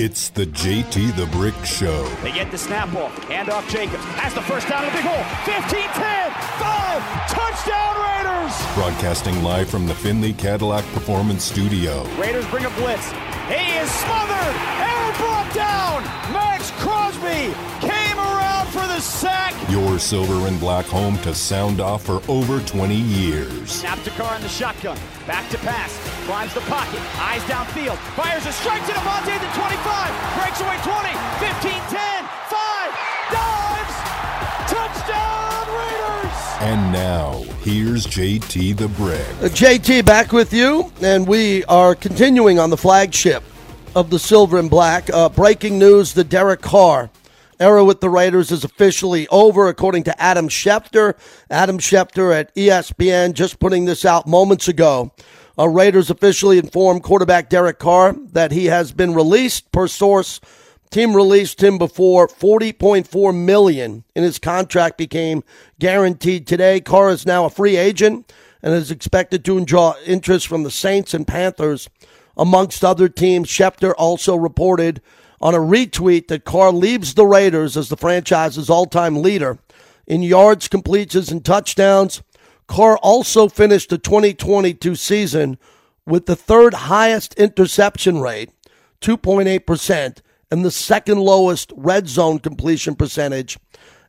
It's 0.00 0.28
the 0.28 0.46
JT 0.46 1.16
the 1.16 1.26
Brick 1.26 1.56
Show. 1.64 2.06
They 2.22 2.30
get 2.30 2.52
the 2.52 2.56
snap 2.56 2.94
off. 2.94 3.12
Hand 3.24 3.50
off 3.50 3.68
Jacobs. 3.68 4.04
Has 4.14 4.32
the 4.32 4.42
first 4.42 4.68
down 4.68 4.84
in 4.84 4.90
the 4.90 4.96
big 4.96 5.02
hole. 5.02 5.26
15 5.42 5.82
10. 5.90 6.30
5. 6.62 7.02
Touchdown 7.26 7.98
Raiders. 8.06 8.54
Broadcasting 8.78 9.42
live 9.42 9.68
from 9.68 9.88
the 9.88 9.94
Findlay 9.96 10.34
Cadillac 10.34 10.84
Performance 10.94 11.42
Studio. 11.42 12.06
Raiders 12.14 12.46
bring 12.46 12.64
a 12.64 12.70
blitz. 12.78 13.10
He 13.50 13.74
is 13.74 13.90
smothered. 13.90 14.54
Error 14.86 15.12
brought 15.18 15.50
down. 15.52 16.04
Maxx 16.30 16.70
Crosby 16.78 17.50
for 17.82 17.97
the 18.98 19.02
sack. 19.02 19.54
Your 19.70 19.96
silver 20.00 20.48
and 20.48 20.58
black 20.58 20.84
home 20.84 21.18
to 21.18 21.32
sound 21.32 21.80
off 21.80 22.04
for 22.04 22.20
over 22.26 22.58
20 22.58 22.96
years. 22.96 23.70
Snap 23.70 24.02
to 24.02 24.10
Carr 24.10 24.34
in 24.34 24.42
the 24.42 24.48
shotgun. 24.48 24.98
Back 25.24 25.48
to 25.50 25.58
pass. 25.58 25.96
Climbs 26.26 26.52
the 26.52 26.62
pocket. 26.62 27.00
Eyes 27.20 27.42
downfield. 27.42 27.96
Fires 28.16 28.44
a 28.44 28.50
strike 28.50 28.84
to 28.86 28.92
Davante 28.92 29.30
at 29.30 29.38
the 29.38 29.52
25. 29.54 30.10
Breaks 30.34 30.60
away 30.60 30.78
20. 30.82 31.14
15 31.38 31.70
10. 31.94 32.24
5. 32.50 32.98
Dives. 33.30 33.96
Touchdown 34.66 35.66
Raiders. 35.78 36.36
And 36.60 36.92
now, 36.92 37.44
here's 37.62 38.04
JT 38.04 38.78
the 38.78 38.88
Brick. 38.88 39.20
Uh, 39.40 39.54
JT 39.54 40.04
back 40.06 40.32
with 40.32 40.52
you, 40.52 40.90
and 41.02 41.24
we 41.24 41.62
are 41.66 41.94
continuing 41.94 42.58
on 42.58 42.70
the 42.70 42.76
flagship 42.76 43.44
of 43.94 44.10
the 44.10 44.18
Silver 44.18 44.58
and 44.58 44.68
Black. 44.68 45.08
Uh, 45.08 45.28
breaking 45.28 45.78
news 45.78 46.14
the 46.14 46.24
Derek 46.24 46.62
Carr 46.62 47.10
era 47.60 47.84
with 47.84 48.00
the 48.00 48.10
Raiders 48.10 48.50
is 48.50 48.64
officially 48.64 49.26
over, 49.28 49.68
according 49.68 50.04
to 50.04 50.22
Adam 50.22 50.48
Schefter. 50.48 51.14
Adam 51.50 51.78
Schefter 51.78 52.34
at 52.34 52.54
ESPN 52.54 53.32
just 53.32 53.58
putting 53.58 53.84
this 53.84 54.04
out 54.04 54.26
moments 54.26 54.68
ago. 54.68 55.12
Uh, 55.58 55.68
Raiders 55.68 56.08
officially 56.08 56.58
informed 56.58 57.02
quarterback 57.02 57.48
Derek 57.48 57.78
Carr 57.78 58.14
that 58.32 58.52
he 58.52 58.66
has 58.66 58.92
been 58.92 59.12
released 59.14 59.72
per 59.72 59.88
source. 59.88 60.40
Team 60.90 61.14
released 61.14 61.62
him 61.62 61.78
before 61.78 62.28
40.4 62.28 63.34
million 63.34 64.04
in 64.14 64.22
his 64.22 64.38
contract 64.38 64.96
became 64.96 65.42
guaranteed 65.78 66.46
today. 66.46 66.80
Carr 66.80 67.10
is 67.10 67.26
now 67.26 67.44
a 67.44 67.50
free 67.50 67.76
agent 67.76 68.32
and 68.62 68.72
is 68.72 68.90
expected 68.90 69.44
to 69.44 69.64
draw 69.64 69.94
interest 70.06 70.46
from 70.46 70.62
the 70.62 70.70
Saints 70.70 71.12
and 71.12 71.26
Panthers 71.26 71.90
amongst 72.36 72.84
other 72.84 73.08
teams. 73.08 73.48
Schefter 73.48 73.92
also 73.98 74.36
reported 74.36 75.02
on 75.40 75.54
a 75.54 75.58
retweet 75.58 76.28
that 76.28 76.44
Carr 76.44 76.72
leaves 76.72 77.14
the 77.14 77.26
Raiders 77.26 77.76
as 77.76 77.88
the 77.88 77.96
franchise's 77.96 78.68
all-time 78.70 79.22
leader 79.22 79.58
in 80.06 80.22
yards, 80.22 80.68
completions, 80.68 81.30
and 81.30 81.44
touchdowns. 81.44 82.22
Carr 82.66 82.98
also 82.98 83.48
finished 83.48 83.90
the 83.90 83.98
2022 83.98 84.94
season 84.94 85.58
with 86.06 86.26
the 86.26 86.36
third 86.36 86.74
highest 86.74 87.34
interception 87.34 88.20
rate, 88.20 88.50
2.8%, 89.00 90.18
and 90.50 90.64
the 90.64 90.70
second 90.70 91.18
lowest 91.18 91.72
red 91.76 92.08
zone 92.08 92.38
completion 92.38 92.94
percentage 92.94 93.58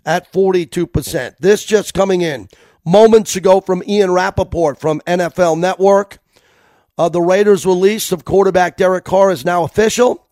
at 0.06 0.32
42%. 0.32 1.38
This 1.40 1.66
just 1.66 1.94
coming 1.94 2.22
in 2.22 2.48
moments 2.86 3.36
ago 3.36 3.62
from 3.62 3.84
Ian 3.88 4.12
Rapoport 4.12 4.80
from 4.80 5.02
NFL 5.02 5.60
Network. 5.60 6.20
Uh, 6.98 7.10
the 7.10 7.22
Raiders' 7.22 7.66
release 7.66 8.12
of 8.12 8.26
quarterback 8.26 8.78
Derek 8.78 9.06
Carr 9.06 9.32
is 9.32 9.46
now 9.46 9.64
official. 9.64 10.26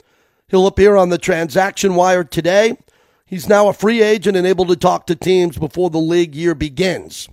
He'll 0.50 0.68
appear 0.68 0.96
on 0.96 1.10
the 1.10 1.18
transaction 1.18 1.96
wire 1.96 2.24
today. 2.24 2.78
He's 3.26 3.50
now 3.50 3.68
a 3.68 3.74
free 3.74 4.02
agent 4.02 4.38
and 4.38 4.48
able 4.48 4.66
to 4.68 4.76
talk 4.78 5.08
to 5.08 5.16
teams 5.16 5.58
before 5.58 5.90
the 5.90 5.98
league 5.98 6.34
year 6.34 6.56
begins. 6.56 7.28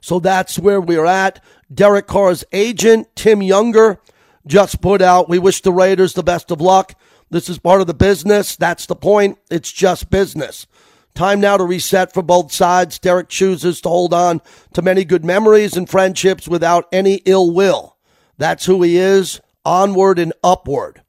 So 0.00 0.18
that's 0.18 0.58
where 0.58 0.80
we're 0.80 1.06
at. 1.06 1.42
Derek 1.72 2.08
Carr's 2.08 2.44
agent, 2.52 3.08
Tim 3.14 3.42
Younger, 3.42 4.00
just 4.46 4.80
put 4.80 5.00
out, 5.00 5.28
We 5.28 5.38
wish 5.38 5.60
the 5.60 5.72
Raiders 5.72 6.14
the 6.14 6.24
best 6.24 6.50
of 6.50 6.60
luck. 6.60 6.94
This 7.30 7.48
is 7.48 7.58
part 7.58 7.80
of 7.80 7.86
the 7.86 7.94
business. 7.94 8.56
That's 8.56 8.86
the 8.86 8.96
point. 8.96 9.38
It's 9.50 9.70
just 9.70 10.10
business. 10.10 10.66
Time 11.14 11.40
now 11.40 11.56
to 11.56 11.64
reset 11.64 12.12
for 12.12 12.22
both 12.22 12.50
sides. 12.50 12.98
Derek 12.98 13.28
chooses 13.28 13.80
to 13.82 13.88
hold 13.88 14.12
on 14.12 14.40
to 14.72 14.82
many 14.82 15.04
good 15.04 15.24
memories 15.24 15.76
and 15.76 15.88
friendships 15.88 16.48
without 16.48 16.88
any 16.90 17.16
ill 17.24 17.52
will. 17.52 17.96
That's 18.38 18.64
who 18.64 18.82
he 18.82 18.96
is, 18.96 19.40
onward 19.64 20.18
and 20.18 20.32
upward. 20.42 21.02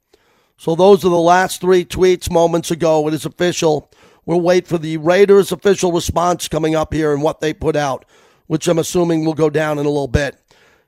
So 0.62 0.76
those 0.76 1.04
are 1.04 1.08
the 1.08 1.18
last 1.18 1.60
three 1.60 1.84
tweets 1.84 2.30
moments 2.30 2.70
ago. 2.70 3.08
It 3.08 3.14
is 3.14 3.26
official. 3.26 3.90
We'll 4.24 4.40
wait 4.40 4.68
for 4.68 4.78
the 4.78 4.96
Raiders' 4.96 5.50
official 5.50 5.90
response 5.90 6.46
coming 6.46 6.76
up 6.76 6.94
here 6.94 7.12
and 7.12 7.20
what 7.20 7.40
they 7.40 7.52
put 7.52 7.74
out, 7.74 8.04
which 8.46 8.68
I'm 8.68 8.78
assuming 8.78 9.24
will 9.24 9.34
go 9.34 9.50
down 9.50 9.80
in 9.80 9.86
a 9.86 9.88
little 9.88 10.06
bit. 10.06 10.40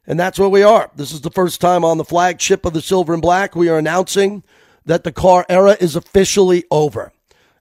And 0.07 0.21
that's 0.21 0.39
where 0.39 0.49
we 0.49 0.63
are. 0.63 0.93
This 0.95 1.11
is 1.11 1.23
the 1.23 1.31
first 1.33 1.61
time 1.61 1.85
on 1.85 1.99
the 1.99 2.05
flagship 2.05 2.65
of 2.65 2.73
the 2.73 2.81
Silver 2.81 3.15
and 3.15 3.21
Black. 3.21 3.57
We 3.57 3.69
are 3.69 3.77
announcing 3.77 4.45
that 4.87 5.03
the 5.03 5.11
Carr 5.11 5.45
era 5.49 5.77
is 5.81 5.97
officially 5.97 6.63
over. 6.71 7.13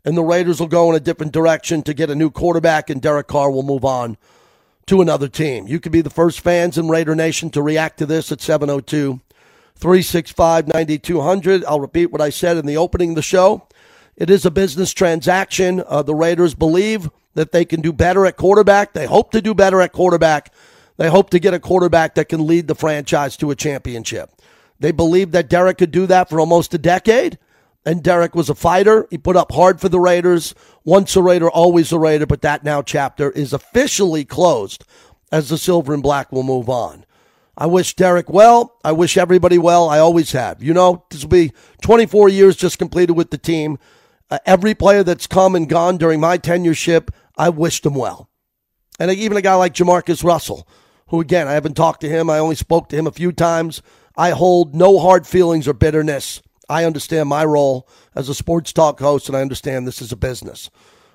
And 0.05 0.15
the 0.15 0.21
Raiders 0.21 0.59
will 0.59 0.67
go 0.67 0.91
in 0.91 0.95
a 0.95 0.99
different 0.99 1.31
direction 1.31 1.81
to 1.81 1.95
get 1.95 2.11
a 2.11 2.15
new 2.15 2.29
quarterback, 2.29 2.91
and 2.91 3.01
Derek 3.01 3.25
Carr 3.25 3.49
will 3.49 3.63
move 3.63 3.83
on 3.83 4.17
to 4.85 5.01
another 5.01 5.27
team. 5.27 5.65
You 5.65 5.79
could 5.79 5.91
be 5.91 6.01
the 6.01 6.11
first 6.11 6.41
fans 6.41 6.77
in 6.77 6.89
Raider 6.89 7.15
Nation 7.15 7.49
to 7.49 7.63
react 7.63 7.97
to 7.97 8.05
this 8.05 8.31
at 8.31 8.39
702 8.39 9.19
365 9.75 10.67
9200. 10.67 11.65
I'll 11.65 11.79
repeat 11.79 12.11
what 12.11 12.21
I 12.21 12.29
said 12.29 12.57
in 12.57 12.65
the 12.65 12.77
opening 12.77 13.09
of 13.09 13.15
the 13.15 13.21
show. 13.21 13.67
It 14.15 14.29
is 14.29 14.45
a 14.45 14.51
business 14.51 14.93
transaction. 14.93 15.83
Uh, 15.87 16.03
the 16.03 16.15
Raiders 16.15 16.53
believe 16.53 17.09
that 17.33 17.51
they 17.51 17.65
can 17.65 17.81
do 17.81 17.91
better 17.91 18.25
at 18.25 18.37
quarterback. 18.37 18.93
They 18.93 19.05
hope 19.05 19.31
to 19.31 19.41
do 19.41 19.53
better 19.53 19.81
at 19.81 19.91
quarterback. 19.91 20.53
They 20.97 21.09
hope 21.09 21.31
to 21.31 21.39
get 21.39 21.53
a 21.53 21.59
quarterback 21.59 22.15
that 22.15 22.29
can 22.29 22.45
lead 22.45 22.67
the 22.67 22.75
franchise 22.75 23.35
to 23.37 23.51
a 23.51 23.55
championship. 23.55 24.29
They 24.79 24.91
believe 24.91 25.31
that 25.31 25.49
Derek 25.49 25.79
could 25.79 25.91
do 25.91 26.05
that 26.07 26.29
for 26.29 26.39
almost 26.39 26.73
a 26.73 26.77
decade. 26.77 27.39
And 27.85 28.03
Derek 28.03 28.35
was 28.35 28.49
a 28.49 28.55
fighter. 28.55 29.07
He 29.09 29.17
put 29.17 29.35
up 29.35 29.51
hard 29.51 29.81
for 29.81 29.89
the 29.89 29.99
Raiders. 29.99 30.55
Once 30.85 31.15
a 31.15 31.21
Raider, 31.21 31.49
always 31.49 31.91
a 31.91 31.99
Raider. 31.99 32.25
But 32.25 32.41
that 32.43 32.63
now 32.63 32.81
chapter 32.81 33.31
is 33.31 33.51
officially 33.51 34.23
closed 34.23 34.85
as 35.31 35.49
the 35.49 35.57
silver 35.57 35.93
and 35.93 36.03
black 36.03 36.31
will 36.31 36.43
move 36.43 36.69
on. 36.69 37.05
I 37.55 37.67
wish 37.67 37.95
Derek 37.95 38.29
well. 38.29 38.77
I 38.83 38.91
wish 38.93 39.15
everybody 39.15 39.57
well. 39.57 39.87
I 39.87 39.99
always 39.99 40.31
have. 40.31 40.63
You 40.63 40.73
know, 40.73 41.05
this 41.09 41.23
will 41.23 41.29
be 41.29 41.51
24 41.81 42.29
years 42.29 42.55
just 42.55 42.79
completed 42.79 43.13
with 43.13 43.29
the 43.29 43.37
team. 43.37 43.77
Uh, 44.29 44.39
every 44.45 44.73
player 44.73 45.03
that's 45.03 45.27
come 45.27 45.55
and 45.55 45.69
gone 45.69 45.97
during 45.97 46.19
my 46.19 46.37
tenureship, 46.37 47.09
I 47.37 47.49
wished 47.49 47.83
them 47.83 47.93
well. 47.93 48.29
And 48.99 49.11
even 49.11 49.37
a 49.37 49.41
guy 49.41 49.55
like 49.55 49.73
Jamarcus 49.73 50.23
Russell, 50.23 50.67
who 51.07 51.21
again, 51.21 51.47
I 51.47 51.53
haven't 51.53 51.75
talked 51.75 52.01
to 52.01 52.09
him. 52.09 52.29
I 52.29 52.39
only 52.39 52.55
spoke 52.55 52.89
to 52.89 52.95
him 52.95 53.05
a 53.05 53.11
few 53.11 53.31
times. 53.31 53.81
I 54.15 54.31
hold 54.31 54.73
no 54.73 54.99
hard 54.99 55.27
feelings 55.27 55.67
or 55.67 55.73
bitterness. 55.73 56.41
I 56.69 56.85
understand 56.85 57.29
my 57.29 57.45
role 57.45 57.87
as 58.15 58.29
a 58.29 58.35
sports 58.35 58.73
talk 58.73 58.99
host, 58.99 59.27
and 59.27 59.37
I 59.37 59.41
understand 59.41 59.85
this 59.85 60.01
is 60.01 60.11
a 60.11 60.17
business. 60.17 60.69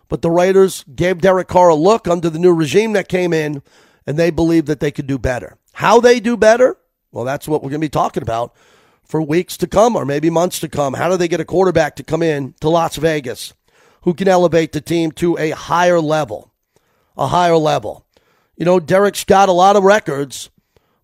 But 0.09 0.23
the 0.23 0.31
Raiders 0.31 0.85
gave 0.95 1.21
Derek 1.21 1.49
Carr 1.49 1.71
a 1.71 1.75
look 1.75 2.07
under 2.07 2.31
the 2.31 2.39
new 2.39 2.53
regime 2.53 2.93
that 2.93 3.09
came 3.09 3.33
in, 3.33 3.63
and 4.07 4.17
they 4.17 4.31
believed 4.31 4.67
that 4.69 4.81
they 4.81 4.91
could 4.91 5.07
do 5.07 5.19
better. 5.19 5.58
How 5.79 6.01
they 6.01 6.19
do 6.19 6.37
better? 6.37 6.77
Well, 7.13 7.25
that's 7.25 7.47
what 7.47 7.63
we're 7.63 7.71
going 7.71 7.81
to 7.81 7.85
be 7.85 7.89
talking 7.89 8.25
about 8.25 8.53
for 9.05 9.23
weeks 9.23 9.57
to 9.59 9.69
come 9.69 9.95
or 9.95 10.05
maybe 10.05 10.29
months 10.29 10.59
to 10.59 10.69
come. 10.69 10.95
How 10.95 11.09
do 11.09 11.17
they 11.17 11.29
get 11.29 11.39
a 11.39 11.45
quarterback 11.45 11.95
to 11.97 12.03
come 12.03 12.21
in 12.21 12.55
to 12.61 12.69
Las 12.69 12.97
Vegas 12.97 13.55
who 14.03 14.13
can 14.13 14.27
elevate 14.27 14.73
the 14.73 14.81
team 14.81 15.13
to 15.13 15.39
a 15.39 15.51
higher 15.51 16.01
level? 16.01 16.53
A 17.17 17.29
higher 17.29 17.57
level. 17.57 18.05
You 18.57 18.65
know, 18.65 18.81
Derek's 18.81 19.23
got 19.23 19.49
a 19.49 19.53
lot 19.53 19.77
of 19.77 19.85
records, 19.85 20.51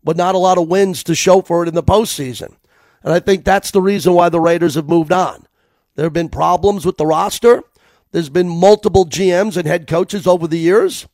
but 0.03 0.17
not 0.17 0.35
a 0.35 0.39
lot 0.39 0.59
of 0.59 0.67
wins 0.67 1.05
to 1.05 1.15
show 1.15 1.41
for 1.41 1.63
it 1.63 1.69
in 1.69 1.77
the 1.77 1.81
postseason. 1.85 2.57
And 3.05 3.13
I 3.13 3.21
think 3.21 3.45
that's 3.45 3.71
the 3.71 3.81
reason 3.81 4.15
why 4.15 4.29
the 4.29 4.41
Raiders 4.41 4.75
have 4.75 4.89
moved 4.89 5.13
on. 5.13 5.47
There 5.95 6.07
have 6.07 6.13
been 6.13 6.31
problems 6.31 6.85
with 6.85 6.97
the 6.97 7.07
roster. 7.07 7.63
There's 8.11 8.29
been 8.29 8.49
multiple 8.49 9.07
GMs 9.07 9.57
and 9.57 9.69
head 9.69 9.87
coaches 9.87 10.27
over 10.27 10.49
the 10.49 10.59
years. 10.59 11.07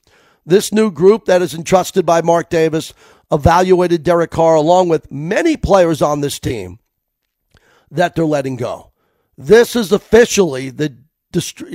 This 0.51 0.73
new 0.73 0.91
group 0.91 1.27
that 1.27 1.43
is 1.43 1.55
entrusted 1.55 2.05
by 2.05 2.23
Mark 2.23 2.51
Davis 2.51 2.93
evaluated 3.31 4.03
Derek 4.03 4.33
Carr 4.33 4.57
along 4.57 4.89
with 4.89 5.09
many 5.09 5.57
players 5.57 6.03
on 6.03 6.23
this 6.23 6.41
team 6.41 6.81
that 7.89 8.17
they're 8.17 8.25
letting 8.25 8.57
go. 8.57 8.91
This 9.39 9.77
is 9.77 9.93
officially 9.93 10.71
the 10.71 10.97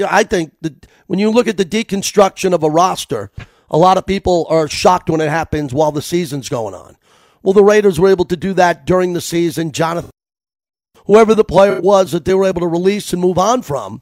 I 0.05 0.23
think 0.23 0.55
that 0.59 0.87
when 1.07 1.19
you 1.19 1.29
look 1.29 1.47
at 1.47 1.55
the 1.55 1.63
deconstruction 1.63 2.53
of 2.53 2.63
a 2.63 2.69
roster, 2.69 3.31
a 3.69 3.77
lot 3.77 3.97
of 3.97 4.05
people 4.05 4.45
are 4.49 4.67
shocked 4.67 5.09
when 5.09 5.21
it 5.21 5.29
happens 5.29 5.73
while 5.73 5.93
the 5.93 6.01
season's 6.01 6.49
going 6.49 6.73
on. 6.73 6.97
Well, 7.43 7.53
the 7.53 7.63
Raiders 7.63 7.97
were 7.97 8.09
able 8.09 8.25
to 8.25 8.35
do 8.35 8.51
that 8.55 8.85
during 8.85 9.13
the 9.13 9.21
season. 9.21 9.71
Jonathan, 9.71 10.11
whoever 11.05 11.33
the 11.33 11.45
player 11.45 11.79
was 11.79 12.11
that 12.11 12.25
they 12.25 12.33
were 12.33 12.43
able 12.43 12.59
to 12.59 12.67
release 12.67 13.13
and 13.13 13.21
move 13.21 13.37
on 13.37 13.61
from, 13.61 14.01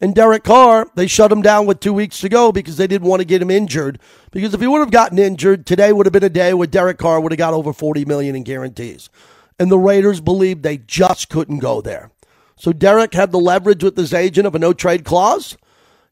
and 0.00 0.14
Derek 0.14 0.44
Carr, 0.44 0.88
they 0.94 1.08
shut 1.08 1.32
him 1.32 1.42
down 1.42 1.66
with 1.66 1.80
two 1.80 1.92
weeks 1.92 2.20
to 2.20 2.28
go 2.28 2.52
because 2.52 2.76
they 2.76 2.86
didn't 2.86 3.08
want 3.08 3.20
to 3.20 3.26
get 3.26 3.42
him 3.42 3.50
injured. 3.50 3.98
Because 4.30 4.54
if 4.54 4.60
he 4.60 4.66
would 4.66 4.78
have 4.78 4.92
gotten 4.92 5.18
injured, 5.18 5.66
today 5.66 5.92
would 5.92 6.06
have 6.06 6.12
been 6.12 6.22
a 6.22 6.28
day 6.28 6.54
where 6.54 6.68
Derek 6.68 6.98
Carr 6.98 7.20
would 7.20 7.32
have 7.32 7.38
got 7.38 7.54
over 7.54 7.72
40 7.72 8.04
million 8.04 8.36
in 8.36 8.44
guarantees. 8.44 9.10
And 9.58 9.72
the 9.72 9.78
Raiders 9.78 10.20
believed 10.20 10.62
they 10.62 10.78
just 10.78 11.28
couldn't 11.28 11.58
go 11.58 11.80
there. 11.80 12.12
So 12.56 12.72
Derek 12.72 13.14
had 13.14 13.32
the 13.32 13.40
leverage 13.40 13.82
with 13.82 13.96
his 13.96 14.14
agent 14.14 14.46
of 14.46 14.54
a 14.54 14.58
no 14.58 14.72
trade 14.72 15.04
clause. 15.04 15.56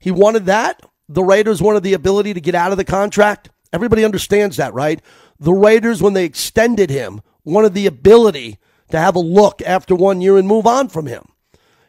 He 0.01 0.11
wanted 0.11 0.47
that. 0.47 0.81
The 1.09 1.23
Raiders 1.23 1.63
wanted 1.63 1.85
the 1.85 1.95
ability 1.95 2.35
to 2.35 2.41
get 2.41 2.57
out 2.57 2.73
of 2.73 2.79
the 2.79 2.85
contract. 2.85 3.51
Everybody 3.73 4.05
understands 4.05 4.57
that, 4.57 4.75
right? 4.75 5.01
The 5.39 5.53
Raiders, 5.53 6.03
when 6.03 6.15
they 6.15 6.25
extended 6.25 6.91
him, 6.91 7.21
wanted 7.45 7.75
the 7.75 7.87
ability 7.87 8.59
to 8.91 8.99
have 8.99 9.15
a 9.15 9.21
look 9.21 9.63
after 9.63 9.95
one 9.95 10.21
year 10.21 10.37
and 10.39 10.49
move 10.49 10.67
on 10.67 10.89
from 10.89 11.07
him. 11.07 11.29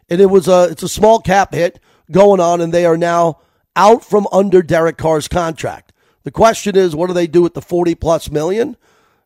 And 0.10 0.22
it 0.22 0.28
was 0.28 0.48
a 0.48 0.68
it's 0.70 0.84
a 0.84 0.90
small 0.90 1.20
cap 1.20 1.54
hit 1.54 1.80
going 2.12 2.40
on, 2.40 2.62
and 2.62 2.74
they 2.74 2.86
are 2.86 2.98
now 2.98 3.40
out 3.76 4.04
from 4.04 4.28
under 4.32 4.62
Derek 4.62 4.98
Carr's 4.98 5.28
contract. 5.28 5.94
The 6.24 6.32
question 6.32 6.76
is, 6.76 6.94
what 6.94 7.08
do 7.08 7.14
they 7.14 7.28
do 7.28 7.42
with 7.42 7.54
the 7.54 7.62
40 7.62 7.96
plus 7.96 8.30
million 8.30 8.76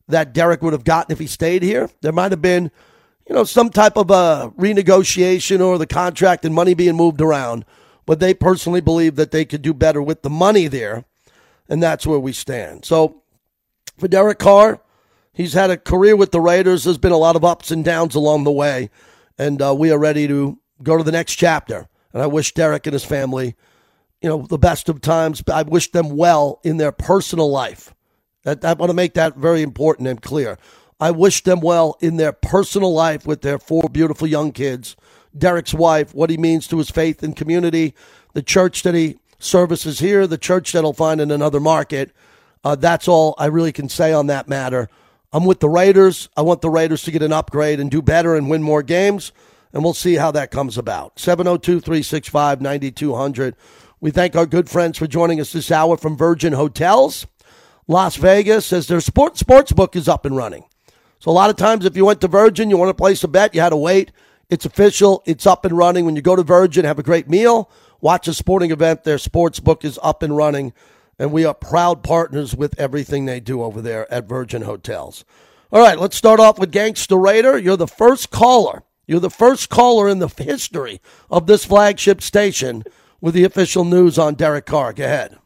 that 0.07 0.33
Derek 0.33 0.61
would 0.61 0.73
have 0.73 0.83
gotten 0.83 1.11
if 1.11 1.17
he 1.17 1.25
stayed 1.25 1.63
here? 1.63 1.89
There 2.01 2.11
might 2.11 2.31
have 2.31 2.43
been, 2.43 2.69
you 3.27 3.33
know, 3.33 3.43
some 3.43 3.71
type 3.71 3.97
of 3.97 4.11
a 4.11 4.53
renegotiation 4.55 5.65
or 5.65 5.79
the 5.79 5.87
contract 5.87 6.45
and 6.45 6.53
money 6.53 6.75
being 6.75 6.95
moved 6.95 7.19
around. 7.19 7.65
But 8.05 8.19
they 8.19 8.35
personally 8.35 8.81
believe 8.81 9.15
that 9.15 9.31
they 9.31 9.45
could 9.45 9.63
do 9.63 9.73
better 9.73 9.99
with 9.99 10.21
the 10.21 10.29
money 10.29 10.67
there. 10.67 11.05
And 11.67 11.81
that's 11.81 12.05
where 12.05 12.19
we 12.19 12.33
stand. 12.33 12.85
So 12.85 13.23
for 13.97 14.07
Derek 14.07 14.37
Carr, 14.37 14.79
he's 15.33 15.53
had 15.53 15.71
a 15.71 15.77
career 15.77 16.15
with 16.15 16.31
the 16.31 16.41
Raiders. 16.41 16.83
There's 16.83 16.99
been 16.99 17.11
a 17.11 17.17
lot 17.17 17.35
of 17.35 17.43
ups 17.43 17.71
and 17.71 17.83
downs 17.83 18.13
along 18.13 18.43
the 18.43 18.51
way. 18.51 18.91
And 19.39 19.59
uh, 19.59 19.73
we 19.73 19.91
are 19.91 19.97
ready 19.97 20.27
to 20.27 20.59
go 20.83 20.97
to 20.97 21.03
the 21.03 21.11
next 21.11 21.35
chapter. 21.35 21.87
And 22.13 22.21
I 22.21 22.27
wish 22.27 22.53
Derek 22.53 22.85
and 22.87 22.93
his 22.93 23.05
family 23.05 23.55
you 24.21 24.29
know, 24.29 24.45
the 24.45 24.57
best 24.57 24.87
of 24.87 25.01
times. 25.01 25.43
I 25.51 25.63
wish 25.63 25.91
them 25.91 26.15
well 26.15 26.59
in 26.63 26.77
their 26.77 26.91
personal 26.91 27.49
life. 27.49 27.93
That, 28.43 28.63
I 28.63 28.73
want 28.73 28.89
to 28.89 28.95
make 28.95 29.15
that 29.15 29.35
very 29.35 29.61
important 29.61 30.07
and 30.07 30.21
clear. 30.21 30.57
I 30.99 31.11
wish 31.11 31.43
them 31.43 31.61
well 31.61 31.97
in 31.99 32.17
their 32.17 32.31
personal 32.31 32.93
life 32.93 33.25
with 33.25 33.41
their 33.41 33.57
four 33.57 33.89
beautiful 33.91 34.27
young 34.27 34.51
kids. 34.51 34.95
Derek's 35.35 35.73
wife, 35.73 36.13
what 36.13 36.29
he 36.29 36.37
means 36.37 36.67
to 36.67 36.77
his 36.77 36.91
faith 36.91 37.23
and 37.23 37.35
community, 37.35 37.95
the 38.33 38.43
church 38.43 38.83
that 38.83 38.93
he 38.93 39.17
services 39.39 39.99
here, 39.99 40.27
the 40.27 40.37
church 40.37 40.71
that 40.73 40.81
he'll 40.81 40.93
find 40.93 41.19
in 41.19 41.31
another 41.31 41.59
market. 41.59 42.11
Uh, 42.63 42.75
that's 42.75 43.07
all 43.07 43.33
I 43.39 43.47
really 43.47 43.71
can 43.71 43.89
say 43.89 44.13
on 44.13 44.27
that 44.27 44.47
matter. 44.47 44.87
I'm 45.33 45.45
with 45.45 45.61
the 45.61 45.69
Raiders. 45.69 46.29
I 46.37 46.41
want 46.41 46.61
the 46.61 46.69
Raiders 46.69 47.03
to 47.03 47.11
get 47.11 47.23
an 47.23 47.33
upgrade 47.33 47.79
and 47.79 47.89
do 47.89 48.01
better 48.01 48.35
and 48.35 48.49
win 48.49 48.61
more 48.61 48.83
games, 48.83 49.31
and 49.73 49.83
we'll 49.83 49.93
see 49.93 50.15
how 50.15 50.31
that 50.31 50.51
comes 50.51 50.77
about. 50.77 51.19
702 51.19 51.79
365 51.79 52.61
9200. 52.61 53.55
We 53.99 54.11
thank 54.11 54.35
our 54.35 54.45
good 54.45 54.69
friends 54.69 54.97
for 54.97 55.07
joining 55.07 55.39
us 55.39 55.51
this 55.51 55.71
hour 55.71 55.95
from 55.95 56.17
Virgin 56.17 56.53
Hotels, 56.53 57.27
Las 57.87 58.15
Vegas, 58.15 58.73
as 58.73 58.87
their 58.87 59.01
sports 59.01 59.39
sports 59.39 59.71
book 59.71 59.95
is 59.95 60.07
up 60.07 60.25
and 60.25 60.35
running. 60.35 60.65
So 61.19 61.29
a 61.29 61.33
lot 61.33 61.51
of 61.51 61.55
times, 61.55 61.85
if 61.85 61.95
you 61.95 62.05
went 62.05 62.19
to 62.21 62.27
Virgin, 62.27 62.71
you 62.71 62.77
want 62.77 62.89
to 62.89 62.95
place 62.95 63.23
a 63.23 63.27
bet, 63.27 63.53
you 63.53 63.61
had 63.61 63.69
to 63.69 63.77
wait. 63.77 64.11
It's 64.49 64.65
official. 64.65 65.21
It's 65.25 65.45
up 65.45 65.65
and 65.65 65.77
running. 65.77 66.05
When 66.05 66.15
you 66.15 66.21
go 66.23 66.35
to 66.35 66.43
Virgin, 66.43 66.83
have 66.83 66.99
a 66.99 67.03
great 67.03 67.29
meal, 67.29 67.69
watch 68.01 68.27
a 68.27 68.33
sporting 68.33 68.71
event. 68.71 69.03
Their 69.03 69.19
sports 69.19 69.59
book 69.59 69.85
is 69.85 69.99
up 70.01 70.23
and 70.23 70.35
running, 70.35 70.73
and 71.19 71.31
we 71.31 71.45
are 71.45 71.53
proud 71.53 72.03
partners 72.03 72.55
with 72.55 72.77
everything 72.79 73.25
they 73.25 73.39
do 73.39 73.61
over 73.61 73.81
there 73.81 74.11
at 74.11 74.27
Virgin 74.27 74.63
Hotels. 74.63 75.23
All 75.71 75.79
right, 75.79 75.97
let's 75.97 76.17
start 76.17 76.39
off 76.39 76.59
with 76.59 76.71
Gangster 76.71 77.17
Raider. 77.17 77.57
You're 77.57 77.77
the 77.77 77.87
first 77.87 78.31
caller. 78.31 78.83
You're 79.11 79.19
the 79.19 79.29
first 79.29 79.67
caller 79.69 80.07
in 80.07 80.19
the 80.19 80.29
history 80.37 81.01
of 81.29 81.45
this 81.45 81.65
flagship 81.65 82.21
station 82.21 82.85
with 83.19 83.33
the 83.33 83.43
official 83.43 83.83
news 83.83 84.17
on 84.17 84.35
Derek 84.35 84.65
Carr. 84.65 84.93
Go 84.93 85.03
ahead. 85.03 85.37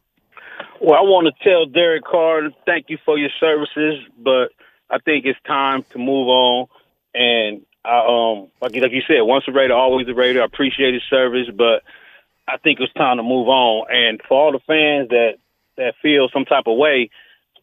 Well, 0.80 0.94
I 0.94 1.00
want 1.00 1.26
to 1.26 1.42
tell 1.42 1.66
Derek 1.66 2.04
Carr, 2.04 2.42
thank 2.64 2.90
you 2.90 2.98
for 3.04 3.18
your 3.18 3.30
services, 3.40 4.04
but 4.16 4.52
I 4.88 4.98
think 4.98 5.24
it's 5.24 5.40
time 5.48 5.84
to 5.90 5.98
move 5.98 6.28
on. 6.28 6.68
And 7.12 7.62
I, 7.84 8.06
um, 8.06 8.46
like, 8.62 8.76
like 8.76 8.92
you 8.92 9.02
said, 9.04 9.22
once 9.22 9.46
a 9.48 9.52
Raider, 9.52 9.74
always 9.74 10.06
a 10.06 10.14
Raider. 10.14 10.42
I 10.42 10.44
appreciate 10.44 10.94
his 10.94 11.02
service, 11.10 11.48
but 11.52 11.82
I 12.46 12.58
think 12.58 12.78
it's 12.78 12.92
time 12.92 13.16
to 13.16 13.24
move 13.24 13.48
on. 13.48 13.88
And 13.90 14.22
for 14.28 14.40
all 14.40 14.52
the 14.52 14.60
fans 14.60 15.08
that 15.08 15.38
that 15.76 15.94
feel 16.00 16.28
some 16.32 16.44
type 16.44 16.68
of 16.68 16.78
way, 16.78 17.10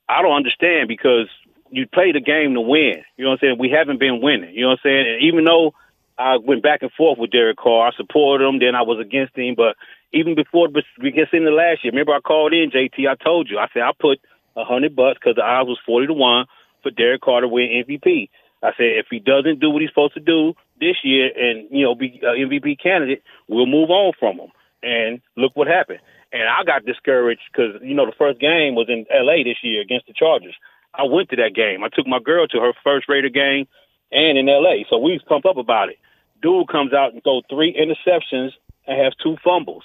I 0.09 0.21
don't 0.21 0.35
understand 0.35 0.89
because 0.89 1.29
you 1.71 1.87
play 1.87 2.11
the 2.11 2.19
game 2.19 2.55
to 2.55 2.61
win. 2.61 3.03
You 3.15 3.23
know 3.23 3.29
what 3.29 3.35
I'm 3.41 3.47
saying? 3.47 3.57
We 3.57 3.69
haven't 3.69 4.01
been 4.01 4.19
winning. 4.21 4.53
You 4.53 4.63
know 4.63 4.67
what 4.71 4.79
I'm 4.83 4.89
saying? 4.89 5.07
And 5.07 5.21
even 5.23 5.45
though 5.45 5.73
I 6.17 6.37
went 6.37 6.63
back 6.63 6.81
and 6.81 6.91
forth 6.91 7.17
with 7.17 7.31
Derek 7.31 7.57
Carr, 7.57 7.87
I 7.87 7.91
supported 7.97 8.45
him, 8.45 8.59
then 8.59 8.75
I 8.75 8.83
was 8.83 8.99
against 8.99 9.35
him, 9.37 9.55
but 9.55 9.75
even 10.13 10.35
before 10.35 10.69
we 11.01 11.11
get 11.11 11.33
into 11.33 11.51
last 11.51 11.83
year, 11.83 11.91
remember 11.91 12.13
I 12.13 12.19
called 12.19 12.53
in 12.53 12.69
JT. 12.71 13.09
I 13.09 13.15
told 13.15 13.49
you 13.49 13.57
I 13.57 13.67
said 13.73 13.81
I 13.81 13.91
put 13.99 14.19
a 14.55 14.63
hundred 14.63 14.95
bucks 14.95 15.17
because 15.19 15.35
the 15.35 15.43
odds 15.43 15.67
was 15.67 15.79
forty 15.85 16.07
to 16.07 16.13
one 16.13 16.45
for 16.83 16.91
Derek 16.91 17.21
Carr 17.21 17.41
to 17.41 17.47
win 17.47 17.83
MVP. 17.87 18.29
I 18.61 18.71
said 18.77 19.01
if 19.01 19.07
he 19.09 19.19
doesn't 19.19 19.59
do 19.59 19.69
what 19.69 19.81
he's 19.81 19.89
supposed 19.89 20.13
to 20.13 20.19
do 20.19 20.53
this 20.79 20.97
year 21.03 21.31
and 21.35 21.67
you 21.71 21.83
know 21.83 21.95
be 21.95 22.19
an 22.21 22.49
MVP 22.49 22.79
candidate, 22.79 23.23
we'll 23.47 23.65
move 23.65 23.89
on 23.89 24.13
from 24.19 24.37
him. 24.37 24.51
And 24.83 25.21
look 25.35 25.55
what 25.55 25.67
happened. 25.67 25.99
And 26.31 26.43
I 26.43 26.63
got 26.63 26.85
discouraged 26.85 27.41
because 27.51 27.81
you 27.81 27.95
know 27.95 28.05
the 28.05 28.17
first 28.17 28.39
game 28.39 28.75
was 28.75 28.87
in 28.89 29.05
L.A. 29.09 29.43
this 29.43 29.57
year 29.63 29.81
against 29.81 30.07
the 30.07 30.13
Chargers. 30.13 30.55
I 30.93 31.03
went 31.03 31.29
to 31.29 31.35
that 31.37 31.55
game. 31.55 31.83
I 31.83 31.89
took 31.89 32.05
my 32.05 32.19
girl 32.19 32.47
to 32.47 32.59
her 32.59 32.73
first 32.83 33.09
Raider 33.09 33.29
game 33.29 33.67
and 34.11 34.37
in 34.37 34.47
L.A. 34.47 34.85
So 34.89 34.97
we 34.99 35.13
was 35.13 35.23
pumped 35.27 35.47
up 35.47 35.57
about 35.57 35.89
it. 35.89 35.97
Dude 36.43 36.67
comes 36.67 36.93
out 36.93 37.13
and 37.13 37.23
throws 37.23 37.43
three 37.49 37.73
interceptions 37.73 38.51
and 38.85 39.01
has 39.01 39.13
two 39.23 39.37
fumbles. 39.43 39.83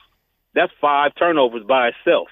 That's 0.54 0.72
five 0.80 1.12
turnovers 1.16 1.62
by 1.66 1.88
itself. 1.88 2.28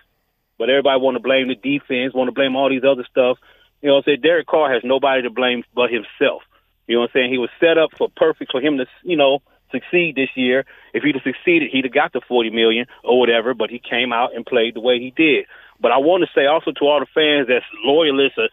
But 0.58 0.68
everybody 0.68 1.00
want 1.00 1.16
to 1.16 1.22
blame 1.22 1.48
the 1.48 1.54
defense, 1.54 2.12
want 2.12 2.28
to 2.28 2.34
blame 2.34 2.56
all 2.56 2.68
these 2.68 2.84
other 2.84 3.06
stuff. 3.08 3.38
You 3.80 3.88
know, 3.88 3.94
what 3.94 3.98
I'm 4.00 4.04
saying 4.04 4.20
Derek 4.22 4.46
Carr 4.46 4.72
has 4.72 4.82
nobody 4.84 5.22
to 5.22 5.30
blame 5.30 5.62
but 5.74 5.90
himself. 5.90 6.42
You 6.88 6.96
know 6.96 7.02
what 7.02 7.10
I'm 7.10 7.12
saying? 7.14 7.32
He 7.32 7.38
was 7.38 7.50
set 7.60 7.78
up 7.78 7.90
for 7.96 8.08
perfect 8.16 8.50
for 8.50 8.60
him 8.60 8.78
to, 8.78 8.86
you 9.02 9.16
know, 9.16 9.40
succeed 9.70 10.16
this 10.16 10.30
year. 10.34 10.64
If 10.94 11.02
he'd 11.02 11.14
have 11.14 11.24
succeeded, 11.24 11.70
he'd 11.70 11.84
have 11.84 11.94
got 11.94 12.12
the 12.12 12.20
40 12.26 12.50
million 12.50 12.86
or 13.04 13.20
whatever. 13.20 13.54
But 13.54 13.70
he 13.70 13.78
came 13.78 14.12
out 14.12 14.34
and 14.34 14.46
played 14.46 14.74
the 14.74 14.80
way 14.80 14.98
he 14.98 15.12
did. 15.16 15.46
But 15.80 15.92
I 15.92 15.98
want 15.98 16.24
to 16.24 16.30
say 16.34 16.46
also 16.46 16.72
to 16.72 16.84
all 16.86 17.00
the 17.00 17.06
fans 17.14 17.48
that's 17.48 17.66
loyalists 17.84 18.38
are, 18.38 18.48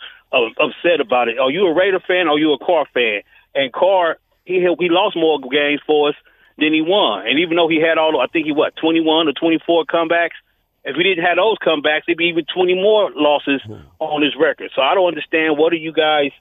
upset 0.60 1.00
about 1.00 1.30
it. 1.30 1.38
Are 1.38 1.52
you 1.52 1.68
a 1.68 1.74
Raider 1.74 2.02
fan? 2.06 2.28
Or 2.28 2.36
are 2.36 2.40
you 2.40 2.54
a 2.54 2.58
Carr 2.58 2.86
fan? 2.94 3.22
And 3.54 3.72
Carr, 3.72 4.18
he 4.46 4.60
he 4.60 4.90
lost 4.90 5.16
more 5.16 5.40
games 5.40 5.82
for 5.86 6.10
us 6.10 6.16
than 6.58 6.74
he 6.74 6.82
won. 6.82 7.28
And 7.28 7.40
even 7.40 7.58
though 7.58 7.68
he 7.68 7.82
had 7.82 7.98
all, 7.98 8.20
I 8.20 8.28
think 8.28 8.46
he 8.46 8.52
what 8.52 8.76
twenty 8.76 9.02
one 9.02 9.28
or 9.28 9.34
twenty 9.34 9.60
four 9.66 9.86
comebacks. 9.86 10.38
If 10.86 10.98
he 10.98 11.04
didn't 11.04 11.24
have 11.24 11.38
those 11.38 11.58
comebacks, 11.64 12.04
it'd 12.08 12.18
be 12.18 12.26
even 12.26 12.46
twenty 12.54 12.76
more 12.76 13.12
losses 13.16 13.62
hmm. 13.66 13.88
on 14.00 14.22
his 14.22 14.36
record. 14.40 14.72
So 14.76 14.82
I 14.82 14.96
don't 14.96 15.08
understand 15.08 15.58
what 15.58 15.72
are 15.74 15.78
you 15.78 15.94
guys 15.94 16.32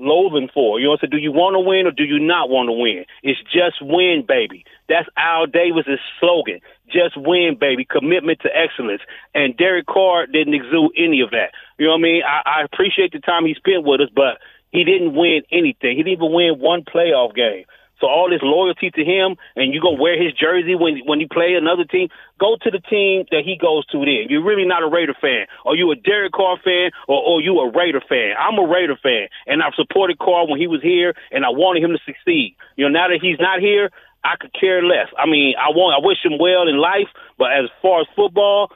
loathing 0.00 0.48
for? 0.52 0.80
You 0.80 0.88
know, 0.88 0.96
so 1.00 1.06
do 1.06 1.18
you 1.18 1.30
want 1.30 1.54
to 1.54 1.60
win 1.60 1.86
or 1.86 1.92
do 1.92 2.04
you 2.04 2.18
not 2.18 2.48
want 2.48 2.68
to 2.68 2.72
win? 2.72 3.04
It's 3.22 3.40
just 3.52 3.80
win, 3.80 4.24
baby. 4.26 4.64
That's 4.88 5.08
Al 5.16 5.46
Davis's 5.46 6.00
slogan. 6.18 6.60
Just 6.88 7.16
win, 7.16 7.56
baby. 7.60 7.84
Commitment 7.84 8.40
to 8.40 8.48
excellence. 8.48 9.02
And 9.34 9.56
Derek 9.56 9.86
Carr 9.86 10.26
didn't 10.26 10.54
exude 10.54 10.92
any 10.96 11.20
of 11.20 11.30
that. 11.30 11.52
You 11.78 11.86
know 11.86 11.92
what 11.92 11.98
I 11.98 12.02
mean? 12.02 12.22
I, 12.24 12.60
I 12.60 12.64
appreciate 12.64 13.12
the 13.12 13.20
time 13.20 13.44
he 13.44 13.54
spent 13.54 13.84
with 13.84 14.00
us, 14.00 14.08
but 14.14 14.40
he 14.70 14.84
didn't 14.84 15.14
win 15.14 15.42
anything. 15.50 15.96
He 15.96 16.02
didn't 16.02 16.22
even 16.22 16.32
win 16.32 16.58
one 16.58 16.84
playoff 16.84 17.34
game. 17.34 17.64
So 18.00 18.06
all 18.06 18.30
this 18.30 18.40
loyalty 18.42 18.90
to 18.90 19.04
him, 19.04 19.36
and 19.56 19.74
you 19.74 19.80
gonna 19.80 20.00
wear 20.00 20.16
his 20.16 20.32
jersey 20.32 20.74
when 20.74 21.02
when 21.04 21.20
he 21.20 21.26
play 21.26 21.52
another 21.52 21.84
team. 21.84 22.08
Go 22.38 22.56
to 22.62 22.70
the 22.70 22.80
team 22.80 23.26
that 23.30 23.44
he 23.44 23.58
goes 23.60 23.84
to. 23.92 23.98
Then 23.98 24.32
you're 24.32 24.42
really 24.42 24.64
not 24.64 24.82
a 24.82 24.88
Raider 24.88 25.14
fan. 25.20 25.44
Are 25.66 25.76
you 25.76 25.92
a 25.92 25.96
Derek 25.96 26.32
Carr 26.32 26.56
fan, 26.64 26.92
or 27.06 27.20
or 27.20 27.42
you 27.42 27.60
a 27.60 27.70
Raider 27.70 28.00
fan? 28.00 28.32
I'm 28.40 28.58
a 28.58 28.66
Raider 28.66 28.96
fan, 28.96 29.28
and 29.46 29.62
I've 29.62 29.74
supported 29.74 30.18
Carr 30.18 30.48
when 30.48 30.58
he 30.58 30.66
was 30.66 30.80
here, 30.82 31.14
and 31.30 31.44
I 31.44 31.50
wanted 31.50 31.84
him 31.84 31.92
to 31.92 32.00
succeed. 32.06 32.56
You 32.76 32.88
know, 32.88 32.90
now 32.90 33.08
that 33.08 33.20
he's 33.20 33.38
not 33.38 33.60
here, 33.60 33.90
I 34.24 34.36
could 34.40 34.54
care 34.58 34.82
less. 34.82 35.08
I 35.18 35.26
mean, 35.26 35.54
I 35.60 35.68
want, 35.68 35.92
I 35.92 36.06
wish 36.06 36.24
him 36.24 36.40
well 36.40 36.68
in 36.68 36.78
life, 36.78 37.08
but 37.36 37.52
as 37.52 37.68
far 37.82 38.00
as 38.00 38.06
football, 38.16 38.72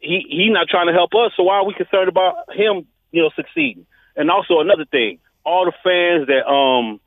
he 0.00 0.24
he's 0.28 0.52
not 0.52 0.68
trying 0.68 0.86
to 0.86 0.94
help 0.94 1.12
us. 1.12 1.32
So 1.36 1.42
why 1.42 1.56
are 1.56 1.66
we 1.66 1.74
concerned 1.74 2.08
about 2.08 2.56
him? 2.56 2.86
You 3.12 3.22
know, 3.22 3.30
succeeding. 3.36 3.84
And 4.16 4.30
also 4.30 4.60
another 4.60 4.86
thing, 4.86 5.18
all 5.46 5.64
the 5.64 5.72
fans 5.82 6.26
that 6.26 6.44
um 6.44 7.00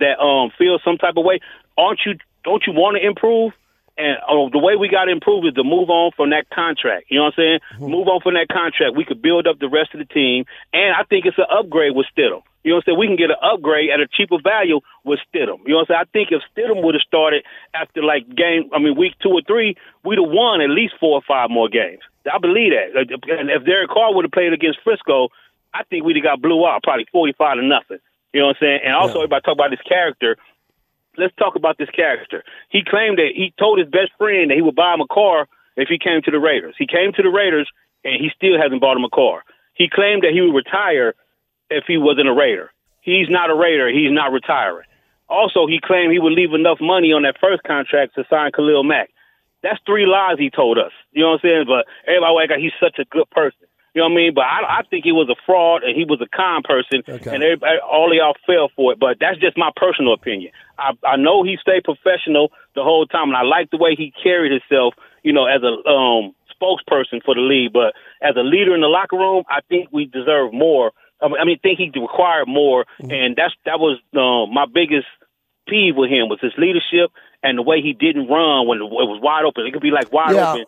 that 0.00 0.18
um 0.18 0.50
feel 0.58 0.78
some 0.84 0.98
type 0.98 1.14
of 1.16 1.24
way, 1.24 1.40
aren't 1.78 2.00
you? 2.04 2.18
Don't 2.44 2.62
you 2.66 2.72
want 2.72 2.98
to 2.98 3.06
improve? 3.06 3.52
And 3.98 4.16
uh, 4.22 4.46
the 4.52 4.62
way 4.62 4.76
we 4.76 4.88
got 4.88 5.06
to 5.06 5.12
improve 5.12 5.44
is 5.44 5.54
to 5.54 5.64
move 5.64 5.90
on 5.90 6.12
from 6.14 6.30
that 6.30 6.50
contract. 6.50 7.06
You 7.10 7.18
know 7.18 7.24
what 7.30 7.34
I'm 7.34 7.42
saying? 7.42 7.60
Mm-hmm. 7.74 7.90
Move 7.90 8.06
on 8.06 8.20
from 8.20 8.34
that 8.34 8.46
contract. 8.46 8.94
We 8.94 9.04
could 9.04 9.20
build 9.20 9.46
up 9.48 9.58
the 9.58 9.68
rest 9.68 9.90
of 9.92 9.98
the 9.98 10.06
team, 10.06 10.44
and 10.72 10.94
I 10.94 11.02
think 11.02 11.26
it's 11.26 11.38
an 11.38 11.50
upgrade 11.50 11.94
with 11.94 12.06
Stidham. 12.14 12.46
You 12.62 12.74
know 12.74 12.78
what 12.78 12.90
I'm 12.90 12.94
saying? 12.94 12.98
We 12.98 13.06
can 13.06 13.16
get 13.16 13.30
an 13.30 13.42
upgrade 13.42 13.90
at 13.90 13.98
a 13.98 14.06
cheaper 14.06 14.38
value 14.42 14.80
with 15.02 15.18
Stidham. 15.26 15.62
You 15.66 15.74
know 15.74 15.82
what 15.82 15.90
I'm 15.90 15.98
saying? 15.98 16.04
I 16.04 16.10
think 16.14 16.28
if 16.30 16.42
Stidham 16.54 16.82
would 16.82 16.94
have 16.94 17.06
started 17.06 17.42
after 17.74 18.02
like 18.02 18.28
game, 18.30 18.70
I 18.74 18.78
mean 18.78 18.94
week 18.94 19.14
two 19.22 19.30
or 19.30 19.42
three, 19.42 19.74
we'd 20.04 20.18
have 20.18 20.30
won 20.30 20.60
at 20.60 20.70
least 20.70 20.94
four 21.00 21.18
or 21.18 21.24
five 21.26 21.50
more 21.50 21.68
games. 21.68 22.02
I 22.22 22.38
believe 22.38 22.70
that. 22.74 22.94
And 22.94 23.50
if 23.50 23.64
Derek 23.64 23.90
Carr 23.90 24.14
would 24.14 24.24
have 24.24 24.32
played 24.32 24.52
against 24.52 24.78
Frisco, 24.84 25.28
I 25.74 25.84
think 25.84 26.04
we'd 26.04 26.16
have 26.16 26.24
got 26.24 26.42
blew 26.42 26.66
out 26.66 26.82
probably 26.82 27.06
45 27.12 27.56
to 27.56 27.62
nothing. 27.62 27.98
You 28.32 28.40
know 28.40 28.48
what 28.48 28.56
I'm 28.56 28.60
saying? 28.60 28.80
And 28.84 28.94
also, 28.94 29.18
yeah. 29.18 29.24
everybody 29.24 29.42
talk 29.42 29.54
about 29.54 29.70
this 29.70 29.84
character. 29.86 30.36
Let's 31.16 31.34
talk 31.36 31.56
about 31.56 31.78
this 31.78 31.90
character. 31.90 32.44
He 32.70 32.82
claimed 32.84 33.18
that 33.18 33.32
he 33.34 33.52
told 33.58 33.78
his 33.78 33.88
best 33.88 34.12
friend 34.18 34.50
that 34.50 34.54
he 34.54 34.62
would 34.62 34.76
buy 34.76 34.94
him 34.94 35.00
a 35.00 35.06
car 35.06 35.48
if 35.76 35.88
he 35.88 35.98
came 35.98 36.22
to 36.22 36.30
the 36.30 36.38
Raiders. 36.38 36.74
He 36.78 36.86
came 36.86 37.12
to 37.12 37.22
the 37.22 37.30
Raiders, 37.30 37.68
and 38.04 38.14
he 38.20 38.30
still 38.34 38.60
hasn't 38.60 38.80
bought 38.80 38.96
him 38.96 39.04
a 39.04 39.10
car. 39.10 39.42
He 39.74 39.88
claimed 39.88 40.22
that 40.22 40.32
he 40.32 40.40
would 40.40 40.54
retire 40.54 41.14
if 41.70 41.84
he 41.86 41.96
wasn't 41.96 42.28
a 42.28 42.34
Raider. 42.34 42.70
He's 43.00 43.28
not 43.28 43.50
a 43.50 43.54
Raider. 43.54 43.88
He's 43.88 44.12
not 44.12 44.32
retiring. 44.32 44.86
Also, 45.28 45.66
he 45.66 45.80
claimed 45.82 46.12
he 46.12 46.18
would 46.18 46.32
leave 46.32 46.52
enough 46.52 46.78
money 46.80 47.12
on 47.12 47.22
that 47.22 47.36
first 47.40 47.62
contract 47.62 48.14
to 48.14 48.24
sign 48.30 48.50
Khalil 48.52 48.82
Mack. 48.82 49.10
That's 49.62 49.80
three 49.84 50.06
lies 50.06 50.38
he 50.38 50.50
told 50.50 50.78
us. 50.78 50.92
You 51.12 51.22
know 51.22 51.30
what 51.32 51.44
I'm 51.44 51.50
saying? 51.50 51.64
But 51.66 51.86
everybody 52.06 52.34
like 52.34 52.58
he's 52.58 52.72
such 52.80 52.98
a 52.98 53.04
good 53.04 53.28
person. 53.30 53.67
You 53.94 54.02
know 54.02 54.08
what 54.08 54.12
I 54.12 54.16
mean? 54.16 54.34
But 54.34 54.44
I, 54.44 54.80
I 54.80 54.82
think 54.90 55.04
he 55.04 55.12
was 55.12 55.28
a 55.28 55.36
fraud 55.46 55.82
and 55.82 55.96
he 55.96 56.04
was 56.04 56.20
a 56.20 56.28
con 56.28 56.62
person, 56.62 57.02
Okay. 57.08 57.30
and 57.34 57.42
everybody, 57.42 57.78
all 57.82 58.14
y'all 58.14 58.36
fell 58.46 58.70
for 58.76 58.92
it. 58.92 58.98
But 59.00 59.16
that's 59.20 59.38
just 59.40 59.56
my 59.56 59.70
personal 59.76 60.12
opinion. 60.14 60.52
I, 60.78 60.92
I 61.06 61.16
know 61.16 61.42
he 61.42 61.56
stayed 61.60 61.84
professional 61.84 62.52
the 62.74 62.84
whole 62.84 63.06
time, 63.06 63.28
and 63.28 63.36
I 63.36 63.42
like 63.42 63.70
the 63.70 63.78
way 63.78 63.94
he 63.96 64.12
carried 64.22 64.52
himself. 64.52 64.94
You 65.24 65.32
know, 65.32 65.46
as 65.46 65.62
a 65.62 65.72
um, 65.88 66.34
spokesperson 66.54 67.22
for 67.24 67.34
the 67.34 67.40
league, 67.40 67.72
but 67.72 67.94
as 68.22 68.36
a 68.36 68.42
leader 68.42 68.74
in 68.74 68.80
the 68.82 68.86
locker 68.88 69.16
room, 69.16 69.44
I 69.48 69.60
think 69.68 69.88
we 69.92 70.06
deserve 70.06 70.52
more. 70.52 70.92
I 71.20 71.26
mean, 71.28 71.36
I 71.40 71.44
mean, 71.44 71.58
think 71.58 71.78
he 71.78 71.90
required 71.98 72.46
more, 72.46 72.84
Mm-hmm. 73.02 73.10
and 73.10 73.36
that's 73.36 73.54
that 73.64 73.80
was 73.80 73.98
um, 74.14 74.52
my 74.54 74.66
biggest 74.72 75.06
peeve 75.68 75.96
with 75.96 76.10
him 76.10 76.28
was 76.28 76.38
his 76.40 76.52
leadership 76.56 77.10
and 77.42 77.58
the 77.58 77.62
way 77.62 77.80
he 77.82 77.92
didn't 77.92 78.26
run 78.28 78.66
when 78.66 78.78
it 78.78 78.84
was 78.84 79.20
wide 79.22 79.44
open. 79.44 79.66
It 79.66 79.72
could 79.72 79.82
be 79.82 79.90
like 79.90 80.12
wide 80.12 80.34
Yeah. 80.34 80.50
open. 80.50 80.64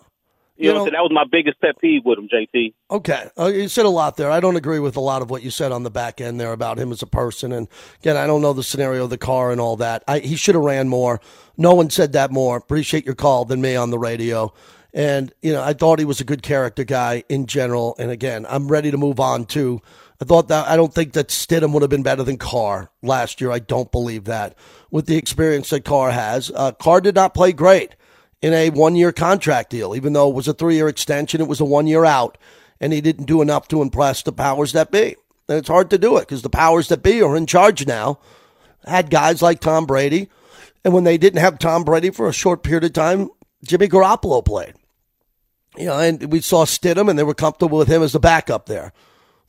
You 0.61 0.69
You, 0.69 0.75
know, 0.75 0.85
know- 0.85 0.90
that 0.90 1.02
was 1.02 1.11
my 1.12 1.25
biggest 1.31 1.61
pet 1.61 1.79
peeve 1.81 2.02
with 2.05 2.19
him, 2.19 2.29
JT. 2.29 2.75
Okay, 2.90 3.29
uh, 3.38 3.47
you 3.47 3.67
said 3.69 3.87
a 3.87 3.90
lot 3.90 4.17
there. 4.17 4.31
I 4.31 4.40
don't 4.40 4.57
agree 4.57 4.79
with 4.79 4.97
a 4.97 5.00
lot 5.00 5.23
of 5.23 5.31
what 5.31 5.43
you 5.43 5.50
said 5.50 5.73
on 5.73 5.85
the 5.85 5.90
back 5.90 6.21
end 6.21 6.38
there 6.38 6.52
about 6.52 6.79
him 6.79 6.93
as 6.93 7.00
a 7.02 7.07
person. 7.07 7.50
And 7.52 7.67
again, 8.00 8.17
I 8.17 8.26
don't 8.26 8.43
know 8.43 8.52
the 8.52 8.62
scenario 8.62 9.05
of 9.05 9.11
the 9.11 9.19
car 9.19 9.52
and 9.52 9.61
all 9.61 9.76
that. 9.76 10.05
I, 10.07 10.19
he 10.19 10.37
should 10.37 10.55
have 10.55 10.64
ran 10.64 10.88
more. 10.88 11.21
No 11.57 11.75
one 11.75 11.88
said 11.88 12.12
that 12.12 12.31
more. 12.31 12.59
Appreciate 12.59 13.07
your 13.07 13.14
call 13.14 13.45
than 13.47 13.61
me 13.61 13.75
on 13.75 13.90
the 13.90 13.99
radio. 13.99 14.52
And 14.93 15.33
you 15.40 15.52
know, 15.52 15.62
I 15.62 15.73
thought 15.73 15.99
he 15.99 16.05
was 16.05 16.21
a 16.21 16.25
good 16.25 16.43
character 16.43 16.85
guy 16.85 17.25
in 17.29 17.47
general. 17.47 17.95
And 17.99 18.11
again, 18.11 18.45
I'm 18.49 18.69
ready 18.69 18.90
to 18.90 18.99
move 18.99 19.19
on 19.21 19.47
too. 19.47 19.81
I 20.21 20.26
thought 20.26 20.49
that 20.49 20.69
I 20.69 20.76
don't 20.76 20.93
think 20.93 21.14
that 21.14 21.29
Stidham 21.29 21.73
would 21.73 21.81
have 21.83 21.90
been 21.90 22.02
better 22.02 22.23
than 22.23 22.37
Carr 22.37 22.90
last 23.02 23.40
year. 23.40 23.50
I 23.50 23.61
don't 23.61 23.90
believe 23.90 24.25
that 24.25 24.55
with 24.90 25.07
the 25.07 25.17
experience 25.17 25.71
that 25.71 25.85
Carr 25.87 26.11
has. 26.11 26.50
Uh, 26.55 26.73
Carr 26.73 27.00
did 27.00 27.14
not 27.14 27.33
play 27.33 27.52
great 27.52 27.95
in 28.42 28.52
a 28.52 28.70
one 28.70 28.97
year 28.97 29.12
contract 29.12 29.70
deal. 29.70 29.94
Even 29.94 30.12
though 30.12 30.28
it 30.28 30.35
was 30.35 30.49
a 30.49 30.54
three 30.54 30.76
year 30.76 30.88
extension, 30.88 31.40
it 31.40 31.49
was 31.49 31.61
a 31.61 31.64
one 31.64 31.87
year 31.87 32.04
out, 32.04 32.38
and 32.80 32.92
he 32.92 33.00
didn't 33.00 33.26
do 33.26 33.42
enough 33.42 33.68
to 33.68 33.82
impress 33.82 34.23
the 34.23 34.32
powers 34.32 34.73
that 34.73 34.90
be. 34.90 35.16
And 35.49 35.59
it's 35.59 35.68
hard 35.68 35.90
to 35.90 35.99
do 35.99 36.16
it 36.16 36.23
because 36.23 36.42
the 36.42 36.50
powers 36.50 36.88
that 36.88 37.02
be 37.02 37.23
are 37.23 37.37
in 37.37 37.47
charge 37.47 37.87
now. 37.87 38.18
Had 38.87 39.11
guys 39.11 39.42
like 39.42 39.61
Tom 39.61 39.85
Brady, 39.85 40.30
and 40.85 40.94
when 40.94 41.04
they 41.04 41.18
didn't 41.18 41.40
have 41.40 41.59
Tom 41.59 41.85
Brady 41.85 42.09
for 42.09 42.28
a 42.28 42.32
short 42.32 42.62
period 42.62 42.85
of 42.85 42.94
time, 42.94 43.28
Jimmy 43.62 43.88
Garoppolo 43.88 44.42
played. 44.42 44.75
You 45.76 45.87
know, 45.87 45.99
and 45.99 46.32
we 46.32 46.40
saw 46.40 46.64
Stidham, 46.64 47.11
and 47.11 47.18
they 47.18 47.23
were 47.23 47.35
comfortable 47.35 47.76
with 47.76 47.88
him 47.88 48.02
as 48.02 48.12
the 48.12 48.20
backup 48.20 48.66
there. 48.66 48.94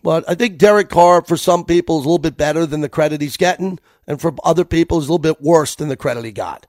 But 0.03 0.25
I 0.27 0.35
think 0.35 0.57
Derek 0.57 0.89
Carr, 0.89 1.23
for 1.23 1.37
some 1.37 1.63
people, 1.63 1.99
is 1.99 2.05
a 2.05 2.09
little 2.09 2.19
bit 2.19 2.35
better 2.35 2.65
than 2.65 2.81
the 2.81 2.89
credit 2.89 3.21
he's 3.21 3.37
getting, 3.37 3.79
and 4.05 4.19
for 4.19 4.33
other 4.43 4.65
people, 4.65 4.97
is 4.97 5.07
a 5.07 5.13
little 5.13 5.19
bit 5.19 5.41
worse 5.41 5.75
than 5.75 5.87
the 5.87 5.95
credit 5.95 6.25
he 6.25 6.33
got. 6.33 6.67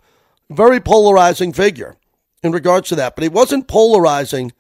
Very 0.51 0.79
polarizing 0.79 1.53
figure 1.53 1.97
in 2.43 2.53
regards 2.53 2.89
to 2.89 2.97
that. 2.97 3.15
But 3.15 3.23
he 3.23 3.29
wasn't 3.29 3.69
polarizing 3.69 4.53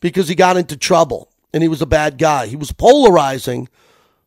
because 0.00 0.28
he 0.28 0.34
got 0.34 0.56
into 0.56 0.76
trouble 0.76 1.30
and 1.52 1.62
he 1.62 1.68
was 1.68 1.82
a 1.82 1.86
bad 1.86 2.18
guy. 2.18 2.46
He 2.46 2.56
was 2.56 2.72
polarizing 2.72 3.68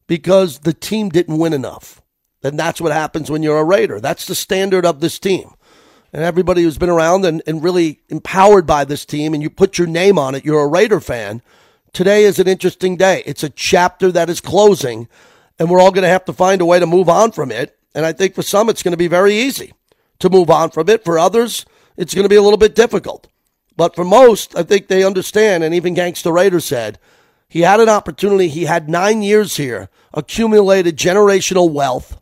because 0.08 0.60
the 0.60 0.74
team 0.74 1.10
didn't 1.10 1.38
win 1.38 1.54
enough. 1.54 2.02
And 2.44 2.58
that's 2.58 2.82
what 2.82 2.92
happens 2.92 3.30
when 3.30 3.44
you're 3.44 3.60
a 3.60 3.64
Raider. 3.64 4.00
That's 4.00 4.26
the 4.26 4.36
standard 4.36 4.86
of 4.86 5.00
this 5.00 5.20
team. 5.20 5.52
And 6.14 6.24
everybody 6.24 6.64
who's 6.64 6.78
been 6.78 6.90
around 6.90 7.24
and, 7.24 7.42
and 7.48 7.64
really 7.64 8.02
empowered 8.10 8.66
by 8.66 8.84
this 8.84 9.06
team, 9.06 9.34
and 9.34 9.42
you 9.42 9.50
put 9.50 9.78
your 9.78 9.88
name 9.88 10.18
on 10.18 10.36
it, 10.36 10.44
you're 10.44 10.64
a 10.64 10.68
Raider 10.68 11.00
fan. 11.00 11.42
Today 11.94 12.24
is 12.24 12.40
an 12.40 12.48
interesting 12.48 12.98
day. 12.98 13.24
It's 13.26 13.44
a 13.44 13.50
chapter 13.50 14.12
that 14.12 14.30
is 14.30 14.42
closing, 14.42 15.08
and 15.58 15.70
we're 15.70 15.80
all 15.80 15.92
going 15.92 16.04
to 16.04 16.10
have 16.10 16.26
to 16.26 16.34
find 16.34 16.60
a 16.62 16.66
way 16.66 16.80
to 16.80 16.86
move 16.86 17.08
on 17.08 17.32
from 17.32 17.52
it. 17.52 17.78
And 17.94 18.06
I 18.06 18.12
think 18.12 18.36
for 18.36 18.42
some, 18.42 18.70
it's 18.70 18.84
going 18.84 18.92
to 18.92 18.98
be 18.98 19.08
very 19.08 19.36
easy 19.36 19.74
to 20.20 20.30
move 20.30 20.50
on 20.50 20.72
from 20.72 20.90
it. 20.90 21.06
For 21.06 21.18
others, 21.18 21.66
it's 22.02 22.16
going 22.16 22.26
to 22.26 22.30
be 22.30 22.36
a 22.36 22.42
little 22.42 22.58
bit 22.58 22.74
difficult. 22.74 23.28
But 23.78 23.96
for 23.96 24.04
most, 24.04 24.58
I 24.58 24.64
think 24.64 24.88
they 24.88 25.04
understand, 25.04 25.64
and 25.64 25.74
even 25.76 25.94
Gangster 25.94 26.32
Raider 26.32 26.60
said, 26.60 27.00
he 27.48 27.62
had 27.62 27.80
an 27.80 27.90
opportunity. 27.90 28.48
He 28.48 28.66
had 28.66 28.90
nine 28.90 29.22
years 29.22 29.58
here, 29.58 29.90
accumulated 30.14 30.98
generational 30.98 31.72
wealth, 31.72 32.20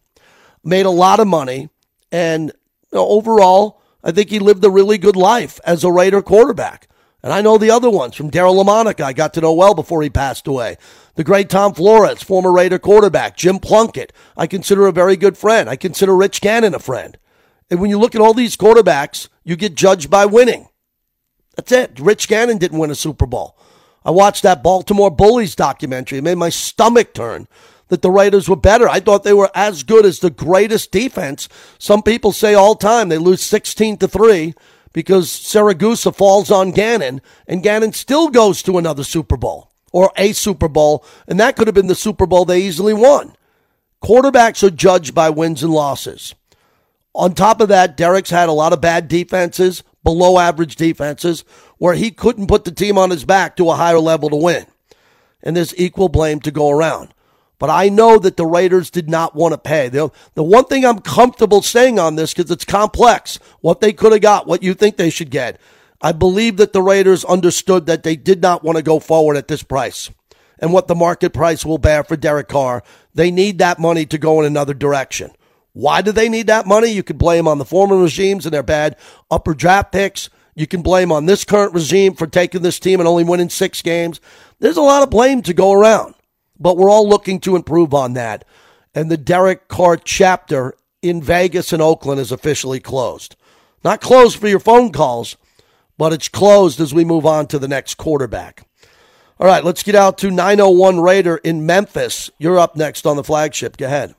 made 0.64 0.86
a 0.86 0.92
lot 0.92 1.20
of 1.20 1.28
money, 1.28 1.70
and 2.12 2.52
you 2.92 2.98
know, 2.98 3.08
overall, 3.08 3.82
I 4.04 4.12
think 4.12 4.30
he 4.30 4.40
lived 4.40 4.66
a 4.66 4.70
really 4.70 4.98
good 4.98 5.16
life 5.16 5.60
as 5.64 5.84
a 5.84 5.92
Raider 5.92 6.22
quarterback. 6.22 6.90
And 7.24 7.32
I 7.32 7.42
know 7.42 7.58
the 7.58 7.72
other 7.72 7.90
ones 7.90 8.16
from 8.16 8.32
Daryl 8.32 8.62
Lamonica, 8.62 9.04
I 9.04 9.14
got 9.14 9.34
to 9.36 9.42
know 9.42 9.54
well 9.54 9.76
before 9.76 10.02
he 10.02 10.10
passed 10.10 10.48
away. 10.48 10.78
The 11.16 11.24
great 11.24 11.50
Tom 11.50 11.74
Flores, 11.74 12.22
former 12.22 12.52
Raider 12.52 12.80
quarterback, 12.80 13.38
Jim 13.38 13.60
Plunkett, 13.60 14.12
I 14.36 14.48
consider 14.48 14.88
a 14.88 14.92
very 14.92 15.16
good 15.16 15.38
friend. 15.38 15.70
I 15.70 15.76
consider 15.76 16.16
Rich 16.16 16.42
Gannon 16.42 16.76
a 16.76 16.80
friend. 16.80 17.18
And 17.70 17.80
when 17.80 17.90
you 17.90 18.00
look 18.00 18.16
at 18.16 18.22
all 18.22 18.34
these 18.34 18.58
quarterbacks, 18.58 19.30
you 19.44 19.56
get 19.56 19.76
judged 19.76 20.10
by 20.10 20.26
winning. 20.26 20.70
That's 21.56 21.72
it. 21.72 22.00
Rich 22.00 22.28
Gannon 22.28 22.58
didn't 22.58 22.80
win 22.80 22.92
a 22.92 22.96
Super 22.96 23.26
Bowl. 23.26 23.58
I 24.04 24.12
watched 24.12 24.44
that 24.44 24.64
Baltimore 24.64 25.12
Bullies 25.12 25.56
documentary. 25.56 26.20
It 26.20 26.24
made 26.24 26.38
my 26.38 26.50
stomach 26.50 27.14
turn 27.14 27.48
that 27.90 28.02
the 28.02 28.12
Raiders 28.12 28.48
were 28.48 28.56
better. 28.56 28.88
I 28.88 29.00
thought 29.00 29.24
they 29.24 29.34
were 29.34 29.52
as 29.54 29.84
good 29.84 30.06
as 30.06 30.20
the 30.20 30.30
greatest 30.30 30.92
defense. 30.92 31.50
Some 31.78 32.02
people 32.02 32.32
say 32.32 32.54
all 32.54 32.76
time 32.76 33.10
they 33.10 33.18
lose 33.18 33.42
16 33.42 33.98
to 33.98 34.08
3 34.08 34.54
because 34.94 35.28
Siragusa 35.30 36.16
falls 36.16 36.50
on 36.50 36.72
Gannon 36.72 37.22
and 37.48 37.62
Gannon 37.62 37.94
still 37.94 38.30
goes 38.30 38.64
to 38.64 38.78
another 38.78 39.04
Super 39.04 39.38
Bowl 39.38 39.72
or 39.92 40.12
a 40.18 40.34
Super 40.34 40.68
Bowl 40.68 41.04
and 41.28 41.40
that 41.40 41.56
could 41.56 41.68
have 41.68 41.76
been 41.76 41.88
the 41.88 41.96
Super 41.96 42.26
Bowl 42.26 42.46
they 42.46 42.62
easily 42.62 42.94
won. 42.94 43.36
Quarterbacks 44.04 44.64
are 44.64 44.70
judged 44.70 45.14
by 45.14 45.30
wins 45.30 45.62
and 45.62 45.74
losses. 45.74 46.34
On 47.16 47.34
top 47.34 47.60
of 47.60 47.70
that, 47.70 47.98
Derek's 47.98 48.30
had 48.30 48.50
a 48.50 48.54
lot 48.54 48.74
of 48.74 48.82
bad 48.82 49.08
defenses, 49.08 49.84
below 50.04 50.38
average 50.38 50.76
defenses, 50.76 51.44
where 51.78 51.96
he 51.96 52.12
couldn't 52.12 52.48
put 52.48 52.66
the 52.66 52.72
team 52.72 52.98
on 52.98 53.10
his 53.10 53.26
back 53.26 53.56
to 53.56 53.70
a 53.70 53.76
higher 53.76 54.00
level 54.00 54.30
to 54.30 54.36
win. 54.36 54.66
And 55.42 55.56
there's 55.56 55.78
equal 55.78 56.10
blame 56.10 56.40
to 56.42 56.52
go 56.52 56.70
around. 56.70 57.14
But 57.58 57.70
I 57.70 57.90
know 57.90 58.18
that 58.20 58.38
the 58.38 58.46
Raiders 58.46 58.90
did 58.90 59.10
not 59.10 59.36
want 59.36 59.54
to 59.54 59.58
pay. 59.58 59.90
The, 59.90 60.10
the 60.34 60.44
one 60.44 60.66
thing 60.66 60.86
I'm 60.86 61.00
comfortable 61.00 61.62
saying 61.62 62.00
on 62.00 62.16
this, 62.16 62.34
because 62.34 62.50
it's 62.52 62.64
complex, 62.64 63.38
what 63.60 63.82
they 63.82 63.92
could 63.92 64.14
have 64.14 64.22
got, 64.22 64.48
what 64.48 64.64
you 64.64 64.74
think 64.74 64.96
they 64.96 65.10
should 65.10 65.30
get. 65.30 65.60
I 66.02 66.14
believe 66.14 66.56
that 66.58 66.72
the 66.72 66.82
Raiders 66.82 67.26
understood 67.26 67.86
that 67.88 68.04
they 68.04 68.16
did 68.16 68.42
not 68.42 68.64
want 68.64 68.78
to 68.78 68.84
go 68.84 69.00
forward 69.00 69.36
at 69.36 69.50
this 69.50 69.64
price 69.64 70.10
and 70.60 70.72
what 70.72 70.88
the 70.88 70.96
market 70.96 71.34
price 71.34 71.66
will 71.66 71.78
bear 71.78 72.04
for 72.06 72.16
Derek 72.16 72.48
Carr. 72.48 72.84
They 73.14 73.32
need 73.32 73.58
that 73.58 73.80
money 73.80 74.06
to 74.06 74.18
go 74.18 74.40
in 74.40 74.46
another 74.46 74.74
direction. 74.74 75.32
Why 75.74 76.02
do 76.02 76.12
they 76.12 76.30
need 76.30 76.48
that 76.48 76.66
money? 76.66 76.90
You 76.90 77.04
can 77.04 77.18
blame 77.18 77.48
on 77.48 77.58
the 77.58 77.66
former 77.66 77.98
regimes 77.98 78.46
and 78.46 78.54
their 78.54 78.64
bad 78.64 78.96
upper 79.30 79.54
draft 79.54 79.92
picks. 79.92 80.30
You 80.56 80.68
can 80.68 80.82
blame 80.82 81.12
on 81.12 81.26
this 81.26 81.46
current 81.46 81.74
regime 81.74 82.16
for 82.16 82.28
taking 82.28 82.62
this 82.62 82.80
team 82.80 83.00
and 83.00 83.08
only 83.08 83.24
winning 83.24 83.50
six 83.50 83.82
games. 83.82 84.20
There's 84.60 84.78
a 84.78 84.82
lot 84.82 85.04
of 85.04 85.10
blame 85.10 85.42
to 85.44 85.54
go 85.54 85.72
around, 85.72 86.16
but 86.60 86.76
we're 86.76 86.90
all 86.90 87.08
looking 87.08 87.40
to 87.42 87.56
improve 87.56 87.94
on 87.94 88.14
that. 88.14 88.44
And 88.94 89.10
the 89.10 89.18
Derek 89.18 89.68
Carr 89.68 89.98
chapter 89.98 90.76
in 91.02 91.22
Vegas 91.22 91.72
and 91.72 91.82
Oakland 91.82 92.20
is 92.20 92.32
officially 92.32 92.80
closed. 92.80 93.36
Not 93.84 94.02
closed 94.02 94.38
for 94.38 94.48
your 94.48 94.60
phone 94.60 94.92
calls, 94.92 95.38
but 95.98 96.12
it's 96.12 96.28
closed 96.28 96.82
as 96.82 96.94
we 96.94 97.06
move 97.06 97.26
on 97.26 97.48
to 97.48 97.60
the 97.60 97.68
next 97.68 97.96
quarterback. 97.96 98.68
All 99.40 99.48
right, 99.48 99.64
let's 99.64 99.84
get 99.84 99.96
out 99.96 100.18
to 100.18 100.32
901 100.32 101.00
Raider 101.00 101.38
in 101.38 101.66
Memphis. 101.66 102.30
You're 102.38 102.60
up 102.60 102.76
next 102.76 103.06
on 103.06 103.16
the 103.16 103.24
flagship. 103.24 103.78
Go 103.78 103.86
ahead. 103.86 104.16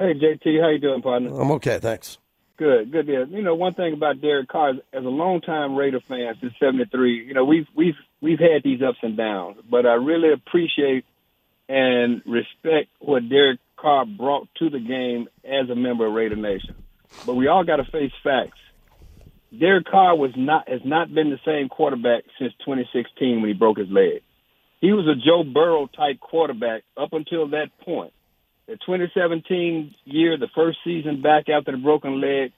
Hey 0.00 0.14
JT, 0.14 0.62
how 0.62 0.70
you 0.70 0.78
doing, 0.78 1.02
partner? 1.02 1.28
I'm 1.28 1.50
okay, 1.50 1.78
thanks. 1.78 2.16
Good, 2.56 2.90
good. 2.90 3.06
Yeah, 3.06 3.24
you 3.28 3.42
know, 3.42 3.54
one 3.54 3.74
thing 3.74 3.92
about 3.92 4.22
Derek 4.22 4.48
Carr, 4.48 4.70
as 4.70 5.04
a 5.04 5.10
longtime 5.10 5.76
Raider 5.76 6.00
fan 6.08 6.36
since 6.40 6.54
'73, 6.58 7.26
you 7.26 7.34
know, 7.34 7.44
we've 7.44 7.66
we've 7.76 7.96
we've 8.22 8.38
had 8.38 8.62
these 8.64 8.80
ups 8.80 8.96
and 9.02 9.14
downs, 9.14 9.58
but 9.70 9.84
I 9.84 9.96
really 9.96 10.32
appreciate 10.32 11.04
and 11.68 12.22
respect 12.24 12.88
what 13.00 13.28
Derek 13.28 13.60
Carr 13.76 14.06
brought 14.06 14.48
to 14.60 14.70
the 14.70 14.78
game 14.78 15.28
as 15.44 15.68
a 15.68 15.74
member 15.74 16.06
of 16.06 16.14
Raider 16.14 16.34
Nation. 16.34 16.76
But 17.26 17.34
we 17.34 17.48
all 17.48 17.64
got 17.64 17.76
to 17.76 17.84
face 17.84 18.12
facts. 18.24 18.58
Derek 19.52 19.84
Carr 19.84 20.16
was 20.16 20.32
not 20.34 20.66
has 20.66 20.80
not 20.82 21.12
been 21.12 21.28
the 21.28 21.40
same 21.44 21.68
quarterback 21.68 22.24
since 22.38 22.54
2016 22.64 23.42
when 23.42 23.50
he 23.50 23.52
broke 23.52 23.76
his 23.76 23.90
leg. 23.90 24.22
He 24.80 24.94
was 24.94 25.06
a 25.06 25.14
Joe 25.14 25.44
Burrow 25.44 25.88
type 25.88 26.20
quarterback 26.20 26.84
up 26.96 27.12
until 27.12 27.48
that 27.48 27.68
point. 27.84 28.14
The 28.70 28.76
2017 28.86 29.96
year, 30.04 30.38
the 30.38 30.46
first 30.54 30.78
season 30.84 31.22
back 31.22 31.48
after 31.48 31.72
the 31.72 31.78
broken 31.78 32.20
leg, 32.20 32.52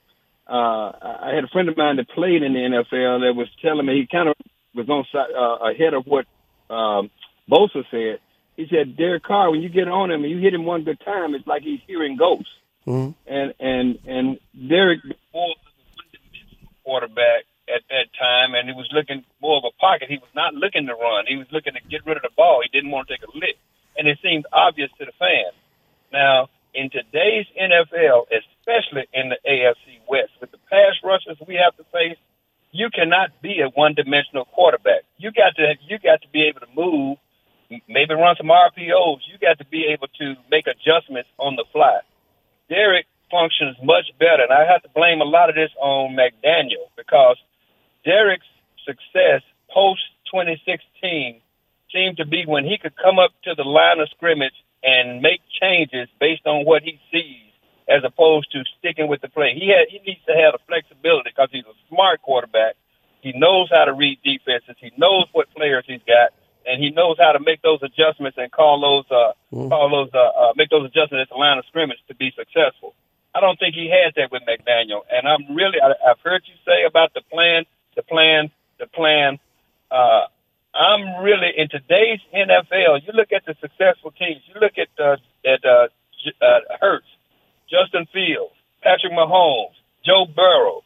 uh, 0.47 0.93
I 0.93 1.31
had 1.33 1.43
a 1.43 1.47
friend 1.47 1.67
of 1.69 1.75
mine 1.75 1.95
that 1.95 2.07
played 2.09 2.43
in 2.43 2.53
the 2.53 2.59
NFL 2.59 3.25
that 3.25 3.33
was 3.33 3.49
telling 3.63 3.83
me 3.87 3.97
he 3.97 4.05
kind 4.05 4.29
of 4.29 4.35
was 4.75 4.87
on 4.89 5.05
uh, 5.15 5.71
ahead 5.73 5.95
of 5.95 6.05
what 6.05 6.27
um, 6.69 7.09
Bosa 7.49 7.81
said. 7.89 8.19
He 8.55 8.67
said, 8.69 8.95
Derek 8.95 9.23
Carr, 9.23 9.49
when 9.49 9.63
you 9.63 9.69
get 9.69 9.87
on 9.87 10.11
him 10.11 10.21
and 10.21 10.29
you 10.29 10.37
hit 10.37 10.53
him 10.53 10.65
one 10.65 10.83
good 10.83 11.01
time, 11.03 11.33
it's 11.33 11.47
like 11.47 11.63
he's 11.63 11.79
hearing 11.87 12.15
ghosts. 12.15 12.45
Mm-hmm. 12.85 13.17
And 13.25 13.53
and 13.59 13.97
and 14.05 14.37
Derek 14.69 14.99
was 15.33 15.57
a 16.13 16.67
quarterback 16.83 17.49
at 17.65 17.81
that 17.89 18.13
time, 18.13 18.53
and 18.53 18.69
he 18.69 18.75
was 18.75 18.87
looking 18.93 19.25
more 19.41 19.57
of 19.57 19.63
a 19.65 19.73
pocket. 19.81 20.09
He 20.11 20.17
was 20.17 20.29
not 20.35 20.53
looking 20.53 20.85
to 20.85 20.93
run. 20.93 21.25
He 21.27 21.37
was 21.37 21.47
looking 21.51 21.73
to 21.73 21.81
get 21.89 22.05
rid 22.05 22.17
of 22.17 22.23
the 22.23 22.35
ball. 22.37 22.61
He 22.61 22.69
didn't 22.69 22.91
want 22.91 23.07
to 23.07 23.17
take 23.17 23.25
a 23.25 23.31
lick, 23.33 23.57
and 23.97 24.07
it 24.07 24.19
seemed 24.21 24.45
obvious 24.53 24.91
to 24.99 25.05
the 25.05 25.13
fans. 25.17 25.57
Now, 26.13 26.47
in 26.75 26.91
today's 26.91 27.47
NFL, 27.59 28.29
especially 28.29 29.09
in 29.13 29.29
the 29.29 29.37
AFC 29.49 29.97
West, 30.07 30.29
with 30.39 30.51
the 30.51 30.61
pass 30.69 30.93
rushers 31.03 31.37
we 31.47 31.55
have 31.55 31.75
to 31.77 31.83
face, 31.91 32.17
you 32.71 32.89
cannot 32.93 33.41
be 33.41 33.61
a 33.61 33.69
one-dimensional 33.69 34.45
quarterback. 34.45 35.01
You 35.17 35.31
got 35.31 35.55
to 35.57 35.73
you 35.89 35.97
got 35.97 36.21
to 36.21 36.29
be 36.29 36.45
able 36.47 36.61
to 36.61 36.71
move, 36.75 37.17
maybe 37.89 38.13
run 38.13 38.35
some 38.37 38.47
RPOs. 38.47 39.25
You 39.25 39.37
got 39.41 39.57
to 39.57 39.65
be 39.65 39.89
able 39.89 40.07
to 40.19 40.35
make 40.49 40.65
adjustments 40.67 41.29
on 41.37 41.55
the 41.55 41.65
fly. 41.73 41.99
Derek 42.69 43.05
functions 43.29 43.77
much 43.81 44.13
better, 44.19 44.45
and 44.45 44.53
I 44.53 44.69
have 44.71 44.83
to 44.83 44.89
blame 44.93 45.21
a 45.21 45.25
lot 45.25 45.49
of 45.49 45.55
this 45.55 45.71
on 45.81 46.15
McDaniel 46.15 46.93
because 46.95 47.37
Derek's 48.05 48.45
success 48.85 49.41
post 49.73 50.01
2016 50.29 51.41
seemed 51.91 52.17
to 52.17 52.25
be 52.25 52.45
when 52.45 52.65
he 52.65 52.77
could 52.77 52.93
come 52.97 53.17
up 53.17 53.31
to 53.45 53.53
the 53.55 53.63
line 53.63 53.99
of 53.99 54.09
scrimmage 54.09 54.53
and 54.83 55.21
make 55.21 55.41
changes 55.61 56.09
based 56.19 56.45
on 56.45 56.65
what 56.65 56.83
he 56.83 56.99
sees, 57.11 57.51
as 57.87 58.03
opposed 58.03 58.51
to 58.51 58.63
sticking 58.79 59.07
with 59.07 59.21
the 59.21 59.29
play. 59.29 59.55
He 59.55 59.71
had 59.71 59.87
he 59.89 59.99
needs 60.05 60.23
to 60.27 60.35
have 60.35 60.53
the 60.53 60.59
flexibility 60.67 61.31
because 61.31 61.49
he's 61.51 61.65
a 61.65 61.77
smart 61.89 62.21
quarterback. 62.21 62.75
He 63.21 63.31
knows 63.31 63.69
how 63.71 63.85
to 63.85 63.93
read 63.93 64.19
defenses. 64.23 64.75
He 64.79 64.91
knows 64.97 65.25
what 65.31 65.47
players 65.55 65.85
he's 65.87 66.03
got, 66.05 66.35
and 66.67 66.83
he 66.83 66.91
knows 66.91 67.15
how 67.17 67.31
to 67.31 67.39
make 67.39 67.61
those 67.61 67.79
adjustments 67.81 68.37
and 68.37 68.51
call 68.51 68.79
those 68.83 69.07
uh, 69.09 69.31
mm. 69.55 69.69
call 69.69 69.89
those 69.89 70.11
uh, 70.13 70.19
uh, 70.19 70.53
make 70.55 70.69
those 70.69 70.85
adjustments 70.85 71.31
at 71.31 71.33
the 71.33 71.39
line 71.39 71.57
of 71.57 71.65
scrimmage 71.67 72.03
to 72.07 72.15
be 72.15 72.31
successful. 72.35 72.93
I 73.33 73.39
don't 73.39 73.57
think 73.57 73.73
he 73.73 73.89
has 73.89 74.13
that 74.15 74.31
with 74.31 74.43
McDaniel, 74.43 75.01
and 75.09 75.27
I'm 75.27 75.55
really 75.55 75.79
I, 75.81 75.95
I've 76.11 76.19
heard 76.19 76.43
you 76.45 76.55
say 76.67 76.83
about 76.85 77.13
the 77.13 77.21
plan, 77.31 77.63
the 77.95 78.03
plan, 78.03 78.51
the 78.79 78.87
plan. 78.87 79.39
Uh, 79.89 80.25
I'm 80.73 81.23
really 81.23 81.51
in 81.55 81.69
today's 81.69 82.19
NFL. 82.33 83.05
You 83.05 83.13
look 83.13 83.31
at 83.31 83.45
the 83.45 83.55
successful 83.61 84.11
teams. 84.11 84.41
You 84.47 84.59
look 84.59 84.73
at 84.77 84.89
uh, 84.99 85.17
at 85.45 85.63
uh, 85.63 85.87
uh, 86.41 86.59
Hurts, 86.81 87.07
Justin 87.69 88.07
Fields, 88.11 88.53
Patrick 88.81 89.13
Mahomes, 89.13 89.77
Joe 90.05 90.25
Burrow, 90.25 90.81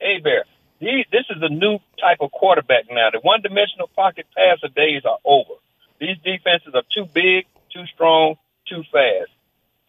Bear. 0.00 0.44
These, 0.80 1.06
this 1.12 1.26
is 1.30 1.38
a 1.42 1.48
new 1.48 1.78
type 2.00 2.18
of 2.20 2.32
quarterback 2.32 2.90
now. 2.90 3.10
The 3.10 3.20
one-dimensional 3.22 3.88
pocket 3.94 4.26
passer 4.34 4.66
days 4.74 5.02
are 5.04 5.18
over. 5.24 5.54
These 6.00 6.18
defenses 6.24 6.74
are 6.74 6.82
too 6.90 7.06
big, 7.06 7.46
too 7.72 7.86
strong, 7.94 8.34
too 8.68 8.82
fast. 8.90 9.30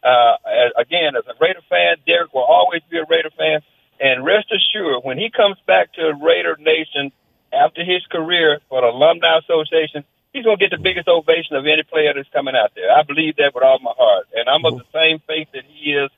Uh, 0.03 0.37
again, 0.77 1.15
as 1.17 1.25
a 1.25 1.33
Raider 1.41 1.65
fan, 1.67 1.97
Derek 2.05 2.33
will 2.33 2.45
always 2.45 2.81
be 2.91 2.99
a 2.99 3.05
Raider 3.09 3.31
fan. 3.35 3.61
And 3.99 4.23
rest 4.23 4.53
assured, 4.53 5.03
when 5.03 5.17
he 5.17 5.31
comes 5.31 5.57
back 5.65 5.93
to 5.93 6.13
Raider 6.13 6.57
Nation 6.59 7.11
after 7.53 7.85
his 7.85 8.05
career 8.11 8.59
for 8.69 8.81
the 8.81 8.87
Alumni 8.87 9.39
Association, 9.39 10.03
he's 10.33 10.43
going 10.43 10.57
to 10.57 10.63
get 10.63 10.75
the 10.75 10.81
biggest 10.81 11.07
ovation 11.07 11.55
of 11.55 11.65
any 11.65 11.83
player 11.83 12.13
that's 12.13 12.29
coming 12.33 12.55
out 12.55 12.71
there. 12.75 12.91
I 12.91 13.03
believe 13.03 13.37
that 13.37 13.53
with 13.53 13.63
all 13.63 13.79
my 13.79 13.93
heart. 13.95 14.27
And 14.33 14.49
I'm 14.49 14.65
of 14.65 14.81
the 14.81 14.89
same 14.91 15.21
faith 15.27 15.47
that 15.53 15.63
he 15.69 15.93
is. 15.93 16.09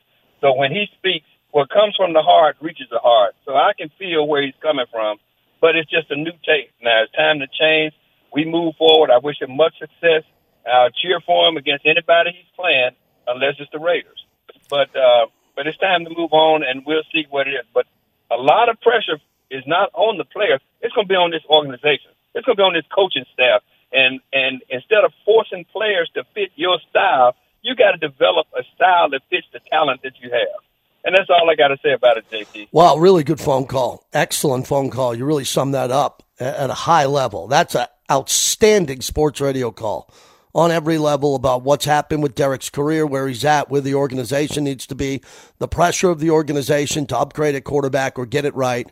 So 0.42 0.56
when 0.56 0.72
he 0.72 0.88
speaks, 0.98 1.27
what 1.51 1.70
comes 1.70 1.96
from 1.96 2.13
the 2.13 2.22
heart 2.22 2.58
reaches 2.62 2.88
the 2.89 3.00
heart. 3.00 3.36
So 3.46 3.54
I 3.56 3.74
can 3.77 3.89
feel 4.00 4.27
where 4.27 4.42
he's 4.42 4.58
coming 4.62 4.86
from. 4.92 5.18
But 5.62 5.75
it's 5.75 5.89
just 5.89 6.12
a 6.12 6.15
new 6.15 6.36
take. 6.46 6.72
Now 6.82 7.04
it's 7.04 7.13
time 7.13 7.39
to 7.39 7.48
change. 7.48 7.94
We 8.34 8.46
move 8.46 8.75
forward. 8.75 9.10
I 9.10 9.20
wish 9.20 9.42
him 9.42 9.56
much 9.56 9.80
success. 9.80 10.24
I'll 10.68 10.92
cheer 10.92 11.20
for 11.25 11.48
him 11.48 11.58
against 11.58 11.86
anybody 11.86 12.32
he's 12.36 12.51
playing, 12.56 12.92
unless 13.27 13.56
it's 13.60 13.72
the 13.72 13.80
Raiders. 13.80 14.25
But 14.70 14.89
uh, 14.96 15.27
but 15.56 15.68
it's 15.68 15.77
time 15.77 16.04
to 16.04 16.12
move 16.12 16.34
on, 16.34 16.63
and 16.63 16.84
we'll 16.86 17.08
see 17.13 17.25
what 17.30 17.48
it 17.48 17.51
is. 17.51 17.65
But 17.74 17.86
a 18.30 18.36
lot 18.36 18.68
of 18.70 18.82
pressure 18.82 19.18
is 19.52 19.64
not 19.68 19.90
on 19.94 20.18
the 20.18 20.25
players. 20.25 20.62
It's 20.82 20.94
going 20.94 21.08
to 21.08 21.12
be 21.12 21.16
on 21.16 21.32
this 21.32 21.44
organization. 21.50 22.12
It's 22.34 22.46
going 22.46 22.58
to 22.58 22.62
be 22.62 22.68
on 22.68 22.74
this 22.74 22.86
coaching 22.94 23.25
staff. 23.34 23.62
And 23.92 24.20
and 24.34 24.62
instead 24.70 25.04
of 25.06 25.14
forcing 25.24 25.66
players 25.72 26.10
to 26.16 26.24
fit 26.34 26.52
your 26.56 26.80
style, 26.90 27.36
you 27.62 27.75
got 27.75 27.92
to 27.92 27.98
develop 27.98 28.48
a 28.58 28.64
style 28.75 29.10
that 29.12 29.22
fits 29.30 29.48
the 29.54 29.60
talent 29.72 30.02
that 30.04 30.14
you 30.22 30.30
have. 30.32 30.62
And 31.04 31.16
that's 31.16 31.30
all 31.30 31.50
I 31.50 31.56
got 31.56 31.68
to 31.68 31.78
say 31.84 31.94
about 31.94 32.18
it, 32.18 32.25
JT. 32.32 32.70
Wow, 32.72 32.98
really 32.98 33.24
good 33.24 33.40
phone 33.40 33.68
call. 33.68 34.06
Excellent 34.12 34.66
phone 34.66 34.90
call. 34.90 35.16
You 35.16 35.25
really 35.25 35.46
summed 35.46 35.75
that 35.75 35.92
up 35.92 36.24
at 36.40 36.70
a 36.70 36.74
high 36.74 37.06
level. 37.06 37.48
That's 37.48 37.75
an 37.75 37.86
outstanding 38.12 39.02
sports 39.02 39.40
radio 39.40 39.72
call 39.72 40.12
on 40.56 40.72
every 40.72 40.98
level 40.98 41.36
about 41.36 41.64
what's 41.64 41.86
happened 41.86 42.24
with 42.24 42.34
Derek's 42.34 42.70
career, 42.70 43.06
where 43.06 43.28
he's 43.28 43.44
at, 43.44 43.70
where 43.70 43.82
the 43.82 43.94
organization 43.94 44.64
needs 44.64 44.88
to 44.88 44.96
be, 44.96 45.22
the 45.60 45.68
pressure 45.68 46.10
of 46.10 46.20
the 46.20 46.32
organization 46.32 47.06
to 47.06 47.18
upgrade 47.18 47.56
a 47.56 47.62
quarterback 47.62 48.18
or 48.18 48.25
get 48.25 48.46
it 48.46 48.56
right. 48.56 48.90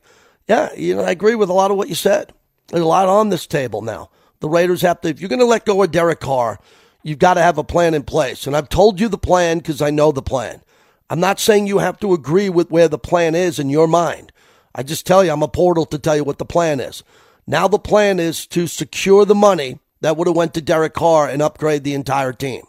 Yeah, 0.48 0.74
you 0.74 0.96
know, 0.96 1.04
I 1.04 1.12
agree 1.12 1.36
with 1.36 1.50
a 1.50 1.54
lot 1.54 1.72
of 1.72 1.78
what 1.78 1.90
you 1.90 1.96
said. 1.96 2.34
There's 2.68 2.84
a 2.84 2.88
lot 2.88 3.08
on 3.08 3.30
this 3.30 3.48
table 3.48 3.82
now. 3.82 4.10
The 4.40 4.50
Raiders 4.50 4.82
have 4.82 5.00
to, 5.02 5.10
if 5.10 5.22
you're 5.22 5.30
going 5.30 5.40
to 5.40 5.46
let 5.46 5.66
go 5.66 5.82
of 5.84 5.92
Derek 5.92 6.20
Carr, 6.20 6.60
you've 7.02 7.20
got 7.20 7.36
to 7.36 7.42
have 7.42 7.58
a 7.58 7.64
plan 7.64 7.94
in 7.94 8.04
place. 8.04 8.46
And 8.46 8.56
I've 8.56 8.70
told 8.70 9.00
you 9.00 9.08
the 9.08 9.18
plan 9.18 9.60
because 9.60 9.82
I 9.82 9.90
know 9.90 10.12
the 10.12 10.22
plan. 10.22 10.62
I'm 11.10 11.20
not 11.20 11.40
saying 11.40 11.68
you 11.68 11.78
have 11.78 12.00
to 12.00 12.14
agree 12.14 12.50
with 12.50 12.72
where 12.72 12.88
the 12.88 12.98
plan 12.98 13.36
is 13.36 13.60
in 13.60 13.70
your 13.70 13.88
mind. 13.88 14.32
I 14.76 14.84
just 14.84 15.06
tell 15.06 15.24
you, 15.24 15.32
I'm 15.32 15.44
a 15.44 15.48
portal 15.48 15.86
to 15.88 16.00
tell 16.00 16.16
you 16.16 16.24
what 16.24 16.40
the 16.40 16.46
plan 16.46 16.80
is. 16.80 17.04
Now 17.46 17.68
the 17.68 17.80
plan 17.80 18.20
is 18.20 18.48
to 18.48 18.68
secure 18.68 19.26
the 19.26 19.36
money 19.36 19.80
that 20.02 20.18
would 20.18 20.28
have 20.28 20.36
went 20.36 20.54
to 20.56 20.62
Derek 20.62 20.94
Carr 20.94 21.30
and 21.30 21.42
upgrade 21.42 21.84
the 21.84 21.94
entire 21.94 22.34
team. 22.34 22.64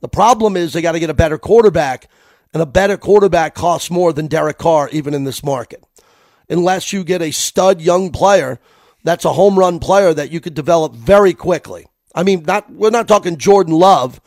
The 0.00 0.08
problem 0.08 0.56
is 0.56 0.72
they 0.72 0.82
got 0.82 0.92
to 0.92 1.00
get 1.00 1.10
a 1.10 1.14
better 1.14 1.38
quarterback, 1.38 2.08
and 2.52 2.62
a 2.62 2.66
better 2.66 2.96
quarterback 2.96 3.54
costs 3.54 3.90
more 3.90 4.12
than 4.12 4.26
Derek 4.26 4.58
Carr, 4.58 4.88
even 4.90 5.14
in 5.14 5.24
this 5.24 5.42
market 5.42 5.84
unless 6.50 6.92
you 6.92 7.04
get 7.04 7.22
a 7.22 7.30
stud 7.30 7.80
young 7.80 8.10
player 8.10 8.60
that's 9.02 9.24
a 9.24 9.32
home 9.32 9.58
run 9.58 9.78
player 9.78 10.12
that 10.12 10.30
you 10.30 10.40
could 10.40 10.54
develop 10.54 10.94
very 10.94 11.32
quickly. 11.32 11.86
I 12.14 12.22
mean, 12.22 12.42
not 12.42 12.70
we're 12.70 12.90
not 12.90 13.08
talking 13.08 13.36
Jordan 13.36 13.74
Love 13.74 14.20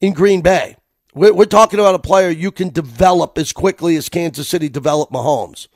in 0.00 0.12
Green 0.12 0.40
Bay. 0.40 0.76
We're, 1.14 1.34
we're 1.34 1.44
talking 1.44 1.78
about 1.78 1.94
a 1.94 2.00
player 2.00 2.30
you 2.30 2.50
can 2.50 2.70
develop 2.70 3.36
as 3.36 3.52
quickly 3.52 3.96
as 3.96 4.08
Kansas 4.08 4.48
City 4.48 4.68
developed 4.68 5.12
Mahomes. 5.12 5.68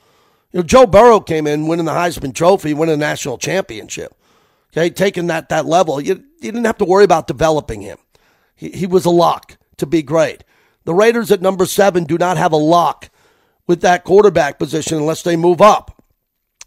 You 0.51 0.59
know, 0.59 0.63
Joe 0.63 0.85
Burrow 0.85 1.19
came 1.19 1.47
in 1.47 1.67
winning 1.67 1.85
the 1.85 1.91
Heisman 1.91 2.33
Trophy, 2.33 2.73
winning 2.73 2.95
a 2.95 2.97
national 2.97 3.37
championship. 3.37 4.15
Okay, 4.71 4.89
taking 4.89 5.27
that 5.27 5.49
that 5.49 5.65
level, 5.65 6.01
you, 6.01 6.23
you 6.41 6.51
didn't 6.51 6.65
have 6.65 6.77
to 6.79 6.85
worry 6.85 7.03
about 7.03 7.27
developing 7.27 7.81
him. 7.81 7.97
He, 8.55 8.71
he 8.71 8.85
was 8.85 9.05
a 9.05 9.09
lock 9.09 9.57
to 9.77 9.85
be 9.85 10.01
great. 10.01 10.43
The 10.83 10.93
Raiders 10.93 11.31
at 11.31 11.41
number 11.41 11.65
seven 11.65 12.03
do 12.03 12.17
not 12.17 12.37
have 12.37 12.51
a 12.51 12.57
lock 12.57 13.09
with 13.67 13.81
that 13.81 14.03
quarterback 14.03 14.59
position 14.59 14.97
unless 14.97 15.23
they 15.23 15.35
move 15.35 15.61
up. 15.61 16.03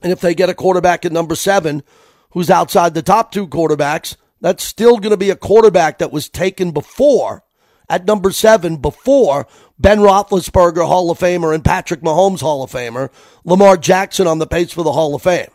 And 0.02 0.12
if 0.12 0.20
they 0.20 0.34
get 0.34 0.48
a 0.48 0.54
quarterback 0.54 1.04
at 1.04 1.12
number 1.12 1.34
seven 1.34 1.82
who's 2.30 2.50
outside 2.50 2.94
the 2.94 3.02
top 3.02 3.32
two 3.32 3.46
quarterbacks, 3.46 4.16
that's 4.40 4.62
still 4.62 4.98
going 4.98 5.10
to 5.10 5.16
be 5.16 5.30
a 5.30 5.36
quarterback 5.36 5.98
that 5.98 6.12
was 6.12 6.28
taken 6.28 6.70
before 6.70 7.42
at 7.88 8.04
number 8.04 8.30
seven 8.30 8.76
before 8.76 9.46
Ben 9.78 9.98
Roethlisberger, 9.98 10.86
Hall 10.86 11.10
of 11.10 11.18
Famer, 11.18 11.54
and 11.54 11.64
Patrick 11.64 12.00
Mahomes, 12.00 12.40
Hall 12.40 12.62
of 12.62 12.70
Famer, 12.70 13.10
Lamar 13.44 13.76
Jackson 13.76 14.26
on 14.26 14.38
the 14.38 14.46
pace 14.46 14.72
for 14.72 14.82
the 14.82 14.92
Hall 14.92 15.14
of 15.14 15.22
Fame. 15.22 15.48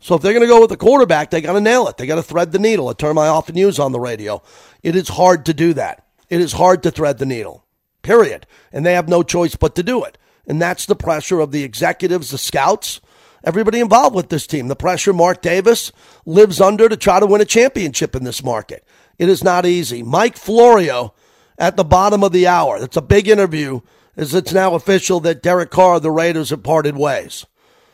So 0.00 0.14
if 0.14 0.22
they're 0.22 0.32
going 0.32 0.44
to 0.44 0.48
go 0.48 0.60
with 0.60 0.70
the 0.70 0.78
quarterback, 0.78 1.30
they 1.30 1.42
got 1.42 1.52
to 1.52 1.60
nail 1.60 1.86
it. 1.86 1.98
They 1.98 2.06
got 2.06 2.14
to 2.16 2.22
thread 2.22 2.52
the 2.52 2.58
needle, 2.58 2.88
a 2.88 2.94
term 2.94 3.18
I 3.18 3.28
often 3.28 3.56
use 3.56 3.78
on 3.78 3.92
the 3.92 4.00
radio. 4.00 4.42
It 4.82 4.96
is 4.96 5.08
hard 5.08 5.44
to 5.46 5.54
do 5.54 5.74
that. 5.74 6.06
It 6.30 6.40
is 6.40 6.54
hard 6.54 6.82
to 6.84 6.90
thread 6.90 7.18
the 7.18 7.26
needle, 7.26 7.66
period. 8.02 8.46
And 8.72 8.84
they 8.84 8.94
have 8.94 9.08
no 9.08 9.22
choice 9.22 9.56
but 9.56 9.74
to 9.74 9.82
do 9.82 10.02
it. 10.04 10.16
And 10.50 10.60
that's 10.60 10.84
the 10.84 10.96
pressure 10.96 11.38
of 11.38 11.52
the 11.52 11.62
executives, 11.62 12.32
the 12.32 12.36
scouts, 12.36 13.00
everybody 13.44 13.78
involved 13.78 14.16
with 14.16 14.30
this 14.30 14.48
team. 14.48 14.66
The 14.66 14.74
pressure 14.74 15.12
Mark 15.12 15.42
Davis 15.42 15.92
lives 16.26 16.60
under 16.60 16.88
to 16.88 16.96
try 16.96 17.20
to 17.20 17.26
win 17.26 17.40
a 17.40 17.44
championship 17.44 18.16
in 18.16 18.24
this 18.24 18.42
market. 18.42 18.84
It 19.16 19.28
is 19.28 19.44
not 19.44 19.64
easy. 19.64 20.02
Mike 20.02 20.36
Florio 20.36 21.14
at 21.56 21.76
the 21.76 21.84
bottom 21.84 22.24
of 22.24 22.32
the 22.32 22.48
hour. 22.48 22.80
That's 22.80 22.96
a 22.96 23.00
big 23.00 23.28
interview 23.28 23.82
as 24.16 24.34
it's 24.34 24.52
now 24.52 24.74
official 24.74 25.20
that 25.20 25.40
Derek 25.40 25.70
Carr, 25.70 26.00
the 26.00 26.10
Raiders, 26.10 26.50
have 26.50 26.64
parted 26.64 26.96
ways. 26.96 27.46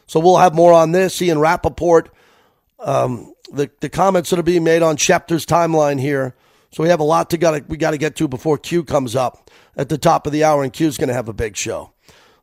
So 0.07 0.19
we'll 0.19 0.39
have 0.39 0.55
more 0.55 0.73
on 0.73 0.93
this. 0.93 1.21
Ian 1.21 1.39
Rapoport, 1.39 2.09
um, 2.79 3.35
the, 3.53 3.71
the 3.81 3.91
comments 3.91 4.31
that 4.31 4.39
are 4.39 4.43
being 4.43 4.65
made 4.65 4.81
on 4.81 4.97
Schefter's 4.97 5.45
timeline 5.45 6.01
here. 6.01 6.35
So 6.71 6.83
we 6.83 6.89
have 6.89 7.01
a 7.01 7.05
lot 7.05 7.29
to 7.31 7.37
got 7.37 7.69
we 7.69 7.77
got 7.77 7.91
to 7.91 7.99
get 7.99 8.17
to 8.17 8.29
before 8.29 8.57
Q 8.57 8.83
comes 8.83 9.15
up 9.15 9.51
at 9.77 9.91
the 9.91 9.99
top 9.99 10.27
of 10.27 10.33
the 10.33 10.43
hour, 10.43 10.65
and 10.65 10.73
Q's 10.73 10.97
going 10.97 11.09
to 11.09 11.15
have 11.15 11.29
a 11.29 11.35
big 11.35 11.55
show. 11.55 11.93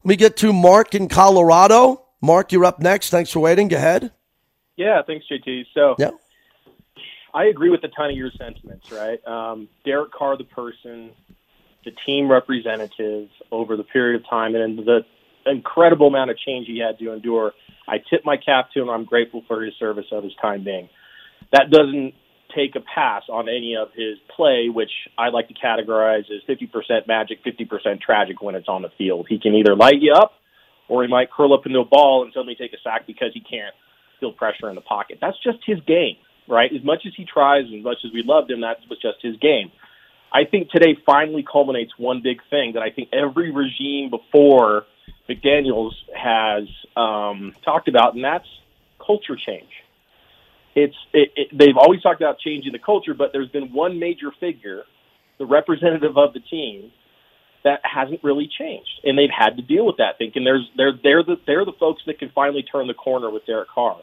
Let 0.04 0.10
me 0.10 0.16
get 0.18 0.36
to 0.38 0.52
Mark 0.52 0.96
in 0.96 1.08
Colorado. 1.08 2.04
Mark, 2.22 2.52
you're 2.52 2.66
up 2.66 2.82
next. 2.82 3.10
Thanks 3.10 3.32
for 3.32 3.40
waiting. 3.40 3.70
Go 3.70 3.78
ahead. 3.78 4.12
Yeah, 4.76 5.02
thanks, 5.08 5.26
JT. 5.32 5.68
So, 5.74 5.96
yeah. 5.98 6.12
I 7.34 7.46
agree 7.46 7.70
with 7.70 7.86
a 7.86 7.88
ton 7.88 8.10
of 8.10 8.18
your 8.18 8.30
sentiments, 8.38 8.92
right? 8.92 9.26
Um, 9.26 9.70
Derek 9.86 10.12
Carr, 10.12 10.38
the 10.38 10.44
person, 10.44 11.12
the 11.86 11.92
team 12.06 12.30
representative 12.30 13.30
over 13.50 13.78
the 13.78 13.86
period 13.86 14.20
of 14.20 14.30
time, 14.30 14.56
and 14.56 14.80
the 14.80 15.06
incredible 15.46 16.08
amount 16.08 16.32
of 16.32 16.38
change 16.38 16.68
he 16.68 16.80
had 16.80 17.00
to 17.00 17.14
endure. 17.14 17.54
I 17.88 18.00
tip 18.10 18.26
my 18.26 18.36
cap 18.36 18.72
to 18.74 18.82
him. 18.82 18.90
I'm 18.90 19.06
grateful 19.06 19.44
for 19.48 19.64
his 19.64 19.74
service 19.80 20.08
of 20.12 20.26
his 20.26 20.36
time 20.42 20.66
being. 20.66 20.90
That 21.54 21.70
doesn't 21.72 22.14
take 22.56 22.76
a 22.76 22.82
pass 22.82 23.24
on 23.30 23.50
any 23.50 23.76
of 23.76 23.90
his 23.94 24.18
play, 24.36 24.70
which 24.70 24.92
I 25.18 25.30
like 25.30 25.48
to 25.48 25.54
categorize 25.54 26.26
as 26.32 26.42
50% 26.48 27.08
magic, 27.08 27.44
50% 27.44 28.02
tragic 28.02 28.42
when 28.42 28.56
it's 28.56 28.68
on 28.68 28.82
the 28.82 28.90
field. 28.98 29.28
He 29.30 29.40
can 29.40 29.56
either 29.56 29.76
light 29.76 30.02
you 30.02 30.14
up 30.14 30.34
or 30.88 31.04
he 31.04 31.10
might 31.10 31.32
curl 31.32 31.54
up 31.54 31.66
into 31.66 31.80
a 31.80 31.86
ball 31.86 32.24
and 32.24 32.34
suddenly 32.34 32.56
take 32.56 32.74
a 32.74 32.78
sack 32.84 33.08
because 33.08 33.32
he 33.34 33.42
can't 33.42 33.74
feel 34.20 34.32
pressure 34.32 34.70
in 34.70 34.76
the 34.76 34.82
pocket. 34.82 35.18
That's 35.22 35.38
just 35.44 35.60
his 35.66 35.80
game, 35.82 36.18
right? 36.48 36.72
As 36.74 36.84
much 36.84 37.06
as 37.06 37.14
he 37.16 37.26
tries, 37.26 37.66
as 37.66 37.84
much 37.84 37.98
as 38.06 38.12
we 38.14 38.24
loved 38.24 38.52
him, 38.52 38.62
that 38.62 38.78
was 38.90 39.00
just 39.02 39.22
his 39.22 39.38
game. 39.38 39.72
I 40.32 40.46
think 40.46 40.70
today 40.72 40.98
finally 41.06 41.44
culminates 41.50 41.92
one 41.98 42.22
big 42.22 42.42
thing 42.50 42.74
that 42.74 42.82
I 42.82 42.90
think 42.90 43.10
every 43.14 43.52
regime 43.52 44.10
before 44.10 44.86
McDaniels 45.30 45.94
has 46.16 46.64
um, 46.98 47.54
talked 47.64 47.88
about, 47.88 48.16
and 48.16 48.24
that's 48.24 48.48
culture 49.00 49.36
change 49.36 49.70
it's 50.76 50.96
it, 51.14 51.30
it, 51.36 51.48
they've 51.58 51.78
always 51.78 52.02
talked 52.02 52.22
about 52.22 52.40
changing 52.40 52.72
the 52.72 52.80
culture, 52.80 53.14
but 53.14 53.30
there's 53.34 53.50
been 53.50 53.74
one 53.74 54.00
major 54.00 54.32
figure, 54.40 54.84
the 55.38 55.46
representative 55.46 56.18
of 56.18 56.34
the 56.34 56.40
team, 56.40 56.92
that 57.64 57.80
hasn't 57.84 58.24
really 58.24 58.50
changed, 58.60 58.90
and 59.04 59.18
they've 59.18 59.34
had 59.36 59.56
to 59.58 59.62
deal 59.62 59.86
with 59.86 59.98
that. 59.98 60.18
Thinking 60.18 60.44
there's 60.44 60.68
they're 60.76 60.94
they're 61.02 61.24
the 61.24 61.36
they're 61.46 61.66
the 61.66 61.78
folks 61.80 62.02
that 62.08 62.20
can 62.20 62.32
finally 62.34 62.64
turn 62.64 62.88
the 62.88 62.94
corner 62.94 63.30
with 63.30 63.46
Derek 63.46 63.70
Carr. 63.70 63.98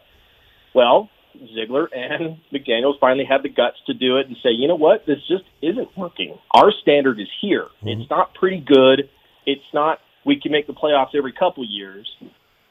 Well, 0.74 1.10
Ziegler 1.54 1.88
and 1.92 2.38
McDaniels 2.52 2.98
finally 3.00 3.24
had 3.28 3.42
the 3.42 3.48
guts 3.48 3.76
to 3.86 3.94
do 3.94 4.18
it 4.18 4.26
and 4.26 4.36
say, 4.42 4.50
you 4.50 4.68
know 4.68 4.76
what, 4.76 5.06
this 5.06 5.18
just 5.28 5.44
isn't 5.62 5.96
working. 5.96 6.36
Our 6.52 6.72
standard 6.82 7.20
is 7.20 7.28
here. 7.40 7.66
Mm-hmm. 7.82 8.00
It's 8.00 8.10
not 8.10 8.34
pretty 8.34 8.60
good. 8.60 9.08
It's 9.46 9.62
not 9.72 9.98
we 10.24 10.40
can 10.40 10.52
make 10.52 10.66
the 10.66 10.74
playoffs 10.74 11.14
every 11.16 11.32
couple 11.32 11.64
of 11.64 11.70
years. 11.70 12.08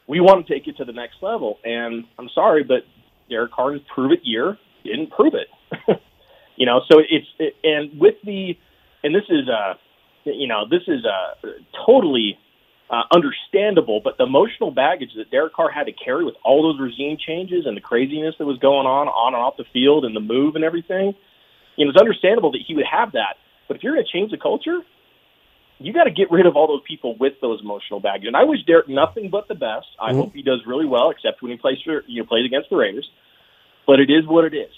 We 0.08 0.20
want 0.20 0.46
to 0.46 0.54
take 0.54 0.68
it 0.68 0.78
to 0.78 0.86
the 0.86 0.94
next 0.94 1.16
level. 1.22 1.60
And 1.64 2.06
I'm 2.18 2.30
sorry, 2.34 2.64
but 2.64 2.84
Derek 3.30 3.52
Carr's 3.52 3.82
prove 3.94 4.12
it 4.12 4.22
year 4.24 4.58
didn't 4.84 5.12
prove 5.12 5.34
it. 5.34 5.48
you 6.56 6.66
know, 6.66 6.82
so 6.92 7.00
it's 7.00 7.28
it, 7.38 7.56
and 7.64 8.00
with 8.00 8.16
the 8.24 8.58
and 9.04 9.16
this 9.16 9.26
is 9.30 9.50
uh 9.50 9.76
you 10.26 10.48
know 10.48 10.66
this 10.70 10.84
is 10.88 11.06
uh 11.06 11.48
totally 11.86 12.38
uh, 12.90 13.04
understandable, 13.14 14.02
but 14.04 14.18
the 14.18 14.24
emotional 14.24 14.72
baggage 14.72 15.12
that 15.16 15.30
Derek 15.30 15.54
Carr 15.54 15.70
had 15.70 15.86
to 15.86 15.92
carry 15.92 16.26
with 16.26 16.36
all 16.44 16.64
those 16.64 16.80
regime 16.82 17.18
changes 17.20 17.66
and 17.68 17.78
the 17.78 17.82
craziness 17.82 18.34
that 18.40 18.46
was 18.46 18.58
going 18.58 18.88
on 18.88 19.08
on 19.08 19.36
and 19.36 19.44
off 19.44 19.58
the 19.58 19.66
field 19.72 20.06
and 20.06 20.16
the 20.16 20.20
move 20.20 20.56
and 20.56 20.64
everything, 20.64 21.14
you 21.76 21.86
know, 21.86 21.92
it's 21.92 22.00
understandable 22.00 22.52
that 22.52 22.62
he 22.66 22.74
would 22.74 22.88
have 22.92 23.12
that. 23.12 23.38
But 23.68 23.78
if 23.78 23.84
you're 23.84 23.94
going 23.94 24.06
to 24.06 24.12
change 24.12 24.32
the 24.32 24.38
culture, 24.38 24.80
you 25.80 25.94
got 25.94 26.04
to 26.04 26.12
get 26.12 26.30
rid 26.32 26.46
of 26.46 26.56
all 26.56 26.68
those 26.68 26.84
people 26.88 27.16
with 27.18 27.34
those 27.42 27.62
emotional 27.62 28.00
baggage. 28.00 28.28
And 28.28 28.36
I 28.36 28.44
wish 28.44 28.60
Derek 28.66 28.90
nothing 28.90 29.30
but 29.30 29.48
the 29.48 29.56
best. 29.56 29.88
I 30.00 30.10
mm-hmm. 30.10 30.20
hope 30.20 30.34
he 30.34 30.42
does 30.42 30.62
really 30.68 30.86
well, 30.86 31.10
except 31.10 31.42
when 31.42 31.52
he 31.52 31.58
plays 31.58 31.78
for 31.84 32.04
you 32.08 32.22
know 32.22 32.28
plays 32.28 32.46
against 32.46 32.70
the 32.70 32.76
Raiders. 32.76 33.10
But 33.88 34.00
it 34.00 34.10
is 34.10 34.28
what 34.28 34.46
it 34.46 34.54
is. 34.54 34.72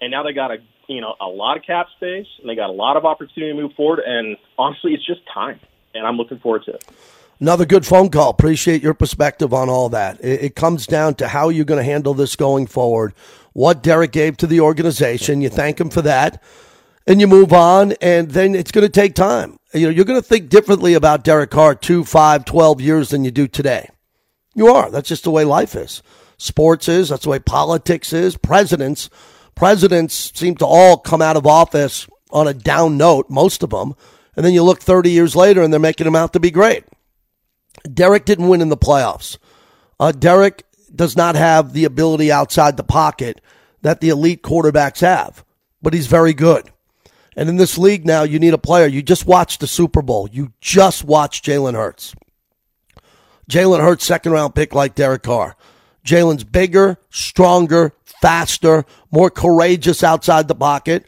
And 0.00 0.10
now 0.10 0.22
they 0.22 0.32
got 0.32 0.50
a 0.50 0.56
you 0.88 1.00
know 1.00 1.14
a 1.20 1.26
lot 1.26 1.56
of 1.56 1.62
cap 1.64 1.86
space, 1.96 2.26
and 2.40 2.48
they 2.48 2.54
got 2.54 2.70
a 2.70 2.72
lot 2.72 2.96
of 2.96 3.04
opportunity 3.04 3.52
to 3.52 3.60
move 3.60 3.72
forward. 3.74 4.00
And 4.04 4.36
honestly, 4.58 4.94
it's 4.94 5.06
just 5.06 5.20
time. 5.32 5.60
And 5.94 6.06
I'm 6.06 6.16
looking 6.16 6.38
forward 6.38 6.64
to 6.66 6.72
it. 6.72 6.84
Another 7.40 7.64
good 7.64 7.86
phone 7.86 8.10
call. 8.10 8.30
Appreciate 8.30 8.82
your 8.82 8.94
perspective 8.94 9.54
on 9.54 9.68
all 9.68 9.88
that. 9.90 10.22
It, 10.22 10.42
it 10.42 10.54
comes 10.56 10.86
down 10.86 11.14
to 11.16 11.28
how 11.28 11.48
you're 11.48 11.64
going 11.64 11.78
to 11.78 11.84
handle 11.84 12.14
this 12.14 12.36
going 12.36 12.66
forward. 12.66 13.14
What 13.52 13.82
Derek 13.82 14.12
gave 14.12 14.36
to 14.38 14.46
the 14.46 14.60
organization, 14.60 15.40
you 15.40 15.48
thank 15.48 15.80
him 15.80 15.88
for 15.88 16.02
that 16.02 16.42
and 17.08 17.20
you 17.22 17.26
move 17.26 17.52
on, 17.52 17.92
and 18.02 18.30
then 18.30 18.54
it's 18.54 18.70
going 18.70 18.86
to 18.86 18.92
take 18.92 19.14
time. 19.14 19.57
You 19.74 19.86
know, 19.86 19.90
you're 19.90 20.04
going 20.04 20.20
to 20.20 20.26
think 20.26 20.48
differently 20.48 20.94
about 20.94 21.24
Derek 21.24 21.50
Carr 21.50 21.74
two, 21.74 22.04
five, 22.04 22.44
12 22.44 22.80
years 22.80 23.10
than 23.10 23.24
you 23.24 23.30
do 23.30 23.46
today. 23.46 23.90
You 24.54 24.68
are. 24.68 24.90
That's 24.90 25.08
just 25.08 25.24
the 25.24 25.30
way 25.30 25.44
life 25.44 25.74
is. 25.74 26.02
Sports 26.38 26.88
is. 26.88 27.10
That's 27.10 27.24
the 27.24 27.30
way 27.30 27.38
politics 27.38 28.12
is. 28.12 28.36
Presidents, 28.36 29.10
presidents 29.54 30.32
seem 30.34 30.54
to 30.56 30.66
all 30.66 30.96
come 30.96 31.20
out 31.20 31.36
of 31.36 31.46
office 31.46 32.08
on 32.30 32.48
a 32.48 32.54
down 32.54 32.96
note, 32.96 33.28
most 33.28 33.62
of 33.62 33.70
them. 33.70 33.94
And 34.36 34.44
then 34.44 34.54
you 34.54 34.62
look 34.62 34.80
30 34.80 35.10
years 35.10 35.36
later 35.36 35.62
and 35.62 35.72
they're 35.72 35.80
making 35.80 36.04
them 36.04 36.16
out 36.16 36.32
to 36.32 36.40
be 36.40 36.50
great. 36.50 36.84
Derek 37.92 38.24
didn't 38.24 38.48
win 38.48 38.60
in 38.60 38.68
the 38.68 38.76
playoffs. 38.76 39.36
Uh, 40.00 40.12
Derek 40.12 40.64
does 40.94 41.16
not 41.16 41.34
have 41.34 41.72
the 41.72 41.84
ability 41.84 42.32
outside 42.32 42.76
the 42.76 42.84
pocket 42.84 43.40
that 43.82 44.00
the 44.00 44.08
elite 44.08 44.42
quarterbacks 44.42 45.00
have, 45.00 45.44
but 45.82 45.92
he's 45.92 46.06
very 46.06 46.32
good. 46.32 46.70
And 47.38 47.48
in 47.48 47.54
this 47.54 47.78
league 47.78 48.04
now, 48.04 48.24
you 48.24 48.40
need 48.40 48.52
a 48.52 48.58
player. 48.58 48.88
You 48.88 49.00
just 49.00 49.24
watched 49.24 49.60
the 49.60 49.68
Super 49.68 50.02
Bowl. 50.02 50.28
You 50.28 50.52
just 50.60 51.04
watched 51.04 51.44
Jalen 51.44 51.74
Hurts. 51.74 52.12
Jalen 53.48 53.78
Hurts, 53.78 54.04
second 54.04 54.32
round 54.32 54.56
pick 54.56 54.74
like 54.74 54.96
Derek 54.96 55.22
Carr. 55.22 55.56
Jalen's 56.04 56.42
bigger, 56.42 56.98
stronger, 57.10 57.92
faster, 58.20 58.84
more 59.12 59.30
courageous 59.30 60.02
outside 60.02 60.48
the 60.48 60.56
pocket. 60.56 61.06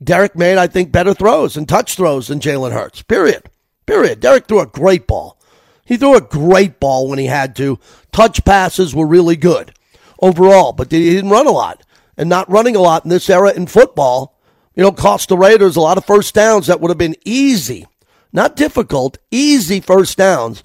Derek 0.00 0.36
made, 0.36 0.56
I 0.56 0.68
think, 0.68 0.92
better 0.92 1.14
throws 1.14 1.56
and 1.56 1.68
touch 1.68 1.96
throws 1.96 2.28
than 2.28 2.38
Jalen 2.38 2.70
Hurts. 2.70 3.02
Period. 3.02 3.50
Period. 3.84 4.20
Derek 4.20 4.46
threw 4.46 4.60
a 4.60 4.66
great 4.66 5.08
ball. 5.08 5.36
He 5.84 5.96
threw 5.96 6.16
a 6.16 6.20
great 6.20 6.78
ball 6.78 7.08
when 7.08 7.18
he 7.18 7.26
had 7.26 7.56
to. 7.56 7.80
Touch 8.12 8.44
passes 8.44 8.94
were 8.94 9.06
really 9.06 9.34
good 9.34 9.74
overall, 10.20 10.72
but 10.72 10.92
he 10.92 11.10
didn't 11.10 11.30
run 11.30 11.48
a 11.48 11.50
lot. 11.50 11.82
And 12.16 12.28
not 12.28 12.48
running 12.48 12.76
a 12.76 12.80
lot 12.80 13.02
in 13.02 13.10
this 13.10 13.28
era 13.28 13.52
in 13.52 13.66
football 13.66 14.38
you 14.74 14.82
know, 14.82 14.92
cost 14.92 15.28
the 15.28 15.36
Raiders 15.36 15.76
a 15.76 15.80
lot 15.80 15.98
of 15.98 16.04
first 16.04 16.34
downs 16.34 16.66
that 16.66 16.80
would 16.80 16.90
have 16.90 16.98
been 16.98 17.16
easy, 17.24 17.86
not 18.32 18.56
difficult, 18.56 19.18
easy 19.30 19.80
first 19.80 20.18
downs 20.18 20.62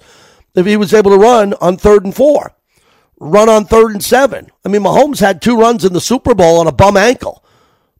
if 0.54 0.66
he 0.66 0.76
was 0.76 0.94
able 0.94 1.10
to 1.10 1.18
run 1.18 1.54
on 1.60 1.76
third 1.76 2.04
and 2.04 2.14
four, 2.14 2.52
run 3.20 3.48
on 3.48 3.64
third 3.64 3.92
and 3.92 4.02
seven. 4.02 4.48
I 4.64 4.68
mean, 4.68 4.82
Mahomes 4.82 5.20
had 5.20 5.42
two 5.42 5.58
runs 5.58 5.84
in 5.84 5.92
the 5.92 6.00
Super 6.00 6.34
Bowl 6.34 6.58
on 6.58 6.66
a 6.66 6.72
bum 6.72 6.96
ankle. 6.96 7.44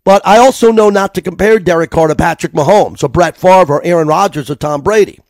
But 0.08 0.26
I 0.26 0.38
also 0.38 0.72
know 0.72 0.88
not 0.88 1.14
to 1.16 1.20
compare 1.20 1.58
Derek 1.58 1.90
Carr 1.90 2.08
to 2.08 2.16
Patrick 2.16 2.52
Mahomes 2.52 3.04
or 3.04 3.10
Brett 3.10 3.36
Favre 3.36 3.74
or 3.74 3.84
Aaron 3.84 4.08
Rodgers 4.08 4.48
or 4.48 4.54
Tom 4.54 4.80
Brady. 4.80 5.20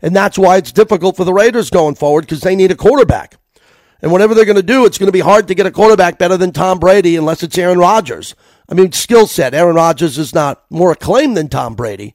And 0.00 0.16
that's 0.16 0.36
why 0.36 0.56
it's 0.56 0.72
difficult 0.72 1.16
for 1.16 1.24
the 1.24 1.32
Raiders 1.32 1.70
going 1.70 1.94
forward 1.94 2.22
because 2.22 2.40
they 2.40 2.56
need 2.56 2.72
a 2.72 2.76
quarterback. 2.76 3.36
And 4.00 4.10
whatever 4.10 4.34
they're 4.34 4.44
going 4.44 4.56
to 4.56 4.62
do, 4.64 4.84
it's 4.84 4.98
going 4.98 5.06
to 5.06 5.12
be 5.12 5.20
hard 5.20 5.46
to 5.46 5.54
get 5.54 5.66
a 5.66 5.70
quarterback 5.70 6.18
better 6.18 6.36
than 6.36 6.50
Tom 6.50 6.80
Brady 6.80 7.14
unless 7.14 7.44
it's 7.44 7.56
Aaron 7.56 7.78
Rodgers. 7.78 8.34
I 8.68 8.74
mean, 8.74 8.92
skill 8.92 9.26
set. 9.26 9.54
Aaron 9.54 9.76
Rodgers 9.76 10.18
is 10.18 10.34
not 10.34 10.64
more 10.70 10.92
acclaimed 10.92 11.36
than 11.36 11.48
Tom 11.48 11.74
Brady, 11.74 12.14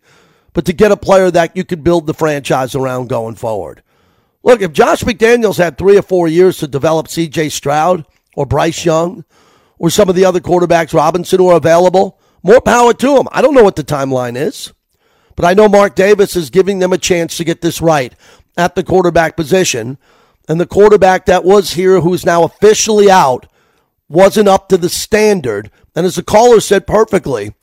but 0.54 0.66
to 0.66 0.74
get 0.74 0.92
a 0.92 0.98
player 0.98 1.30
that 1.32 1.56
you 1.56 1.64
could 1.64 1.84
build 1.84 2.08
the 2.08 2.14
franchise 2.14 2.76
around 2.76 3.10
going 3.10 3.36
forward. 3.36 3.84
Look, 4.44 4.62
if 4.62 4.72
Josh 4.72 5.04
McDaniels 5.04 5.58
had 5.58 5.78
three 5.78 5.98
or 5.98 6.02
four 6.02 6.28
years 6.28 6.58
to 6.60 6.68
develop 6.68 7.10
C.J. 7.10 7.50
Stroud 7.50 8.06
or 8.36 8.46
Bryce 8.46 8.86
Young 8.86 9.26
or 9.78 9.90
some 9.90 10.10
of 10.10 10.16
the 10.16 10.26
other 10.26 10.40
quarterbacks, 10.40 10.94
Robinson, 10.94 11.40
who 11.40 11.50
are 11.50 11.58
available, 11.58 12.20
more 12.44 12.62
power 12.62 12.94
to 12.94 13.18
him. 13.18 13.28
I 13.32 13.42
don't 13.42 13.54
know 13.54 13.64
what 13.64 13.76
the 13.76 13.84
timeline 13.84 14.38
is, 14.38 14.72
but 15.36 15.46
I 15.46 15.54
know 15.54 15.68
Mark 15.68 15.96
Davis 15.96 16.36
is 16.36 16.50
giving 16.50 16.80
them 16.80 16.94
a 16.94 16.98
chance 16.98 17.38
to 17.38 17.44
get 17.44 17.62
this 17.62 17.82
right 17.82 18.14
at 18.56 18.76
the 18.76 18.84
quarterback 18.84 19.36
position. 19.36 19.98
And 20.48 20.62
the 20.62 20.66
quarterback 20.66 21.26
that 21.26 21.44
was 21.44 21.74
here, 21.74 22.00
who's 22.00 22.26
now 22.26 22.44
officially 22.44 23.12
out, 23.12 23.48
wasn't 24.08 24.48
up 24.48 24.70
to 24.70 24.78
the 24.78 24.90
standard 24.90 25.70
and 25.98 26.06
as 26.06 26.14
the 26.14 26.22
caller 26.22 26.60
said 26.60 26.86
perfectly, 26.86 27.56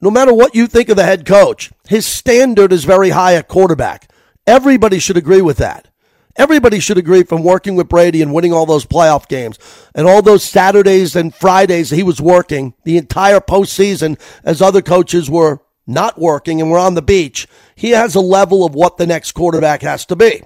no 0.00 0.10
matter 0.10 0.34
what 0.34 0.56
you 0.56 0.66
think 0.66 0.88
of 0.88 0.96
the 0.96 1.04
head 1.04 1.24
coach, 1.24 1.70
his 1.88 2.04
standard 2.04 2.72
is 2.72 2.82
very 2.82 3.10
high 3.10 3.36
at 3.36 3.46
quarterback. 3.46 4.10
Everybody 4.48 4.98
should 4.98 5.16
agree 5.16 5.42
with 5.42 5.58
that. 5.58 5.86
Everybody 6.34 6.80
should 6.80 6.98
agree 6.98 7.22
from 7.22 7.44
working 7.44 7.76
with 7.76 7.88
Brady 7.88 8.20
and 8.20 8.34
winning 8.34 8.52
all 8.52 8.66
those 8.66 8.84
playoff 8.84 9.28
games 9.28 9.60
and 9.94 10.08
all 10.08 10.22
those 10.22 10.42
Saturdays 10.42 11.14
and 11.14 11.32
Fridays 11.32 11.90
he 11.90 12.02
was 12.02 12.20
working 12.20 12.74
the 12.82 12.96
entire 12.96 13.38
postseason 13.38 14.18
as 14.42 14.60
other 14.60 14.82
coaches 14.82 15.30
were 15.30 15.60
not 15.86 16.18
working 16.18 16.60
and 16.60 16.72
were 16.72 16.78
on 16.78 16.96
the 16.96 17.00
beach. 17.00 17.46
He 17.76 17.90
has 17.90 18.16
a 18.16 18.20
level 18.20 18.64
of 18.64 18.74
what 18.74 18.96
the 18.96 19.06
next 19.06 19.32
quarterback 19.32 19.82
has 19.82 20.04
to 20.06 20.16
be. 20.16 20.42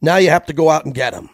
Now 0.00 0.18
you 0.18 0.30
have 0.30 0.46
to 0.46 0.52
go 0.52 0.70
out 0.70 0.84
and 0.84 0.94
get 0.94 1.14
him. 1.14 1.30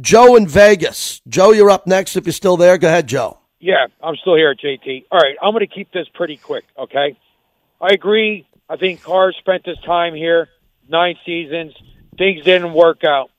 Joe 0.00 0.36
in 0.36 0.48
Vegas. 0.48 1.20
Joe, 1.28 1.52
you're 1.52 1.68
up 1.68 1.86
next 1.86 2.16
if 2.16 2.24
you're 2.24 2.32
still 2.32 2.56
there. 2.56 2.78
Go 2.78 2.88
ahead, 2.88 3.06
Joe. 3.06 3.39
Yeah, 3.60 3.86
I'm 4.02 4.16
still 4.16 4.36
here, 4.36 4.54
JT. 4.54 5.04
All 5.12 5.20
right, 5.20 5.36
I'm 5.40 5.52
going 5.52 5.66
to 5.66 5.72
keep 5.72 5.92
this 5.92 6.08
pretty 6.14 6.38
quick, 6.38 6.64
okay? 6.78 7.16
I 7.80 7.92
agree. 7.92 8.46
I 8.68 8.76
think 8.76 9.02
Carr 9.02 9.32
spent 9.32 9.66
his 9.66 9.78
time 9.80 10.14
here, 10.14 10.48
nine 10.88 11.16
seasons. 11.26 11.74
Things 12.16 12.42
didn't 12.42 12.72
work 12.72 13.04
out. 13.04 13.30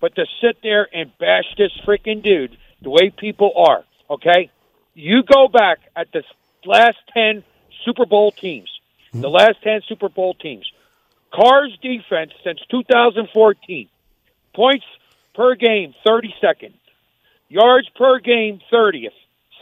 But 0.00 0.14
to 0.14 0.26
sit 0.40 0.58
there 0.62 0.88
and 0.92 1.10
bash 1.18 1.46
this 1.58 1.72
freaking 1.84 2.22
dude 2.22 2.56
the 2.80 2.90
way 2.90 3.10
people 3.10 3.52
are, 3.56 3.84
okay? 4.08 4.50
You 4.94 5.24
go 5.24 5.48
back 5.48 5.80
at 5.96 6.12
the 6.12 6.22
last 6.64 6.98
10 7.12 7.42
Super 7.84 8.06
Bowl 8.06 8.30
teams, 8.30 8.70
hmm. 9.12 9.20
the 9.20 9.28
last 9.28 9.62
10 9.62 9.80
Super 9.88 10.08
Bowl 10.08 10.34
teams. 10.34 10.70
Carr's 11.34 11.76
defense 11.82 12.32
since 12.44 12.60
2014, 12.70 13.88
points 14.54 14.84
per 15.34 15.56
game, 15.56 15.92
32nd. 16.06 16.72
Yards 17.48 17.88
per 17.96 18.20
game, 18.20 18.60
30th. 18.72 19.10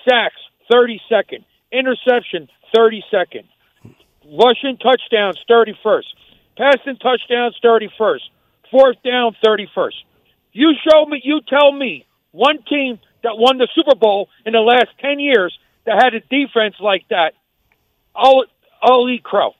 Sacks, 0.09 0.41
32nd. 0.71 1.45
Interception, 1.73 2.49
32nd. 2.75 3.45
Rushing 4.25 4.79
touchdowns, 4.79 5.39
31st. 5.51 6.05
Passing 6.57 6.97
touchdowns, 6.97 7.59
31st. 7.65 8.21
Fourth 8.71 8.97
down, 9.05 9.37
31st. 9.45 9.95
You 10.53 10.73
show 10.89 11.05
me, 11.07 11.21
you 11.23 11.41
tell 11.49 11.73
me 11.73 12.07
one 12.31 12.63
team 12.69 12.99
that 13.23 13.37
won 13.37 13.59
the 13.59 13.69
Super 13.75 13.97
Bowl 13.97 14.29
in 14.47 14.53
the 14.53 14.61
last 14.61 14.89
10 15.01 15.19
years 15.19 15.57
that 15.85 16.03
had 16.03 16.15
a 16.15 16.21
defense 16.21 16.77
like 16.81 17.05
that. 17.11 17.33
I'll, 18.15 18.45
I'll 18.83 19.09
eat 19.09 19.23
crow. 19.23 19.53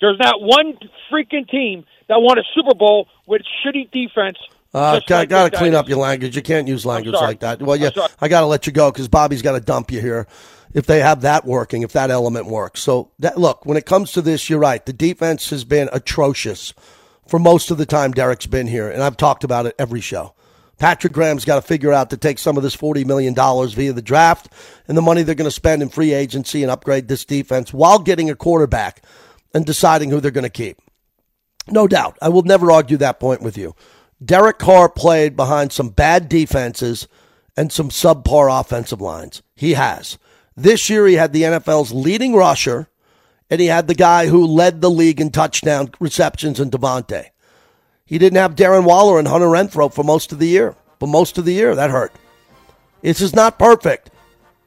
There's 0.00 0.18
not 0.18 0.40
one 0.40 0.78
freaking 1.10 1.48
team 1.48 1.84
that 2.08 2.16
won 2.18 2.38
a 2.38 2.42
Super 2.54 2.74
Bowl 2.74 3.08
with 3.26 3.42
shitty 3.64 3.90
defense 3.90 4.38
uh, 4.74 5.00
got, 5.06 5.28
got 5.28 5.52
to 5.52 5.58
clean 5.58 5.74
up 5.74 5.88
your 5.88 5.98
language. 5.98 6.34
You 6.34 6.42
can't 6.42 6.68
use 6.68 6.86
language 6.86 7.14
like 7.14 7.40
that. 7.40 7.60
Well, 7.60 7.76
yeah, 7.76 7.90
I 8.20 8.28
got 8.28 8.40
to 8.40 8.46
let 8.46 8.66
you 8.66 8.72
go 8.72 8.90
because 8.90 9.08
Bobby's 9.08 9.42
got 9.42 9.52
to 9.52 9.60
dump 9.60 9.90
you 9.90 10.00
here. 10.00 10.26
If 10.72 10.86
they 10.86 11.00
have 11.00 11.20
that 11.20 11.44
working, 11.44 11.82
if 11.82 11.92
that 11.92 12.10
element 12.10 12.46
works. 12.46 12.80
So 12.80 13.10
that 13.18 13.38
look, 13.38 13.66
when 13.66 13.76
it 13.76 13.84
comes 13.84 14.12
to 14.12 14.22
this, 14.22 14.48
you're 14.48 14.58
right. 14.58 14.84
The 14.84 14.94
defense 14.94 15.50
has 15.50 15.64
been 15.64 15.90
atrocious 15.92 16.72
for 17.26 17.38
most 17.38 17.70
of 17.70 17.78
the 17.78 17.86
time 17.86 18.12
Derek's 18.12 18.46
been 18.46 18.66
here, 18.66 18.90
and 18.90 19.02
I've 19.02 19.18
talked 19.18 19.44
about 19.44 19.66
it 19.66 19.74
every 19.78 20.00
show. 20.00 20.34
Patrick 20.78 21.12
Graham's 21.12 21.44
got 21.44 21.56
to 21.56 21.62
figure 21.62 21.92
out 21.92 22.10
to 22.10 22.16
take 22.16 22.38
some 22.38 22.56
of 22.56 22.62
this 22.62 22.76
$40 22.76 23.06
million 23.06 23.34
via 23.34 23.92
the 23.92 24.02
draft 24.02 24.48
and 24.88 24.96
the 24.96 25.02
money 25.02 25.22
they're 25.22 25.36
going 25.36 25.44
to 25.44 25.50
spend 25.50 25.80
in 25.80 25.88
free 25.88 26.12
agency 26.12 26.62
and 26.62 26.72
upgrade 26.72 27.06
this 27.06 27.24
defense 27.24 27.72
while 27.72 28.00
getting 28.00 28.30
a 28.30 28.34
quarterback 28.34 29.04
and 29.54 29.64
deciding 29.64 30.10
who 30.10 30.18
they're 30.18 30.32
going 30.32 30.42
to 30.42 30.50
keep. 30.50 30.80
No 31.68 31.86
doubt. 31.86 32.18
I 32.20 32.30
will 32.30 32.42
never 32.42 32.72
argue 32.72 32.96
that 32.96 33.20
point 33.20 33.42
with 33.42 33.56
you. 33.56 33.76
Derek 34.24 34.58
Carr 34.58 34.88
played 34.88 35.36
behind 35.36 35.72
some 35.72 35.88
bad 35.88 36.28
defenses 36.28 37.08
and 37.56 37.72
some 37.72 37.88
subpar 37.88 38.60
offensive 38.60 39.00
lines. 39.00 39.42
He 39.56 39.74
has. 39.74 40.18
This 40.56 40.90
year, 40.90 41.06
he 41.06 41.14
had 41.14 41.32
the 41.32 41.42
NFL's 41.42 41.92
leading 41.92 42.34
rusher, 42.34 42.88
and 43.50 43.60
he 43.60 43.66
had 43.66 43.88
the 43.88 43.94
guy 43.94 44.26
who 44.26 44.46
led 44.46 44.80
the 44.80 44.90
league 44.90 45.20
in 45.20 45.30
touchdown 45.30 45.90
receptions 45.98 46.60
in 46.60 46.70
Davante. 46.70 47.26
He 48.04 48.18
didn't 48.18 48.38
have 48.38 48.54
Darren 48.54 48.84
Waller 48.84 49.18
and 49.18 49.28
Hunter 49.28 49.46
Renfrow 49.46 49.92
for 49.92 50.04
most 50.04 50.32
of 50.32 50.38
the 50.38 50.48
year. 50.48 50.76
For 51.00 51.08
most 51.08 51.38
of 51.38 51.44
the 51.44 51.54
year, 51.54 51.74
that 51.74 51.90
hurt. 51.90 52.12
This 53.00 53.20
is 53.20 53.34
not 53.34 53.58
perfect. 53.58 54.10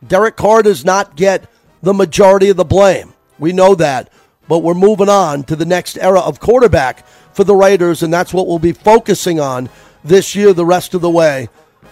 Derek 0.06 0.36
Carr 0.36 0.64
does 0.64 0.84
not 0.84 1.16
get 1.16 1.50
the 1.82 1.94
majority 1.94 2.50
of 2.50 2.58
the 2.58 2.66
blame. 2.66 3.14
We 3.40 3.54
know 3.54 3.76
that. 3.76 4.12
But 4.48 4.60
we're 4.60 4.74
moving 4.74 5.10
on 5.10 5.44
to 5.46 5.56
the 5.56 5.66
next 5.66 5.98
era 5.98 6.20
of 6.20 6.40
quarterback 6.40 7.06
for 7.36 7.44
the 7.44 7.54
Raiders, 7.54 8.02
and 8.02 8.12
that's 8.12 8.34
what 8.34 8.48
we'll 8.48 8.60
be 8.60 8.72
focusing 8.72 9.40
on 9.40 9.70
this 10.04 10.36
year, 10.36 10.54
the 10.54 10.66
rest 10.66 10.94
of 10.94 11.02
the 11.02 11.10
way. 11.10 11.50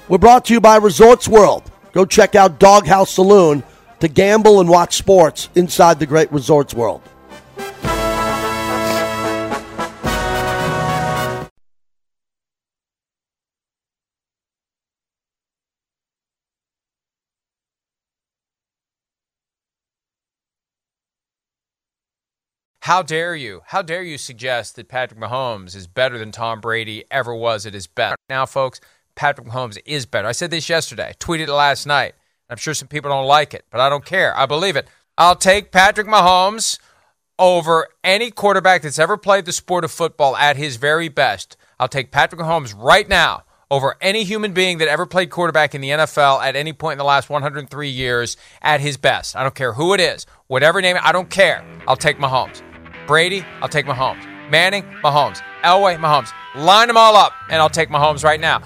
We're 0.08 0.17
brought 0.17 0.45
to 0.45 0.53
you 0.53 0.62
by 0.62 0.77
Resorts 0.77 1.27
World. 1.27 1.69
Go 1.91 2.06
check 2.06 2.34
out 2.34 2.60
Dawg 2.60 2.88
House 2.88 3.12
Saloon 3.12 3.62
to 3.99 4.08
gamble 4.08 4.62
and 4.62 4.69
watch 4.69 4.95
sports 4.95 5.49
inside 5.53 5.99
the 5.99 6.06
great 6.06 6.32
Resorts 6.32 6.73
World. 6.73 7.01
How 22.84 23.02
dare 23.02 23.34
you? 23.34 23.62
How 23.67 23.82
dare 23.82 24.04
you 24.04 24.17
suggest 24.17 24.76
that 24.76 24.89
Patrick 24.89 25.17
Mahomes 25.17 25.74
is 25.74 25.88
better 25.88 26.17
than 26.17 26.34
Tom 26.34 26.60
Brady 26.60 27.06
ever 27.10 27.34
was 27.34 27.65
at 27.65 27.74
his 27.74 27.88
best? 27.88 28.17
Now, 28.28 28.46
folks, 28.46 28.82
Patrick 29.15 29.48
Mahomes 29.48 29.78
is 29.86 30.06
better. 30.06 30.28
I 30.28 30.34
said 30.34 30.52
this 30.52 30.67
yesterday, 30.67 31.08
I 31.08 31.13
tweeted 31.13 31.48
it 31.48 31.54
last 31.54 31.86
night. 31.86 32.13
I'm 32.50 32.58
sure 32.58 32.74
some 32.74 32.89
people 32.89 33.10
don't 33.10 33.26
like 33.26 33.54
it, 33.54 33.63
but 33.72 33.80
I 33.80 33.88
don't 33.88 34.04
care. 34.04 34.38
I 34.38 34.48
believe 34.48 34.76
it. 34.76 34.89
I'll 35.17 35.38
take 35.38 35.72
Patrick 35.72 36.08
Mahomes 36.08 36.78
over 37.39 37.88
any 38.04 38.32
quarterback 38.32 38.82
that's 38.82 39.00
ever 39.00 39.15
played 39.15 39.46
the 39.46 39.54
sport 39.54 39.86
of 39.86 39.91
football 39.91 40.36
at 40.36 40.58
his 40.58 40.76
very 40.76 41.08
best. 41.08 41.56
I'll 41.80 41.88
take 41.88 42.12
Patrick 42.12 42.41
Mahomes 42.41 42.76
right 42.78 43.08
now 43.08 43.43
over 43.72 43.96
any 44.02 44.26
human 44.26 44.52
being 44.52 44.80
that 44.80 44.89
ever 44.89 45.06
played 45.06 45.30
quarterback 45.30 45.74
in 45.74 45.80
the 45.80 45.91
NFL 45.91 46.43
at 46.43 46.58
any 46.58 46.74
point 46.74 46.96
in 46.96 46.98
the 46.98 47.06
last 47.06 47.30
103 47.30 47.88
years 47.88 48.36
at 48.62 48.82
his 48.82 48.98
best. 48.98 49.38
I 49.38 49.41
don't 49.41 49.56
care 49.56 49.72
who 49.72 49.93
it 49.93 50.02
is, 50.02 50.26
whatever 50.48 50.82
name, 50.82 50.98
I 51.02 51.13
don't 51.13 51.30
care. 51.30 51.65
I'll 51.88 51.96
take 51.96 52.17
Mahomes. 52.17 52.62
Brady, 53.08 53.46
I'll 53.62 53.70
take 53.70 53.86
Mahomes. 53.86 54.24
Manning, 54.50 54.84
Mahomes. 55.04 55.42
Elway, 55.63 55.98
Mahomes. 55.98 56.32
Line 56.56 56.88
them 56.88 56.98
all 56.98 57.16
up, 57.16 57.34
and 57.50 57.62
I'll 57.62 57.70
take 57.70 57.89
Mahomes 57.89 58.24
right 58.24 58.39
now. 58.39 58.62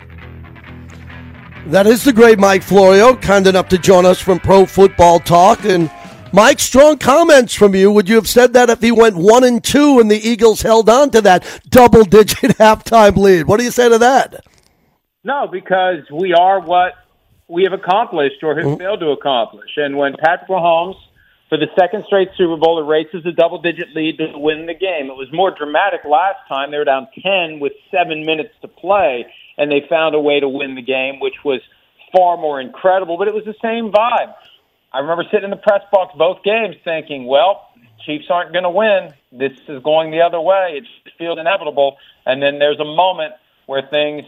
That 1.67 1.85
is 1.85 2.03
the 2.03 2.13
great 2.13 2.39
Mike 2.39 2.63
Florio, 2.63 3.15
kind 3.15 3.45
enough 3.45 3.67
to 3.69 3.77
join 3.77 4.05
us 4.05 4.19
from 4.19 4.39
Pro 4.39 4.65
Football 4.65 5.19
Talk. 5.19 5.65
And 5.65 5.91
Mike, 6.31 6.59
strong 6.59 6.97
comments 6.97 7.53
from 7.53 7.75
you. 7.75 7.91
Would 7.91 8.07
you 8.07 8.15
have 8.15 8.27
said 8.27 8.53
that 8.53 8.69
if 8.69 8.81
he 8.81 8.91
went 8.91 9.17
one 9.17 9.43
and 9.43 9.63
two 9.63 9.99
and 9.99 10.09
the 10.09 10.17
Eagles 10.17 10.61
held 10.61 10.89
on 10.89 11.09
to 11.11 11.21
that 11.21 11.45
double 11.69 12.03
digit 12.03 12.37
halftime 12.57 13.17
lead? 13.17 13.47
What 13.47 13.57
do 13.57 13.65
you 13.65 13.71
say 13.71 13.89
to 13.89 13.97
that? 13.97 14.45
No, 15.23 15.47
because 15.51 16.09
we 16.11 16.33
are 16.33 16.61
what 16.61 16.93
we 17.49 17.63
have 17.63 17.73
accomplished 17.73 18.43
or 18.43 18.55
have 18.55 18.65
mm-hmm. 18.65 18.79
failed 18.79 18.99
to 19.01 19.09
accomplish. 19.09 19.71
And 19.75 19.97
when 19.97 20.15
Patrick 20.17 20.49
Mahomes 20.49 20.95
for 21.49 21.57
the 21.57 21.67
second 21.79 22.03
straight 22.05 22.29
Super 22.37 22.57
Bowl, 22.57 22.79
it 22.79 22.87
races 22.87 23.25
a 23.25 23.31
double 23.31 23.61
digit 23.61 23.95
lead 23.95 24.17
to 24.17 24.33
win 24.35 24.65
the 24.65 24.73
game. 24.73 25.07
It 25.07 25.15
was 25.15 25.29
more 25.31 25.51
dramatic 25.51 26.01
last 26.03 26.39
time. 26.47 26.71
They 26.71 26.77
were 26.77 26.85
down 26.85 27.07
10 27.21 27.59
with 27.59 27.73
seven 27.91 28.25
minutes 28.25 28.53
to 28.61 28.67
play, 28.67 29.25
and 29.57 29.71
they 29.71 29.81
found 29.89 30.15
a 30.15 30.19
way 30.19 30.39
to 30.39 30.49
win 30.49 30.75
the 30.75 30.81
game, 30.81 31.19
which 31.19 31.45
was 31.45 31.61
far 32.15 32.37
more 32.37 32.59
incredible, 32.59 33.17
but 33.17 33.27
it 33.27 33.33
was 33.33 33.45
the 33.45 33.55
same 33.61 33.91
vibe. 33.91 34.33
I 34.93 34.99
remember 34.99 35.23
sitting 35.31 35.45
in 35.45 35.49
the 35.51 35.57
press 35.57 35.81
box 35.91 36.13
both 36.17 36.43
games 36.43 36.75
thinking, 36.83 37.25
well, 37.25 37.67
Chiefs 38.05 38.25
aren't 38.29 38.53
going 38.53 38.63
to 38.63 38.69
win. 38.69 39.13
This 39.31 39.51
is 39.67 39.83
going 39.83 40.11
the 40.11 40.21
other 40.21 40.39
way. 40.39 40.79
It 40.81 40.85
feels 41.17 41.37
inevitable. 41.37 41.97
And 42.25 42.41
then 42.41 42.59
there's 42.59 42.79
a 42.79 42.85
moment 42.85 43.33
where 43.65 43.81
things 43.81 44.23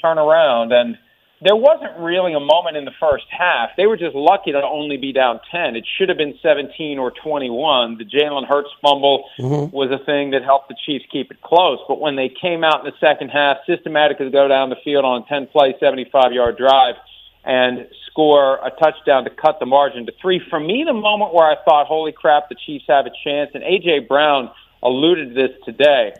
turn 0.00 0.18
around. 0.18 0.72
And 0.72 0.98
there 1.42 1.56
wasn't 1.56 1.98
really 1.98 2.34
a 2.34 2.40
moment 2.40 2.76
in 2.76 2.84
the 2.84 2.94
first 3.00 3.24
half. 3.28 3.70
They 3.76 3.86
were 3.86 3.96
just 3.96 4.14
lucky 4.14 4.52
to 4.52 4.62
only 4.62 4.96
be 4.96 5.12
down 5.12 5.40
10. 5.50 5.74
It 5.74 5.84
should 5.98 6.08
have 6.08 6.16
been 6.16 6.38
17 6.40 6.98
or 6.98 7.10
21. 7.10 7.98
The 7.98 8.04
Jalen 8.04 8.46
Hurts 8.46 8.70
fumble 8.80 9.28
mm-hmm. 9.38 9.74
was 9.74 9.90
a 9.90 10.02
thing 10.04 10.30
that 10.30 10.44
helped 10.44 10.68
the 10.68 10.76
Chiefs 10.86 11.04
keep 11.10 11.32
it 11.32 11.42
close. 11.42 11.80
But 11.88 12.00
when 12.00 12.14
they 12.14 12.28
came 12.28 12.62
out 12.62 12.86
in 12.86 12.86
the 12.86 12.96
second 13.00 13.30
half, 13.30 13.58
systematically 13.66 14.30
go 14.30 14.46
down 14.46 14.70
the 14.70 14.76
field 14.84 15.04
on 15.04 15.22
a 15.22 15.26
10 15.26 15.48
play, 15.48 15.74
75 15.80 16.32
yard 16.32 16.56
drive 16.56 16.94
and 17.44 17.88
score 18.06 18.64
a 18.64 18.70
touchdown 18.70 19.24
to 19.24 19.30
cut 19.30 19.58
the 19.58 19.66
margin 19.66 20.06
to 20.06 20.12
three. 20.22 20.40
For 20.48 20.60
me, 20.60 20.84
the 20.86 20.92
moment 20.92 21.34
where 21.34 21.50
I 21.50 21.56
thought, 21.64 21.88
holy 21.88 22.12
crap, 22.12 22.50
the 22.50 22.54
Chiefs 22.54 22.84
have 22.88 23.06
a 23.06 23.10
chance, 23.24 23.50
and 23.54 23.64
A.J. 23.64 24.06
Brown 24.06 24.48
alluded 24.80 25.34
to 25.34 25.34
this 25.34 25.50
today 25.64 26.12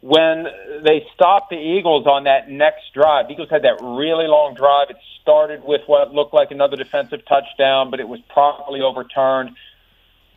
when 0.00 0.46
they 0.82 1.06
stopped 1.14 1.50
the 1.50 1.56
Eagles 1.56 2.06
on 2.06 2.24
that 2.24 2.50
next 2.50 2.92
drive, 2.94 3.26
the 3.26 3.34
Eagles 3.34 3.50
had 3.50 3.62
that 3.62 3.78
really 3.82 4.26
long 4.26 4.54
drive. 4.54 4.88
It 4.88 4.96
started 5.20 5.62
with 5.62 5.82
what 5.86 6.14
looked 6.14 6.32
like 6.32 6.50
another 6.50 6.76
defensive 6.76 7.20
touchdown, 7.26 7.90
but 7.90 8.00
it 8.00 8.08
was 8.08 8.20
properly 8.28 8.80
overturned. 8.80 9.50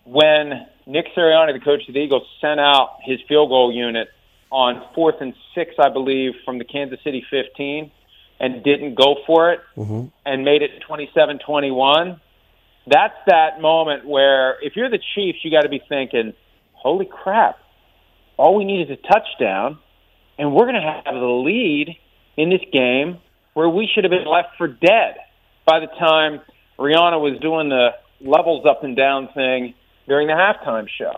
When 0.03 0.67
Nick 0.85 1.07
Sirianni, 1.15 1.53
the 1.53 1.63
coach 1.63 1.87
of 1.87 1.93
the 1.93 2.01
Eagles, 2.01 2.27
sent 2.41 2.59
out 2.59 2.97
his 3.03 3.19
field 3.27 3.49
goal 3.49 3.73
unit 3.73 4.09
on 4.51 4.83
fourth 4.93 5.15
and 5.21 5.33
six, 5.55 5.75
I 5.79 5.89
believe, 5.89 6.33
from 6.43 6.57
the 6.57 6.65
Kansas 6.65 6.99
City 7.03 7.25
15 7.29 7.89
and 8.39 8.63
didn't 8.63 8.95
go 8.95 9.15
for 9.25 9.53
it 9.53 9.61
mm-hmm. 9.77 10.07
and 10.25 10.43
made 10.43 10.61
it 10.61 10.81
27 10.81 11.39
21, 11.39 12.19
that's 12.85 13.15
that 13.27 13.61
moment 13.61 14.05
where 14.05 14.61
if 14.61 14.75
you're 14.75 14.89
the 14.89 14.99
Chiefs, 15.15 15.39
you 15.43 15.51
got 15.51 15.61
to 15.61 15.69
be 15.69 15.81
thinking, 15.87 16.33
holy 16.73 17.05
crap, 17.05 17.57
all 18.43 18.55
we 18.57 18.65
need 18.65 18.81
is 18.81 18.89
a 18.89 19.07
touchdown, 19.07 19.79
and 20.37 20.53
we're 20.53 20.65
going 20.65 20.75
to 20.75 21.01
have 21.05 21.15
the 21.15 21.43
lead 21.45 21.95
in 22.35 22.49
this 22.49 22.59
game 22.73 23.19
where 23.53 23.69
we 23.69 23.87
should 23.87 24.03
have 24.03 24.11
been 24.11 24.25
left 24.25 24.57
for 24.57 24.67
dead 24.67 25.15
by 25.65 25.79
the 25.79 25.87
time 25.87 26.41
Rihanna 26.77 27.21
was 27.21 27.39
doing 27.39 27.69
the 27.69 27.91
levels 28.19 28.65
up 28.65 28.83
and 28.83 28.97
down 28.97 29.29
thing 29.33 29.75
during 30.09 30.27
the 30.27 30.33
halftime 30.33 30.89
show. 30.89 31.13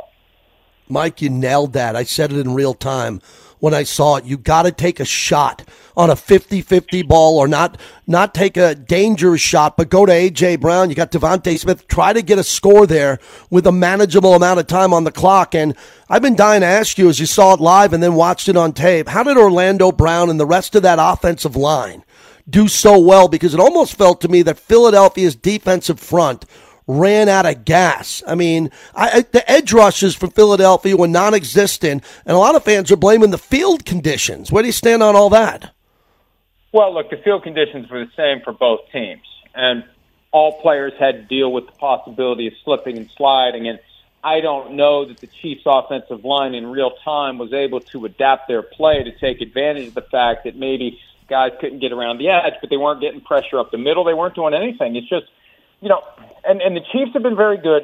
Mike, 0.87 1.19
you 1.19 1.31
nailed 1.31 1.73
that. 1.73 1.95
I 1.95 2.03
said 2.03 2.31
it 2.31 2.37
in 2.37 2.53
real 2.53 2.75
time 2.75 3.21
when 3.65 3.73
I 3.73 3.81
saw 3.81 4.17
it. 4.17 4.25
You 4.25 4.37
got 4.37 4.63
to 4.63 4.71
take 4.71 4.99
a 4.99 5.05
shot 5.05 5.67
on 5.97 6.11
a 6.11 6.13
50-50 6.13 7.07
ball 7.07 7.39
or 7.39 7.47
not 7.47 7.79
not 8.05 8.35
take 8.35 8.57
a 8.57 8.75
dangerous 8.75 9.41
shot, 9.41 9.75
but 9.75 9.89
go 9.89 10.05
to 10.05 10.11
AJ 10.11 10.59
Brown. 10.59 10.89
You 10.89 10.95
got 10.95 11.11
DeVonta 11.11 11.57
Smith. 11.57 11.87
Try 11.87 12.13
to 12.13 12.21
get 12.21 12.37
a 12.37 12.43
score 12.43 12.85
there 12.85 13.17
with 13.49 13.65
a 13.65 13.71
manageable 13.71 14.35
amount 14.35 14.59
of 14.59 14.67
time 14.67 14.93
on 14.93 15.03
the 15.03 15.11
clock. 15.11 15.55
And 15.55 15.75
I've 16.07 16.21
been 16.21 16.35
dying 16.35 16.61
to 16.61 16.67
ask 16.67 16.99
you 16.99 17.09
as 17.09 17.19
you 17.19 17.25
saw 17.25 17.55
it 17.55 17.59
live 17.59 17.91
and 17.91 18.03
then 18.03 18.13
watched 18.13 18.49
it 18.49 18.55
on 18.55 18.71
tape. 18.71 19.07
How 19.07 19.23
did 19.23 19.35
Orlando 19.35 19.91
Brown 19.91 20.29
and 20.29 20.39
the 20.39 20.45
rest 20.45 20.75
of 20.75 20.83
that 20.83 20.99
offensive 21.01 21.55
line 21.55 22.03
do 22.47 22.67
so 22.67 22.99
well? 22.99 23.27
Because 23.27 23.55
it 23.55 23.59
almost 23.59 23.95
felt 23.95 24.21
to 24.21 24.27
me 24.27 24.43
that 24.43 24.59
Philadelphia's 24.59 25.35
defensive 25.35 25.99
front 25.99 26.45
ran 26.87 27.29
out 27.29 27.45
of 27.45 27.65
gas. 27.65 28.21
I 28.27 28.35
mean, 28.35 28.69
I, 28.93 29.21
the 29.21 29.49
edge 29.49 29.73
rushes 29.73 30.15
from 30.15 30.31
Philadelphia 30.31 30.95
were 30.95 31.07
non-existent, 31.07 32.03
and 32.25 32.35
a 32.35 32.39
lot 32.39 32.55
of 32.55 32.63
fans 32.63 32.91
are 32.91 32.97
blaming 32.97 33.31
the 33.31 33.37
field 33.37 33.85
conditions. 33.85 34.51
Where 34.51 34.61
do 34.61 34.67
you 34.67 34.73
stand 34.73 35.01
on 35.01 35.15
all 35.15 35.29
that? 35.29 35.73
Well, 36.71 36.93
look, 36.93 37.09
the 37.09 37.17
field 37.17 37.43
conditions 37.43 37.89
were 37.89 38.05
the 38.05 38.11
same 38.15 38.41
for 38.43 38.53
both 38.53 38.81
teams, 38.91 39.23
and 39.55 39.83
all 40.31 40.61
players 40.61 40.93
had 40.99 41.15
to 41.15 41.21
deal 41.23 41.51
with 41.51 41.65
the 41.65 41.71
possibility 41.71 42.47
of 42.47 42.53
slipping 42.63 42.97
and 42.97 43.09
sliding. 43.15 43.67
And 43.67 43.79
I 44.23 44.41
don't 44.41 44.73
know 44.73 45.05
that 45.05 45.17
the 45.17 45.27
Chiefs' 45.27 45.63
offensive 45.65 46.25
line 46.25 46.53
in 46.53 46.67
real 46.67 46.91
time 47.03 47.37
was 47.37 47.53
able 47.53 47.79
to 47.79 48.05
adapt 48.05 48.47
their 48.47 48.61
play 48.61 49.03
to 49.03 49.17
take 49.17 49.39
advantage 49.39 49.87
of 49.87 49.93
the 49.93 50.01
fact 50.01 50.43
that 50.43 50.55
maybe 50.55 50.99
guys 51.29 51.51
couldn't 51.61 51.79
get 51.79 51.91
around 51.91 52.17
the 52.17 52.29
edge, 52.29 52.53
but 52.59 52.69
they 52.69 52.77
weren't 52.77 53.01
getting 53.01 53.21
pressure 53.21 53.57
up 53.57 53.71
the 53.71 53.77
middle. 53.77 54.03
They 54.03 54.13
weren't 54.13 54.35
doing 54.35 54.53
anything. 54.53 54.95
It's 54.95 55.07
just 55.07 55.25
you 55.85 55.89
know, 55.89 56.01
and, 56.43 56.61
and 56.61 56.75
the 56.75 56.81
Chiefs 56.91 57.11
have 57.13 57.21
been 57.21 57.35
very 57.35 57.57
good 57.57 57.83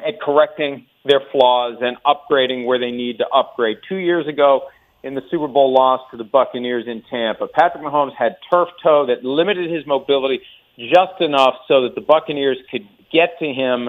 at 0.00 0.20
correcting 0.20 0.84
their 1.06 1.22
flaws 1.32 1.78
and 1.80 1.96
upgrading 2.04 2.66
where 2.66 2.78
they 2.78 2.90
need 2.90 3.16
to 3.18 3.26
upgrade. 3.28 3.78
Two 3.88 3.96
years 3.96 4.28
ago, 4.28 4.68
in 5.02 5.14
the 5.14 5.22
Super 5.30 5.48
Bowl 5.48 5.72
loss 5.72 6.02
to 6.10 6.18
the 6.18 6.24
Buccaneers 6.24 6.84
in 6.86 7.02
Tampa, 7.10 7.46
Patrick 7.48 7.82
Mahomes 7.82 8.14
had 8.14 8.36
turf 8.52 8.68
toe 8.82 9.06
that 9.06 9.24
limited 9.24 9.70
his 9.70 9.86
mobility 9.86 10.42
just 10.76 11.20
enough 11.20 11.54
so 11.68 11.84
that 11.84 11.94
the 11.94 12.02
Buccaneers 12.02 12.58
could 12.70 12.86
get 13.10 13.38
to 13.38 13.46
him 13.46 13.88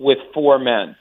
with 0.00 0.18
four 0.34 0.58
men. 0.58 0.96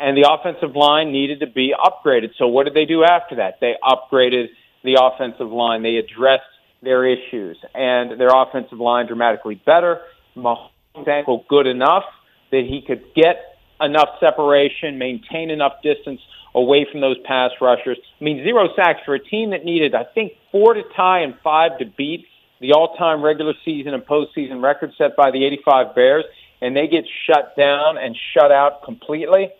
And 0.00 0.16
the 0.16 0.26
offensive 0.32 0.74
line 0.74 1.12
needed 1.12 1.40
to 1.40 1.46
be 1.46 1.74
upgraded. 1.78 2.30
So 2.38 2.46
what 2.46 2.64
did 2.64 2.72
they 2.72 2.86
do 2.86 3.04
after 3.04 3.36
that? 3.36 3.58
They 3.60 3.74
upgraded 3.84 4.46
the 4.82 4.96
offensive 4.98 5.52
line. 5.52 5.82
They 5.82 5.96
addressed 5.96 6.42
their 6.82 7.04
issues, 7.04 7.58
and 7.74 8.18
their 8.18 8.30
offensive 8.34 8.78
line 8.78 9.06
dramatically 9.06 9.60
better. 9.66 10.00
Mahomes' 10.34 10.70
ankle 11.06 11.44
good 11.48 11.66
enough 11.66 12.04
that 12.50 12.64
he 12.68 12.82
could 12.86 13.02
get 13.14 13.58
enough 13.80 14.08
separation, 14.20 14.98
maintain 14.98 15.50
enough 15.50 15.74
distance 15.82 16.20
away 16.54 16.86
from 16.90 17.00
those 17.00 17.16
pass 17.24 17.50
rushers. 17.60 17.98
I 18.20 18.24
mean, 18.24 18.44
zero 18.44 18.68
sacks 18.76 19.00
for 19.04 19.14
a 19.14 19.18
team 19.18 19.50
that 19.50 19.64
needed, 19.64 19.94
I 19.94 20.04
think, 20.04 20.32
four 20.50 20.74
to 20.74 20.82
tie 20.94 21.20
and 21.20 21.34
five 21.42 21.78
to 21.78 21.86
beat 21.86 22.26
the 22.60 22.72
all-time 22.72 23.22
regular 23.22 23.54
season 23.64 23.94
and 23.94 24.04
postseason 24.04 24.62
record 24.62 24.92
set 24.96 25.16
by 25.16 25.30
the 25.30 25.44
85 25.44 25.94
Bears, 25.94 26.24
and 26.60 26.76
they 26.76 26.86
get 26.86 27.04
shut 27.26 27.56
down 27.56 27.98
and 27.98 28.16
shut 28.34 28.52
out 28.52 28.84
completely. 28.84 29.50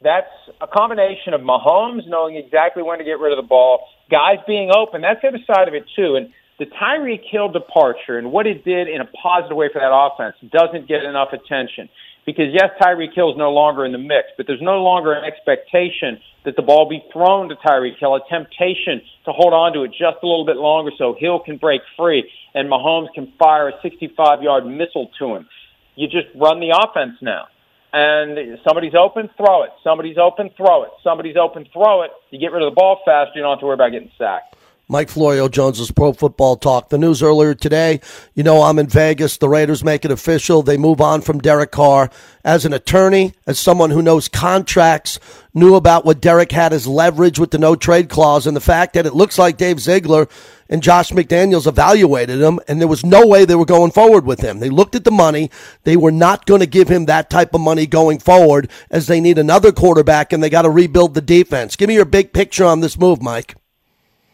That's 0.00 0.30
a 0.60 0.66
combination 0.66 1.34
of 1.34 1.40
Mahomes 1.40 2.06
knowing 2.06 2.36
exactly 2.36 2.82
when 2.82 2.98
to 2.98 3.04
get 3.04 3.18
rid 3.18 3.32
of 3.32 3.36
the 3.36 3.46
ball, 3.46 3.86
guys 4.10 4.38
being 4.46 4.70
open. 4.74 5.02
That's 5.02 5.20
the 5.20 5.28
other 5.28 5.44
side 5.44 5.66
of 5.66 5.74
it 5.74 5.84
too. 5.94 6.14
And 6.14 6.32
the 6.58 6.66
Tyreek 6.66 7.22
Hill 7.30 7.48
departure 7.48 8.18
and 8.18 8.32
what 8.32 8.46
it 8.46 8.64
did 8.64 8.88
in 8.88 9.00
a 9.00 9.06
positive 9.06 9.56
way 9.56 9.68
for 9.72 9.80
that 9.80 9.92
offense 9.92 10.36
doesn't 10.50 10.88
get 10.88 11.04
enough 11.04 11.32
attention 11.32 11.88
because 12.26 12.52
yes, 12.52 12.70
Tyreek 12.82 13.14
Hill 13.14 13.30
is 13.30 13.38
no 13.38 13.50
longer 13.52 13.86
in 13.86 13.92
the 13.92 13.98
mix, 13.98 14.28
but 14.36 14.46
there's 14.46 14.60
no 14.60 14.82
longer 14.82 15.12
an 15.12 15.24
expectation 15.24 16.18
that 16.44 16.56
the 16.56 16.62
ball 16.62 16.88
be 16.88 17.02
thrown 17.12 17.48
to 17.48 17.54
Tyreek 17.56 17.98
Hill, 17.98 18.16
a 18.16 18.20
temptation 18.28 19.00
to 19.24 19.32
hold 19.32 19.54
on 19.54 19.72
to 19.72 19.84
it 19.84 19.92
just 19.92 20.18
a 20.22 20.26
little 20.26 20.44
bit 20.44 20.56
longer 20.56 20.90
so 20.98 21.16
Hill 21.18 21.40
can 21.40 21.56
break 21.56 21.80
free 21.96 22.30
and 22.54 22.68
Mahomes 22.68 23.12
can 23.14 23.32
fire 23.38 23.68
a 23.68 23.72
65-yard 23.80 24.66
missile 24.66 25.10
to 25.18 25.36
him. 25.36 25.48
You 25.94 26.06
just 26.06 26.26
run 26.34 26.60
the 26.60 26.76
offense 26.76 27.16
now. 27.22 27.46
And 27.92 28.58
somebody's 28.62 28.94
open, 28.94 29.30
throw 29.38 29.62
it. 29.62 29.70
Somebody's 29.82 30.18
open, 30.18 30.50
throw 30.54 30.82
it. 30.82 30.90
Somebody's 31.02 31.36
open, 31.36 31.66
throw 31.72 32.02
it. 32.02 32.10
You 32.30 32.38
get 32.38 32.52
rid 32.52 32.62
of 32.62 32.70
the 32.70 32.76
ball 32.76 33.00
fast, 33.06 33.30
you 33.34 33.40
don't 33.40 33.52
have 33.52 33.60
to 33.60 33.66
worry 33.66 33.74
about 33.74 33.92
getting 33.92 34.10
sacked. 34.18 34.57
Mike 34.90 35.10
Florio 35.10 35.48
Jones's 35.48 35.90
Pro 35.90 36.14
Football 36.14 36.56
Talk. 36.56 36.88
The 36.88 36.96
news 36.96 37.22
earlier 37.22 37.54
today, 37.54 38.00
you 38.34 38.42
know, 38.42 38.62
I'm 38.62 38.78
in 38.78 38.86
Vegas. 38.86 39.36
The 39.36 39.48
Raiders 39.48 39.84
make 39.84 40.06
it 40.06 40.10
official. 40.10 40.62
They 40.62 40.78
move 40.78 41.02
on 41.02 41.20
from 41.20 41.40
Derek 41.40 41.70
Carr. 41.72 42.08
As 42.42 42.64
an 42.64 42.72
attorney, 42.72 43.34
as 43.46 43.58
someone 43.58 43.90
who 43.90 44.00
knows 44.00 44.28
contracts, 44.28 45.20
knew 45.52 45.74
about 45.74 46.06
what 46.06 46.22
Derek 46.22 46.52
had 46.52 46.72
as 46.72 46.86
leverage 46.86 47.38
with 47.38 47.50
the 47.50 47.58
no 47.58 47.76
trade 47.76 48.08
clause 48.08 48.46
and 48.46 48.56
the 48.56 48.62
fact 48.62 48.94
that 48.94 49.04
it 49.04 49.12
looks 49.12 49.38
like 49.38 49.58
Dave 49.58 49.78
Ziegler 49.78 50.26
and 50.70 50.82
Josh 50.82 51.10
McDaniels 51.10 51.66
evaluated 51.66 52.40
him 52.40 52.58
and 52.66 52.80
there 52.80 52.88
was 52.88 53.04
no 53.04 53.26
way 53.26 53.44
they 53.44 53.56
were 53.56 53.66
going 53.66 53.90
forward 53.90 54.24
with 54.24 54.40
him. 54.40 54.58
They 54.58 54.70
looked 54.70 54.94
at 54.94 55.04
the 55.04 55.10
money. 55.10 55.50
They 55.84 55.98
were 55.98 56.12
not 56.12 56.46
going 56.46 56.60
to 56.60 56.66
give 56.66 56.88
him 56.88 57.04
that 57.06 57.28
type 57.28 57.52
of 57.52 57.60
money 57.60 57.86
going 57.86 58.20
forward 58.20 58.70
as 58.90 59.06
they 59.06 59.20
need 59.20 59.36
another 59.36 59.70
quarterback 59.70 60.32
and 60.32 60.42
they 60.42 60.48
got 60.48 60.62
to 60.62 60.70
rebuild 60.70 61.12
the 61.12 61.20
defense. 61.20 61.76
Give 61.76 61.88
me 61.88 61.94
your 61.94 62.06
big 62.06 62.32
picture 62.32 62.64
on 62.64 62.80
this 62.80 62.98
move, 62.98 63.20
Mike. 63.20 63.54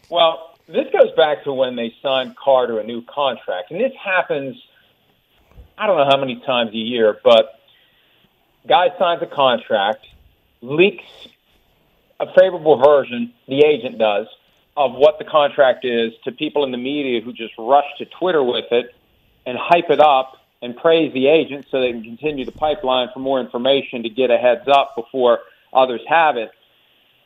Well, 0.09 0.44
this 0.67 0.87
goes 0.91 1.11
back 1.15 1.43
to 1.43 1.53
when 1.53 1.75
they 1.75 1.93
signed 2.01 2.35
Carr 2.35 2.67
to 2.67 2.77
a 2.77 2.83
new 2.83 3.03
contract, 3.03 3.71
and 3.71 3.79
this 3.79 3.93
happens. 4.03 4.55
I 5.77 5.87
don't 5.87 5.97
know 5.97 6.05
how 6.05 6.17
many 6.17 6.41
times 6.45 6.71
a 6.71 6.77
year, 6.77 7.19
but 7.23 7.59
guy 8.67 8.89
signs 8.97 9.21
a 9.21 9.27
contract, 9.27 10.05
leaks 10.61 11.03
a 12.19 12.27
favorable 12.33 12.77
version, 12.77 13.33
the 13.47 13.59
agent 13.59 13.97
does, 13.97 14.27
of 14.77 14.93
what 14.93 15.19
the 15.19 15.25
contract 15.25 15.85
is 15.85 16.13
to 16.23 16.31
people 16.31 16.63
in 16.63 16.71
the 16.71 16.77
media 16.77 17.21
who 17.21 17.33
just 17.33 17.53
rush 17.57 17.85
to 17.97 18.05
Twitter 18.05 18.43
with 18.43 18.71
it 18.71 18.95
and 19.45 19.57
hype 19.57 19.89
it 19.89 19.99
up 19.99 20.37
and 20.61 20.75
praise 20.75 21.13
the 21.13 21.27
agent 21.27 21.65
so 21.69 21.79
they 21.79 21.91
can 21.91 22.03
continue 22.03 22.45
the 22.45 22.51
pipeline 22.51 23.09
for 23.13 23.19
more 23.19 23.39
information 23.39 24.03
to 24.03 24.09
get 24.09 24.31
a 24.31 24.37
heads 24.37 24.67
up 24.67 24.95
before 24.95 25.39
others 25.73 26.01
have 26.07 26.37
it. 26.37 26.51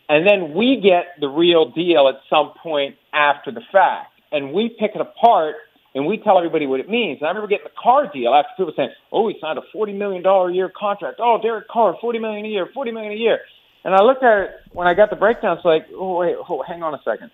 And 0.10 0.26
then 0.28 0.56
we 0.56 0.82
get 0.82 1.19
the 1.22 1.30
real 1.30 1.69
deal 1.69 2.10
at 2.10 2.15
some 2.30 2.52
point 2.62 2.95
after 3.13 3.52
the 3.52 3.62
fact. 3.72 4.12
And 4.32 4.54
we 4.54 4.76
pick 4.80 4.91
it 4.95 5.02
apart 5.02 5.56
and 5.95 6.06
we 6.06 6.17
tell 6.17 6.38
everybody 6.38 6.65
what 6.67 6.80
it 6.80 6.89
means. 6.89 7.19
And 7.19 7.28
I 7.28 7.30
remember 7.30 7.48
getting 7.48 7.65
the 7.65 7.82
Carr 7.82 8.12
deal 8.12 8.34
after 8.34 8.50
people 8.58 8.74
saying, 8.76 8.91
"Oh, 9.12 9.28
he 9.28 9.36
signed 9.39 9.58
a 9.58 9.63
forty 9.74 9.93
million 9.93 10.22
dollar 10.22 10.50
a 10.50 10.54
year 10.54 10.69
contract. 10.69 11.19
Oh, 11.19 11.39
Derek 11.41 11.67
Carr, 11.67 11.95
forty 12.02 12.19
million 12.19 12.45
a 12.45 12.50
year, 12.50 12.67
forty 12.74 12.91
million 12.91 13.12
a 13.12 13.15
year." 13.15 13.39
And 13.84 13.95
I 13.95 14.04
looked 14.04 14.24
at 14.24 14.38
it 14.43 14.52
when 14.74 14.88
I 14.88 14.93
got 14.93 15.10
the 15.10 15.15
breakdown. 15.15 15.58
It's 15.58 15.65
like, 15.65 15.88
oh 15.95 16.19
wait, 16.19 16.36
oh, 16.38 16.63
hang 16.67 16.84
on 16.84 16.93
a 16.93 17.02
second. 17.04 17.32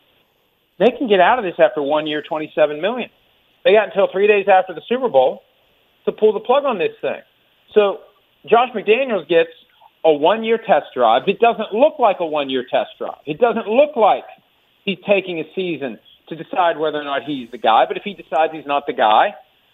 They 0.79 0.91
can 0.97 1.07
get 1.07 1.19
out 1.19 1.39
of 1.39 1.45
this 1.45 1.55
after 1.59 1.81
one 1.81 2.07
year, 2.07 2.21
twenty-seven 2.21 2.81
million. 2.81 3.09
They 3.63 3.73
got 3.73 3.87
until 3.87 4.07
three 4.11 4.27
days 4.27 4.47
after 4.47 4.73
the 4.73 4.81
Super 4.87 5.09
Bowl 5.09 5.41
to 6.05 6.11
pull 6.11 6.33
the 6.33 6.39
plug 6.39 6.65
on 6.65 6.77
this 6.77 6.95
thing. 7.01 7.21
So 7.73 7.99
Josh 8.45 8.69
McDaniels 8.75 9.27
gets 9.27 9.49
a 10.05 10.13
one-year 10.13 10.59
test 10.59 10.93
drive. 10.93 11.23
It 11.27 11.39
doesn't 11.39 11.73
look 11.73 11.97
like 11.99 12.17
a 12.19 12.25
one-year 12.25 12.65
test 12.69 12.91
drive. 12.99 13.17
It 13.25 13.39
doesn't 13.39 13.67
look 13.67 13.95
like 13.95 14.25
he's 14.85 14.99
taking 15.07 15.39
a 15.39 15.43
season 15.55 15.99
to 16.29 16.35
decide 16.35 16.77
whether 16.77 16.99
or 16.99 17.03
not 17.03 17.23
he's 17.23 17.49
the 17.51 17.57
guy. 17.57 17.85
But 17.87 17.97
if 17.97 18.03
he 18.03 18.13
decides 18.13 18.53
he's 18.53 18.65
not 18.65 18.85
the 18.85 18.93
guy, 18.93 19.33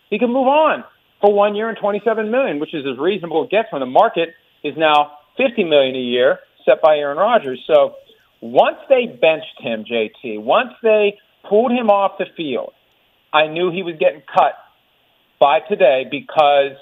he 0.10 0.18
can 0.18 0.30
move 0.30 0.48
on 0.48 0.84
for 1.20 1.34
one 1.34 1.56
year 1.56 1.70
and 1.70 1.78
27 1.78 2.32
million, 2.32 2.60
which 2.60 2.74
is 2.74 2.86
as 2.92 2.98
reasonable 2.98 3.44
as 3.44 3.48
it 3.48 3.52
gets 3.52 3.72
when 3.72 3.82
the 3.82 3.86
market 3.86 4.30
is 4.64 4.74
now 4.78 5.18
50 5.38 5.66
million 5.66 5.96
a 5.96 6.00
year 6.00 6.40
set 6.66 6.82
by 6.82 6.98
Aaron 6.98 7.18
Rodgers. 7.18 7.62
So 7.68 7.96
once 8.42 8.78
they 8.90 9.06
benched 9.06 9.60
him, 9.60 9.84
JT, 9.84 10.42
once 10.42 10.72
they 10.82 11.18
pulled 11.48 11.72
him 11.72 11.90
off 11.90 12.18
the 12.18 12.26
field, 12.38 12.74
I 13.34 13.48
knew 13.48 13.72
he 13.72 13.84
was 13.84 13.96
getting 14.00 14.22
cut 14.22 14.54
by 15.40 15.60
today 15.60 16.06
because 16.10 16.78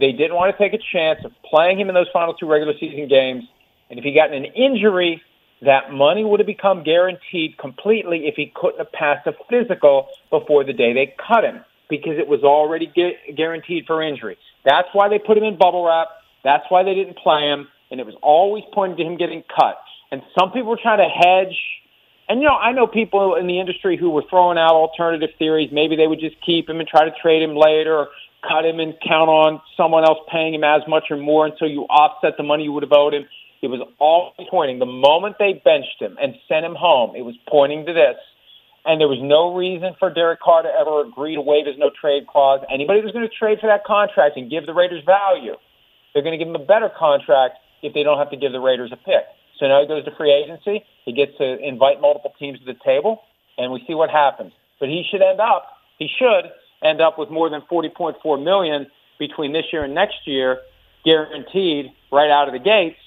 they 0.00 0.12
didn't 0.12 0.34
want 0.34 0.56
to 0.56 0.58
take 0.58 0.72
a 0.72 0.82
chance 0.92 1.20
of 1.24 1.32
playing 1.44 1.78
him 1.78 1.88
in 1.88 1.94
those 1.94 2.08
final 2.12 2.34
two 2.34 2.46
regular 2.46 2.72
season 2.80 3.08
games. 3.08 3.44
And 3.90 3.98
if 3.98 4.04
he 4.04 4.14
got 4.14 4.32
an 4.32 4.44
injury, 4.44 5.22
that 5.62 5.92
money 5.92 6.24
would 6.24 6.40
have 6.40 6.46
become 6.46 6.82
guaranteed 6.82 7.58
completely 7.58 8.26
if 8.26 8.34
he 8.36 8.52
couldn't 8.54 8.78
have 8.78 8.92
passed 8.92 9.26
a 9.26 9.32
physical 9.50 10.08
before 10.30 10.64
the 10.64 10.72
day 10.72 10.92
they 10.94 11.14
cut 11.28 11.44
him 11.44 11.64
because 11.90 12.16
it 12.18 12.28
was 12.28 12.42
already 12.42 12.86
gu- 12.86 13.34
guaranteed 13.36 13.84
for 13.86 14.02
injury. 14.02 14.38
That's 14.64 14.88
why 14.92 15.08
they 15.08 15.18
put 15.18 15.36
him 15.36 15.44
in 15.44 15.58
bubble 15.58 15.84
wrap. 15.84 16.08
That's 16.44 16.64
why 16.68 16.82
they 16.82 16.94
didn't 16.94 17.18
play 17.18 17.42
him. 17.42 17.68
And 17.90 18.00
it 18.00 18.06
was 18.06 18.14
always 18.22 18.64
pointing 18.72 18.96
to 18.98 19.04
him 19.04 19.18
getting 19.18 19.42
cut. 19.54 19.78
And 20.10 20.22
some 20.38 20.52
people 20.52 20.70
were 20.70 20.78
trying 20.80 20.98
to 20.98 21.10
hedge. 21.10 21.56
And, 22.28 22.40
you 22.40 22.46
know, 22.46 22.54
I 22.54 22.72
know 22.72 22.86
people 22.86 23.34
in 23.34 23.48
the 23.48 23.58
industry 23.58 23.98
who 23.98 24.10
were 24.10 24.22
throwing 24.30 24.56
out 24.56 24.70
alternative 24.70 25.30
theories. 25.38 25.70
Maybe 25.72 25.96
they 25.96 26.06
would 26.06 26.20
just 26.20 26.36
keep 26.46 26.70
him 26.70 26.78
and 26.78 26.88
try 26.88 27.04
to 27.04 27.10
trade 27.20 27.42
him 27.42 27.56
later 27.56 27.96
or 27.96 28.08
cut 28.42 28.64
him 28.64 28.80
and 28.80 28.94
count 29.06 29.28
on 29.28 29.60
someone 29.76 30.04
else 30.04 30.18
paying 30.30 30.54
him 30.54 30.64
as 30.64 30.82
much 30.88 31.04
or 31.10 31.16
more 31.16 31.46
until 31.46 31.68
you 31.68 31.82
offset 31.82 32.36
the 32.36 32.42
money 32.42 32.64
you 32.64 32.72
would 32.72 32.82
have 32.82 32.92
owed 32.92 33.14
him. 33.14 33.26
It 33.62 33.68
was 33.68 33.80
all 33.98 34.32
pointing. 34.50 34.78
The 34.78 34.86
moment 34.86 35.36
they 35.38 35.60
benched 35.64 36.00
him 36.00 36.16
and 36.20 36.34
sent 36.48 36.64
him 36.64 36.74
home, 36.74 37.14
it 37.14 37.22
was 37.22 37.36
pointing 37.48 37.84
to 37.86 37.92
this. 37.92 38.16
And 38.84 38.98
there 38.98 39.08
was 39.08 39.20
no 39.20 39.54
reason 39.54 39.94
for 39.98 40.08
Derek 40.08 40.40
Carr 40.40 40.62
to 40.62 40.72
ever 40.72 41.04
agree 41.04 41.34
to 41.34 41.42
waive 41.42 41.66
his 41.66 41.76
no 41.76 41.90
trade 41.92 42.26
clause. 42.26 42.64
Anybody 42.72 43.02
who's 43.02 43.12
going 43.12 43.28
to 43.28 43.34
trade 43.34 43.60
for 43.60 43.66
that 43.66 43.84
contract 43.84 44.38
and 44.38 44.50
give 44.50 44.64
the 44.64 44.72
Raiders 44.72 45.04
value, 45.04 45.56
they're 46.14 46.22
going 46.22 46.32
to 46.32 46.42
give 46.42 46.48
him 46.48 46.56
a 46.56 46.64
better 46.64 46.88
contract 46.88 47.60
if 47.82 47.92
they 47.92 48.02
don't 48.02 48.16
have 48.16 48.30
to 48.30 48.40
give 48.40 48.52
the 48.52 48.60
Raiders 48.60 48.90
a 48.92 48.96
pick. 48.96 49.28
So 49.60 49.68
now 49.68 49.82
he 49.82 49.86
goes 49.86 50.04
to 50.06 50.16
free 50.16 50.32
agency. 50.32 50.82
He 51.04 51.12
gets 51.12 51.36
to 51.36 51.60
invite 51.60 52.00
multiple 52.00 52.32
teams 52.38 52.58
to 52.60 52.64
the 52.64 52.78
table, 52.82 53.20
and 53.58 53.70
we 53.70 53.84
see 53.86 53.92
what 53.92 54.08
happens. 54.08 54.52
But 54.80 54.88
he 54.88 55.04
should 55.04 55.20
end 55.20 55.40
up, 55.40 55.68
he 55.98 56.08
should 56.08 56.48
end 56.82 57.00
up 57.00 57.18
with 57.18 57.30
more 57.30 57.50
than 57.50 57.62
40.4 57.62 58.42
million 58.42 58.86
between 59.18 59.52
this 59.52 59.66
year 59.72 59.84
and 59.84 59.94
next 59.94 60.26
year, 60.26 60.60
guaranteed 61.04 61.92
right 62.10 62.30
out 62.30 62.48
of 62.48 62.54
the 62.54 62.58
gates. 62.58 62.98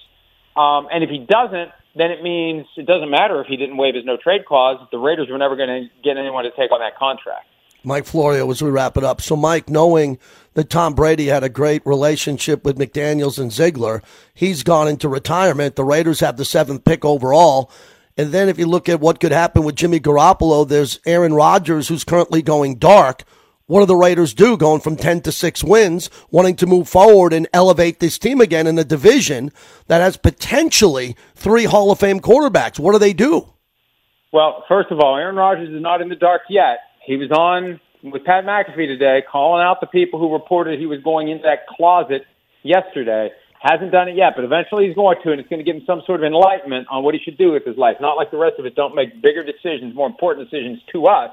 Um, 0.56 0.88
and 0.92 1.04
if 1.04 1.10
he 1.10 1.20
doesn't, 1.20 1.72
then 1.96 2.12
it 2.12 2.24
means 2.24 2.66
it 2.78 2.86
doesn't 2.86 3.10
matter 3.10 3.42
if 3.42 3.48
he 3.48 3.58
didn't 3.58 3.78
waive 3.78 3.96
his 3.96 4.06
no 4.06 4.18
trade 4.18 4.46
clause. 4.46 4.86
The 4.92 4.98
Raiders 4.98 5.30
were 5.30 5.38
never 5.38 5.56
going 5.56 5.70
to 5.70 5.90
get 6.04 6.18
anyone 6.18 6.44
to 6.44 6.52
take 6.52 6.72
on 6.72 6.80
that 6.80 6.98
contract. 6.98 7.48
Mike 7.84 8.06
Florio, 8.06 8.50
as 8.50 8.62
we 8.62 8.70
wrap 8.70 8.96
it 8.96 9.04
up. 9.04 9.20
So, 9.20 9.36
Mike, 9.36 9.70
knowing 9.70 10.18
that 10.54 10.70
Tom 10.70 10.94
Brady 10.94 11.28
had 11.28 11.44
a 11.44 11.50
great 11.50 11.86
relationship 11.86 12.64
with 12.64 12.78
McDaniels 12.78 13.38
and 13.38 13.52
Ziegler, 13.52 14.02
he's 14.34 14.64
gone 14.64 14.88
into 14.88 15.10
retirement. 15.10 15.76
The 15.76 15.84
Raiders 15.84 16.22
have 16.22 16.38
the 16.38 16.46
seventh 16.46 16.86
pick 16.86 17.04
overall. 17.04 17.70
And 18.16 18.32
then 18.32 18.48
if 18.48 18.58
you 18.58 18.68
look 18.68 18.88
at 18.88 19.02
what 19.02 19.20
could 19.20 19.32
happen 19.32 19.64
with 19.64 19.76
Jimmy 19.76 20.00
Garoppolo, 20.00 20.68
there's 20.68 21.00
Aaron 21.06 21.34
Rodgers, 21.34 21.88
who's 21.88 22.04
currently 22.04 22.42
going 22.42 22.76
dark. 22.76 23.24
What 23.68 23.80
do 23.80 23.86
the 23.86 23.96
Raiders 23.96 24.34
do 24.34 24.58
going 24.58 24.82
from 24.82 24.98
10 24.98 25.22
to 25.22 25.32
6 25.32 25.64
wins, 25.64 26.10
wanting 26.30 26.58
to 26.58 26.66
move 26.66 26.90
forward 26.90 27.32
and 27.32 27.48
elevate 27.54 28.02
this 28.02 28.20
team 28.20 28.42
again 28.42 28.68
in 28.68 28.78
a 28.78 28.84
division 28.84 29.54
that 29.88 30.02
has 30.02 30.18
potentially 30.18 31.16
three 31.34 31.64
Hall 31.64 31.90
of 31.90 31.98
Fame 31.98 32.20
quarterbacks? 32.20 32.78
What 32.78 32.92
do 32.92 33.00
they 33.00 33.14
do? 33.14 33.48
Well, 34.34 34.66
first 34.68 34.92
of 34.92 35.00
all, 35.00 35.16
Aaron 35.16 35.38
Rodgers 35.38 35.70
is 35.70 35.82
not 35.82 36.02
in 36.02 36.10
the 36.10 36.16
dark 36.16 36.42
yet. 36.50 36.80
He 37.06 37.16
was 37.16 37.32
on 37.32 37.80
with 38.04 38.26
Pat 38.26 38.44
McAfee 38.44 38.88
today, 38.88 39.24
calling 39.32 39.64
out 39.64 39.80
the 39.80 39.88
people 39.88 40.20
who 40.20 40.34
reported 40.34 40.78
he 40.78 40.86
was 40.86 41.00
going 41.02 41.30
into 41.30 41.44
that 41.44 41.66
closet 41.66 42.24
yesterday. 42.64 43.30
Hasn't 43.62 43.94
done 43.94 44.10
it 44.10 44.18
yet, 44.18 44.34
but 44.36 44.44
eventually 44.44 44.88
he's 44.88 44.96
going 44.96 45.20
to, 45.24 45.32
and 45.32 45.40
it's 45.40 45.48
going 45.48 45.64
to 45.64 45.64
give 45.64 45.78
him 45.78 45.84
some 45.88 46.02
sort 46.06 46.20
of 46.20 46.26
enlightenment 46.26 46.88
on 46.92 47.02
what 47.02 47.14
he 47.14 47.22
should 47.24 47.38
do 47.38 47.54
with 47.54 47.64
his 47.64 47.78
life. 47.78 47.96
Not 48.02 48.16
like 48.16 48.30
the 48.30 48.38
rest 48.38 48.60
of 48.60 48.66
us 48.66 48.74
don't 48.76 48.94
make 48.94 49.22
bigger 49.22 49.42
decisions, 49.42 49.96
more 49.96 50.08
important 50.08 50.52
decisions 50.52 50.82
to 50.92 51.06
us 51.06 51.32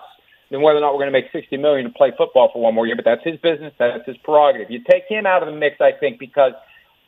than 0.51 0.63
whether 0.63 0.79
or 0.79 0.81
not 0.81 0.93
we're 0.93 1.01
going 1.01 1.13
to 1.13 1.19
make 1.19 1.31
sixty 1.33 1.57
million 1.57 1.87
to 1.87 1.93
play 1.93 2.13
football 2.17 2.51
for 2.53 2.61
one 2.61 2.75
more 2.75 2.87
year. 2.87 2.97
But 2.97 3.05
that's 3.05 3.25
his 3.25 3.39
business. 3.41 3.73
That's 3.79 4.07
his 4.07 4.17
prerogative. 4.19 4.71
You 4.71 4.81
take 4.91 5.05
him 5.09 5.27
out 5.27 5.43
of 5.43 5.53
the 5.53 5.59
mix, 5.59 5.77
I 5.81 5.93
think, 5.99 6.19
because 6.19 6.53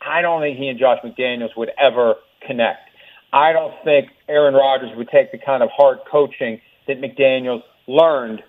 I 0.01 0.23
don't 0.23 0.41
think 0.41 0.59
he 0.59 0.69
and 0.69 0.79
Josh 0.79 0.99
McDaniels 1.05 1.57
would 1.57 1.71
ever 1.79 2.15
connect. 2.47 2.91
I 3.33 3.53
don't 3.53 3.75
think 3.85 4.11
Aaron 4.29 4.55
Rodgers 4.55 4.91
would 4.97 5.09
take 5.09 5.33
the 5.33 5.39
kind 5.39 5.63
of 5.63 5.71
hard 5.75 5.99
coaching 6.11 6.61
that 6.87 7.01
McDaniels 7.01 7.63
learned 7.87 8.43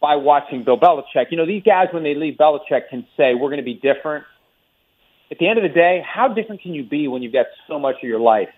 by 0.00 0.16
watching 0.16 0.64
Bill 0.64 0.78
Belichick. 0.78 1.26
You 1.30 1.36
know, 1.36 1.46
these 1.46 1.62
guys, 1.62 1.88
when 1.92 2.02
they 2.02 2.14
leave 2.14 2.36
Belichick, 2.38 2.88
can 2.90 3.06
say, 3.16 3.34
we're 3.34 3.48
going 3.48 3.58
to 3.58 3.62
be 3.62 3.74
different. 3.74 4.24
At 5.30 5.38
the 5.38 5.48
end 5.48 5.58
of 5.58 5.62
the 5.62 5.74
day, 5.74 6.02
how 6.06 6.28
different 6.28 6.62
can 6.62 6.74
you 6.74 6.84
be 6.84 7.06
when 7.06 7.22
you've 7.22 7.32
got 7.32 7.46
so 7.68 7.78
much 7.78 7.96
of 8.02 8.08
your 8.08 8.20
life 8.20 8.48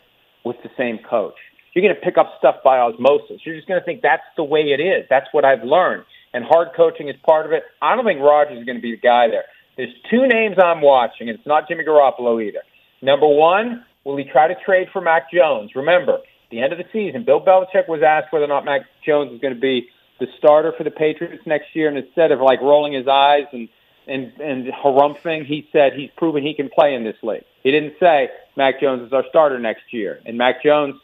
with 0.44 0.56
the 0.62 0.70
same 0.78 0.98
coach? 1.08 1.34
You're 1.74 1.84
going 1.84 1.94
to 1.94 2.00
pick 2.00 2.18
up 2.18 2.34
stuff 2.38 2.56
by 2.64 2.78
osmosis. 2.78 3.40
You're 3.44 3.54
just 3.54 3.68
going 3.68 3.80
to 3.80 3.84
think 3.84 4.02
that's 4.02 4.26
the 4.36 4.44
way 4.44 4.72
it 4.72 4.80
is. 4.80 5.06
That's 5.08 5.26
what 5.32 5.44
I've 5.44 5.62
learned. 5.62 6.04
And 6.32 6.44
hard 6.44 6.68
coaching 6.76 7.08
is 7.08 7.16
part 7.24 7.46
of 7.46 7.52
it. 7.52 7.62
I 7.80 7.96
don't 7.96 8.04
think 8.04 8.20
Rodgers 8.20 8.58
is 8.58 8.64
going 8.64 8.78
to 8.78 8.82
be 8.82 8.92
the 8.92 9.00
guy 9.00 9.28
there. 9.28 9.44
There's 9.76 9.94
two 10.10 10.26
names 10.26 10.56
I'm 10.62 10.82
watching, 10.82 11.28
and 11.28 11.38
it's 11.38 11.46
not 11.46 11.68
Jimmy 11.68 11.84
Garoppolo 11.84 12.44
either. 12.46 12.60
Number 13.02 13.26
one, 13.26 13.84
will 14.04 14.16
he 14.16 14.24
try 14.24 14.48
to 14.48 14.54
trade 14.64 14.88
for 14.92 15.00
Mac 15.00 15.30
Jones? 15.32 15.70
Remember, 15.74 16.18
the 16.50 16.60
end 16.60 16.72
of 16.72 16.78
the 16.78 16.84
season, 16.92 17.24
Bill 17.24 17.40
Belichick 17.40 17.88
was 17.88 18.02
asked 18.02 18.32
whether 18.32 18.44
or 18.44 18.48
not 18.48 18.64
Mac 18.64 18.82
Jones 19.06 19.32
is 19.32 19.40
going 19.40 19.54
to 19.54 19.60
be 19.60 19.88
the 20.18 20.26
starter 20.38 20.72
for 20.76 20.84
the 20.84 20.90
Patriots 20.90 21.42
next 21.46 21.74
year, 21.74 21.88
and 21.88 21.96
instead 21.96 22.32
of 22.32 22.40
like 22.40 22.60
rolling 22.60 22.92
his 22.92 23.08
eyes 23.08 23.46
and 23.52 23.68
and 24.06 24.32
and 24.40 24.66
harumphing, 24.72 25.46
he 25.46 25.68
said 25.72 25.92
he's 25.94 26.10
proven 26.16 26.42
he 26.42 26.54
can 26.54 26.68
play 26.68 26.94
in 26.94 27.04
this 27.04 27.16
league. 27.22 27.44
He 27.62 27.70
didn't 27.70 27.94
say 28.00 28.28
Mac 28.56 28.80
Jones 28.80 29.06
is 29.06 29.12
our 29.12 29.24
starter 29.28 29.58
next 29.58 29.92
year, 29.92 30.20
and 30.26 30.36
Mac 30.36 30.62
Jones 30.62 30.96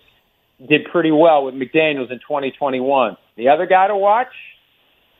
did 0.64 0.86
pretty 0.90 1.10
well 1.10 1.44
with 1.44 1.54
McDaniels 1.54 2.10
in 2.10 2.18
2021. 2.18 3.16
The 3.36 3.48
other 3.48 3.66
guy 3.66 3.88
to 3.88 3.96
watch, 3.96 4.32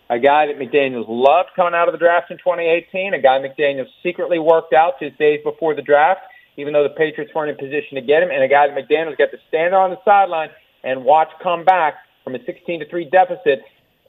a 0.08 0.18
guy 0.18 0.46
that 0.46 0.58
McDaniels 0.58 1.06
loved 1.08 1.50
coming 1.56 1.74
out 1.74 1.88
of 1.88 1.92
the 1.92 1.98
draft 1.98 2.30
in 2.30 2.38
2018, 2.38 3.14
a 3.14 3.20
guy 3.20 3.38
McDaniels 3.38 3.88
secretly 4.02 4.38
worked 4.38 4.72
out 4.72 4.94
just 5.00 5.18
days 5.18 5.40
before 5.44 5.74
the 5.74 5.82
draft, 5.82 6.20
even 6.56 6.72
though 6.72 6.82
the 6.82 6.94
Patriots 6.94 7.32
weren't 7.34 7.50
in 7.50 7.56
position 7.56 7.96
to 7.96 8.00
get 8.00 8.22
him, 8.22 8.30
and 8.30 8.42
a 8.42 8.48
guy 8.48 8.66
that 8.66 8.76
McDaniels 8.76 9.18
got 9.18 9.30
to 9.30 9.38
stand 9.48 9.74
on 9.74 9.90
the 9.90 9.98
sideline 10.04 10.48
and 10.84 11.04
watch 11.04 11.28
come 11.42 11.64
back 11.64 11.94
from 12.24 12.34
a 12.34 12.38
16 12.44 12.80
to 12.80 12.88
3 12.88 13.10
deficit 13.10 13.60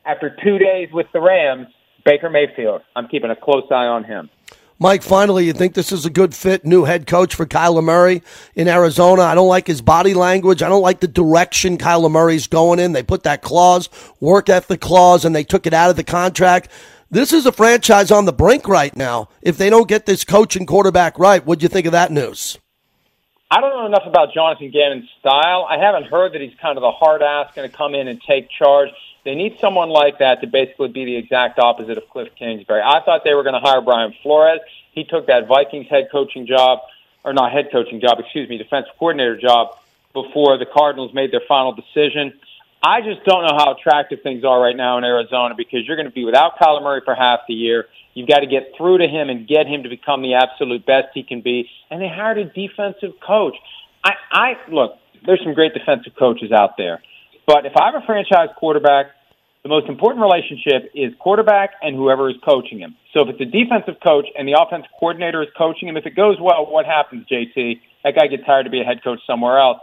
after 0.06 0.36
two 0.44 0.58
days 0.58 0.90
with 0.94 1.08
the 1.12 1.20
Rams, 1.20 1.68
Baker 2.06 2.30
Mayfield. 2.30 2.82
I'm 2.96 3.08
keeping 3.08 3.32
a 3.32 3.36
close 3.36 3.66
eye 3.70 3.88
on 3.88 4.06
him. 4.06 4.30
Mike, 4.80 5.02
finally, 5.02 5.46
you 5.46 5.54
think 5.54 5.74
this 5.74 5.92
is 5.92 6.06
a 6.06 6.10
good 6.10 6.36
fit, 6.36 6.64
new 6.64 6.84
head 6.84 7.08
coach 7.08 7.34
for 7.34 7.48
Kyler 7.48 7.84
Murray 7.84 8.22
in 8.54 8.68
Arizona? 8.68 9.24
I 9.24 9.34
don't 9.34 9.48
like 9.48 9.66
his 9.66 9.82
body 9.82 10.14
language. 10.14 10.62
I 10.62 10.70
don't 10.70 10.84
like 10.84 11.00
the 11.00 11.08
direction 11.08 11.80
Kyler 11.80 12.12
Murray's 12.12 12.46
going 12.46 12.78
in. 12.78 12.92
They 12.92 13.02
put 13.02 13.24
that 13.24 13.42
clause, 13.42 13.90
work 14.20 14.50
ethic 14.50 14.80
clause, 14.80 15.26
and 15.26 15.36
they 15.36 15.44
took 15.44 15.66
it 15.66 15.74
out 15.74 15.90
of 15.90 15.96
the 15.96 16.04
contract. 16.04 16.70
This 17.10 17.34
is 17.34 17.48
a 17.48 17.52
franchise 17.52 18.12
on 18.12 18.26
the 18.26 18.34
brink 18.34 18.68
right 18.68 18.96
now. 18.96 19.30
If 19.42 19.58
they 19.58 19.72
don't 19.72 19.88
get 19.88 20.06
this 20.06 20.24
coach 20.24 20.56
and 20.56 20.68
quarterback 20.68 21.18
right, 21.18 21.44
what 21.44 21.58
do 21.58 21.64
you 21.64 21.70
think 21.70 21.88
of 21.88 21.94
that 21.94 22.12
news? 22.12 22.60
I 23.50 23.62
don't 23.62 23.72
know 23.72 23.86
enough 23.88 24.04
about 24.06 24.32
Jonathan 24.32 24.70
Gannon's 24.70 25.10
style. 25.20 25.66
I 25.68 25.80
haven't 25.80 26.04
heard 26.04 26.34
that 26.34 26.42
he's 26.42 26.54
kind 26.62 26.78
of 26.78 26.82
the 26.82 26.92
hard 26.92 27.24
ass 27.24 27.52
going 27.56 27.68
to 27.68 27.76
come 27.76 27.96
in 27.96 28.08
and 28.08 28.22
take 28.28 28.50
charge. 28.52 28.90
They 29.28 29.36
need 29.36 29.60
someone 29.60 29.90
like 29.90 30.20
that 30.20 30.40
to 30.40 30.48
basically 30.48 30.88
be 30.88 31.04
the 31.04 31.18
exact 31.18 31.60
opposite 31.60 31.98
of 31.98 32.08
Cliff 32.08 32.30
Kingsbury. 32.40 32.82
I 32.82 33.02
thought 33.04 33.26
they 33.26 33.34
were 33.34 33.44
going 33.44 33.56
to 33.56 33.60
hire 33.60 33.82
Brian 33.82 34.14
Flores. 34.24 34.62
He 34.94 35.04
took 35.04 35.28
that 35.28 35.50
Vikings 35.50 35.88
head 35.90 36.08
coaching 36.10 36.48
job, 36.48 36.80
or 37.26 37.34
not 37.34 37.52
head 37.52 37.68
coaching 37.70 38.00
job, 38.00 38.22
excuse 38.22 38.48
me, 38.48 38.58
defensive 38.58 38.94
coordinator 38.98 39.36
job 39.36 39.78
before 40.14 40.58
the 40.58 40.66
Cardinals 40.66 41.14
made 41.14 41.34
their 41.34 41.42
final 41.46 41.74
decision. 41.74 42.40
I 42.82 43.02
just 43.02 43.26
don't 43.26 43.44
know 43.44 43.58
how 43.58 43.74
attractive 43.74 44.22
things 44.22 44.46
are 44.46 44.62
right 44.62 44.78
now 44.78 44.98
in 44.98 45.04
Arizona 45.04 45.56
because 45.58 45.86
you're 45.86 45.98
going 45.98 46.08
to 46.08 46.16
be 46.16 46.24
without 46.24 46.58
Kyler 46.58 46.82
Murray 46.82 47.02
for 47.04 47.14
half 47.14 47.42
the 47.50 47.54
year. 47.54 47.88
You've 48.14 48.30
got 48.30 48.40
to 48.40 48.48
get 48.48 48.76
through 48.78 49.00
to 49.00 49.10
him 49.10 49.30
and 49.30 49.46
get 49.46 49.68
him 49.68 49.84
to 49.84 49.90
become 49.90 50.22
the 50.22 50.36
absolute 50.36 50.86
best 50.86 51.10
he 51.14 51.24
can 51.24 51.42
be. 51.42 51.70
And 51.92 52.02
they 52.02 52.08
hired 52.08 52.38
a 52.38 52.46
defensive 52.46 53.20
coach. 53.20 53.58
I, 54.06 54.14
I 54.32 54.54
look, 54.72 54.98
there's 55.26 55.44
some 55.44 55.54
great 55.54 55.74
defensive 55.74 56.14
coaches 56.18 56.54
out 56.54 56.78
there. 56.78 57.04
But 57.46 57.66
if 57.66 57.76
I 57.76 57.92
have 57.92 58.02
a 58.02 58.06
franchise 58.06 58.50
quarterback 58.58 59.08
the 59.64 59.70
most 59.70 59.90
important 59.90 60.22
relationship 60.22 60.92
is 60.94 61.14
quarterback 61.20 61.72
and 61.82 61.96
whoever 61.96 62.30
is 62.30 62.36
coaching 62.48 62.80
him. 62.80 62.96
So 63.14 63.22
if 63.22 63.30
it's 63.30 63.42
a 63.42 63.46
defensive 63.46 63.96
coach 64.06 64.28
and 64.38 64.48
the 64.48 64.56
offensive 64.60 64.92
coordinator 65.00 65.42
is 65.42 65.50
coaching 65.58 65.90
him, 65.90 65.98
if 65.98 66.06
it 66.06 66.16
goes 66.16 66.38
well, 66.40 66.66
what 66.66 66.86
happens, 66.86 67.26
JT? 67.28 67.80
That 68.04 68.16
guy 68.16 68.28
gets 68.28 68.44
hired 68.44 68.66
to 68.66 68.70
be 68.70 68.82
a 68.82 68.86
head 68.86 69.04
coach 69.04 69.20
somewhere 69.28 69.60
else. 69.60 69.80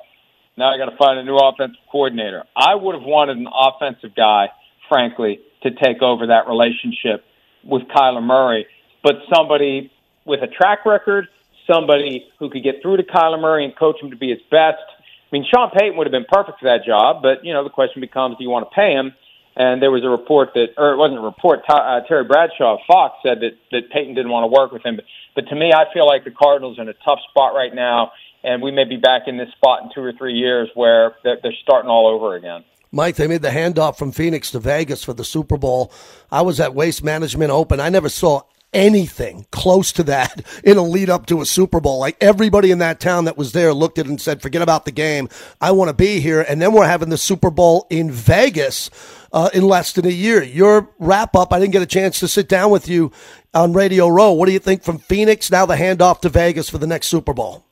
Now 0.56 0.72
I 0.72 0.78
got 0.78 0.88
to 0.88 0.96
find 0.96 1.18
a 1.18 1.24
new 1.24 1.36
offensive 1.36 1.80
coordinator. 1.90 2.44
I 2.56 2.74
would 2.74 2.94
have 2.94 3.04
wanted 3.04 3.38
an 3.38 3.48
offensive 3.48 4.14
guy, 4.14 4.50
frankly, 4.88 5.40
to 5.62 5.70
take 5.70 6.00
over 6.00 6.28
that 6.28 6.46
relationship 6.46 7.24
with 7.64 7.82
Kyler 7.88 8.22
Murray, 8.22 8.66
but 9.02 9.16
somebody 9.34 9.90
with 10.24 10.42
a 10.42 10.46
track 10.46 10.86
record, 10.86 11.28
somebody 11.70 12.26
who 12.38 12.50
could 12.50 12.62
get 12.62 12.82
through 12.82 12.98
to 12.98 13.02
Kyler 13.02 13.40
Murray 13.40 13.64
and 13.64 13.76
coach 13.76 14.00
him 14.00 14.10
to 14.10 14.16
be 14.16 14.30
his 14.30 14.40
best. 14.50 14.78
I 14.78 15.28
mean, 15.32 15.44
Sean 15.52 15.70
Payton 15.70 15.96
would 15.96 16.06
have 16.06 16.12
been 16.12 16.26
perfect 16.28 16.60
for 16.60 16.66
that 16.66 16.84
job, 16.84 17.22
but 17.22 17.44
you 17.44 17.52
know 17.52 17.64
the 17.64 17.70
question 17.70 18.00
becomes: 18.00 18.36
Do 18.38 18.44
you 18.44 18.50
want 18.50 18.68
to 18.70 18.74
pay 18.74 18.92
him? 18.92 19.12
And 19.56 19.80
there 19.80 19.90
was 19.90 20.02
a 20.02 20.08
report 20.08 20.50
that, 20.54 20.74
or 20.76 20.92
it 20.92 20.96
wasn't 20.96 21.20
a 21.20 21.22
report. 21.22 21.60
Uh, 21.68 22.00
Terry 22.08 22.24
Bradshaw 22.24 22.74
of 22.74 22.80
Fox 22.88 23.16
said 23.22 23.38
that 23.40 23.52
that 23.70 23.90
Payton 23.90 24.14
didn't 24.14 24.32
want 24.32 24.44
to 24.44 24.48
work 24.48 24.72
with 24.72 24.84
him. 24.84 24.96
But, 24.96 25.04
but 25.36 25.48
to 25.48 25.54
me, 25.54 25.72
I 25.72 25.84
feel 25.92 26.06
like 26.06 26.24
the 26.24 26.32
Cardinals 26.32 26.78
are 26.78 26.82
in 26.82 26.88
a 26.88 26.94
tough 27.04 27.20
spot 27.30 27.54
right 27.54 27.74
now, 27.74 28.12
and 28.42 28.62
we 28.62 28.72
may 28.72 28.84
be 28.84 28.96
back 28.96 29.22
in 29.26 29.36
this 29.36 29.50
spot 29.52 29.82
in 29.82 29.90
two 29.94 30.02
or 30.02 30.12
three 30.12 30.34
years 30.34 30.68
where 30.74 31.14
they're, 31.22 31.38
they're 31.42 31.54
starting 31.62 31.88
all 31.88 32.08
over 32.08 32.34
again. 32.34 32.64
Mike, 32.90 33.16
they 33.16 33.26
made 33.26 33.42
the 33.42 33.48
handoff 33.48 33.98
from 33.98 34.12
Phoenix 34.12 34.52
to 34.52 34.60
Vegas 34.60 35.02
for 35.02 35.12
the 35.12 35.24
Super 35.24 35.56
Bowl. 35.56 35.92
I 36.30 36.42
was 36.42 36.60
at 36.60 36.74
Waste 36.74 37.02
Management 37.02 37.50
Open. 37.50 37.80
I 37.80 37.88
never 37.88 38.08
saw 38.08 38.42
anything 38.74 39.46
close 39.50 39.92
to 39.92 40.02
that 40.04 40.44
in 40.64 40.76
a 40.76 40.82
lead 40.82 41.08
up 41.08 41.26
to 41.26 41.40
a 41.40 41.46
Super 41.46 41.80
Bowl. 41.80 41.98
Like 41.98 42.16
everybody 42.20 42.70
in 42.70 42.78
that 42.78 43.00
town 43.00 43.24
that 43.24 43.38
was 43.38 43.52
there 43.52 43.72
looked 43.72 43.98
at 43.98 44.06
it 44.06 44.10
and 44.10 44.20
said, 44.20 44.42
forget 44.42 44.60
about 44.60 44.84
the 44.84 44.92
game. 44.92 45.28
I 45.60 45.70
want 45.70 45.88
to 45.88 45.94
be 45.94 46.20
here. 46.20 46.42
And 46.42 46.60
then 46.60 46.72
we're 46.72 46.86
having 46.86 47.08
the 47.08 47.16
Super 47.16 47.50
Bowl 47.50 47.86
in 47.88 48.10
Vegas 48.10 48.90
uh, 49.32 49.50
in 49.54 49.62
less 49.62 49.92
than 49.92 50.06
a 50.06 50.10
year. 50.10 50.42
Your 50.42 50.90
wrap 50.98 51.34
up, 51.34 51.52
I 51.52 51.60
didn't 51.60 51.72
get 51.72 51.82
a 51.82 51.86
chance 51.86 52.20
to 52.20 52.28
sit 52.28 52.48
down 52.48 52.70
with 52.70 52.88
you 52.88 53.12
on 53.54 53.72
Radio 53.72 54.08
Row. 54.08 54.32
What 54.32 54.46
do 54.46 54.52
you 54.52 54.58
think 54.58 54.82
from 54.82 54.98
Phoenix? 54.98 55.50
Now 55.50 55.66
the 55.66 55.76
handoff 55.76 56.20
to 56.20 56.28
Vegas 56.28 56.68
for 56.68 56.78
the 56.78 56.86
next 56.86 57.06
Super 57.06 57.32
Bowl. 57.32 57.64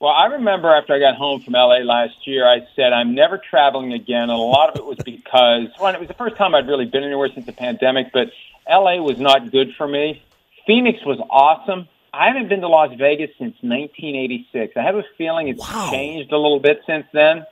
Well, 0.00 0.12
I 0.12 0.26
remember 0.26 0.72
after 0.72 0.94
I 0.94 1.00
got 1.00 1.16
home 1.16 1.40
from 1.40 1.54
LA 1.54 1.78
last 1.78 2.24
year, 2.24 2.46
I 2.46 2.60
said 2.76 2.92
I'm 2.92 3.16
never 3.16 3.36
traveling 3.36 3.92
again, 3.92 4.22
and 4.22 4.30
a 4.30 4.36
lot 4.36 4.70
of 4.70 4.76
it 4.76 4.84
was 4.84 4.98
because 5.04 5.68
well, 5.80 5.92
it 5.92 5.98
was 5.98 6.06
the 6.06 6.14
first 6.14 6.36
time 6.36 6.54
I'd 6.54 6.68
really 6.68 6.84
been 6.84 7.02
anywhere 7.02 7.28
since 7.34 7.46
the 7.46 7.52
pandemic. 7.52 8.12
But 8.12 8.30
LA 8.68 8.96
was 8.96 9.18
not 9.18 9.50
good 9.50 9.74
for 9.76 9.88
me. 9.88 10.22
Phoenix 10.66 10.98
was 11.04 11.18
awesome. 11.30 11.88
I 12.12 12.26
haven't 12.26 12.48
been 12.48 12.60
to 12.60 12.68
Las 12.68 12.90
Vegas 12.98 13.30
since 13.38 13.54
1986. 13.62 14.74
I 14.76 14.82
have 14.82 14.96
a 14.96 15.04
feeling 15.16 15.48
it's 15.48 15.60
wow. 15.60 15.88
changed 15.90 16.32
a 16.32 16.36
little 16.36 16.60
bit 16.60 16.80
since 16.86 17.06
then. 17.12 17.44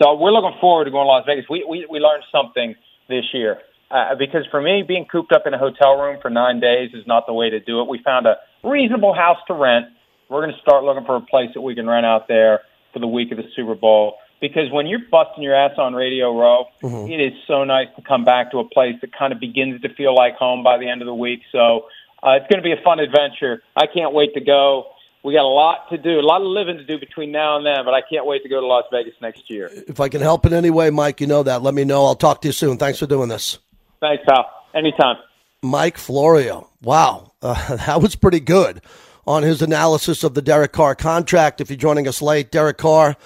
So 0.00 0.14
we're 0.14 0.32
looking 0.32 0.58
forward 0.60 0.86
to 0.86 0.90
going 0.90 1.04
to 1.04 1.08
Las 1.08 1.24
Vegas. 1.26 1.44
We 1.48 1.64
we, 1.68 1.86
we 1.90 1.98
learned 1.98 2.24
something 2.32 2.74
this 3.08 3.24
year 3.32 3.58
uh, 3.92 4.14
because 4.14 4.46
for 4.50 4.60
me, 4.60 4.82
being 4.82 5.04
cooped 5.04 5.32
up 5.32 5.46
in 5.46 5.54
a 5.54 5.58
hotel 5.58 6.00
room 6.00 6.18
for 6.20 6.30
nine 6.30 6.60
days 6.60 6.90
is 6.94 7.06
not 7.06 7.26
the 7.26 7.34
way 7.34 7.50
to 7.50 7.60
do 7.60 7.80
it. 7.80 7.88
We 7.88 8.02
found 8.02 8.26
a 8.26 8.36
reasonable 8.64 9.12
house 9.12 9.38
to 9.48 9.54
rent. 9.54 9.86
We're 10.28 10.40
going 10.40 10.54
to 10.54 10.60
start 10.60 10.84
looking 10.84 11.04
for 11.04 11.16
a 11.16 11.20
place 11.20 11.50
that 11.54 11.60
we 11.60 11.74
can 11.74 11.86
rent 11.86 12.06
out 12.06 12.26
there 12.26 12.60
for 12.92 13.00
the 13.00 13.06
week 13.06 13.32
of 13.32 13.36
the 13.36 13.44
Super 13.54 13.74
Bowl. 13.74 14.14
Because 14.42 14.70
when 14.70 14.86
you're 14.86 15.00
busting 15.10 15.42
your 15.42 15.54
ass 15.54 15.78
on 15.78 15.94
Radio 15.94 16.38
Row, 16.38 16.66
mm-hmm. 16.82 17.10
it 17.10 17.20
is 17.20 17.32
so 17.46 17.64
nice 17.64 17.88
to 17.96 18.02
come 18.02 18.26
back 18.26 18.50
to 18.50 18.58
a 18.58 18.68
place 18.68 18.96
that 19.00 19.16
kind 19.16 19.32
of 19.32 19.40
begins 19.40 19.80
to 19.80 19.88
feel 19.94 20.14
like 20.14 20.34
home 20.34 20.62
by 20.62 20.76
the 20.76 20.90
end 20.90 21.00
of 21.00 21.06
the 21.06 21.14
week. 21.14 21.40
So 21.50 21.86
uh, 22.22 22.32
it's 22.32 22.46
going 22.52 22.62
to 22.62 22.62
be 22.62 22.72
a 22.72 22.82
fun 22.84 23.00
adventure. 23.00 23.62
I 23.74 23.86
can't 23.86 24.12
wait 24.12 24.34
to 24.34 24.40
go 24.40 24.92
we 25.22 25.34
got 25.34 25.44
a 25.44 25.46
lot 25.46 25.88
to 25.90 25.98
do, 25.98 26.18
a 26.18 26.20
lot 26.20 26.40
of 26.40 26.48
living 26.48 26.76
to 26.76 26.84
do 26.84 26.98
between 26.98 27.30
now 27.30 27.56
and 27.56 27.64
then, 27.64 27.84
but 27.84 27.94
I 27.94 28.00
can't 28.00 28.26
wait 28.26 28.42
to 28.42 28.48
go 28.48 28.60
to 28.60 28.66
Las 28.66 28.84
Vegas 28.90 29.14
next 29.20 29.48
year. 29.48 29.70
If 29.86 30.00
I 30.00 30.08
can 30.08 30.20
help 30.20 30.46
in 30.46 30.52
any 30.52 30.70
way, 30.70 30.90
Mike, 30.90 31.20
you 31.20 31.26
know 31.26 31.42
that. 31.44 31.62
Let 31.62 31.74
me 31.74 31.84
know. 31.84 32.04
I'll 32.04 32.16
talk 32.16 32.40
to 32.42 32.48
you 32.48 32.52
soon. 32.52 32.76
Thanks 32.76 32.98
for 32.98 33.06
doing 33.06 33.28
this. 33.28 33.58
Thanks, 34.00 34.24
pal. 34.28 34.50
Anytime. 34.74 35.16
Mike 35.62 35.96
Florio. 35.96 36.68
Wow. 36.82 37.32
Uh, 37.40 37.76
that 37.86 38.02
was 38.02 38.16
pretty 38.16 38.40
good 38.40 38.82
on 39.26 39.44
his 39.44 39.62
analysis 39.62 40.24
of 40.24 40.34
the 40.34 40.42
Derek 40.42 40.72
Carr 40.72 40.96
contract. 40.96 41.60
If 41.60 41.70
you're 41.70 41.76
joining 41.76 42.08
us 42.08 42.20
late, 42.20 42.50
Derek 42.50 42.78
Carr. 42.78 43.16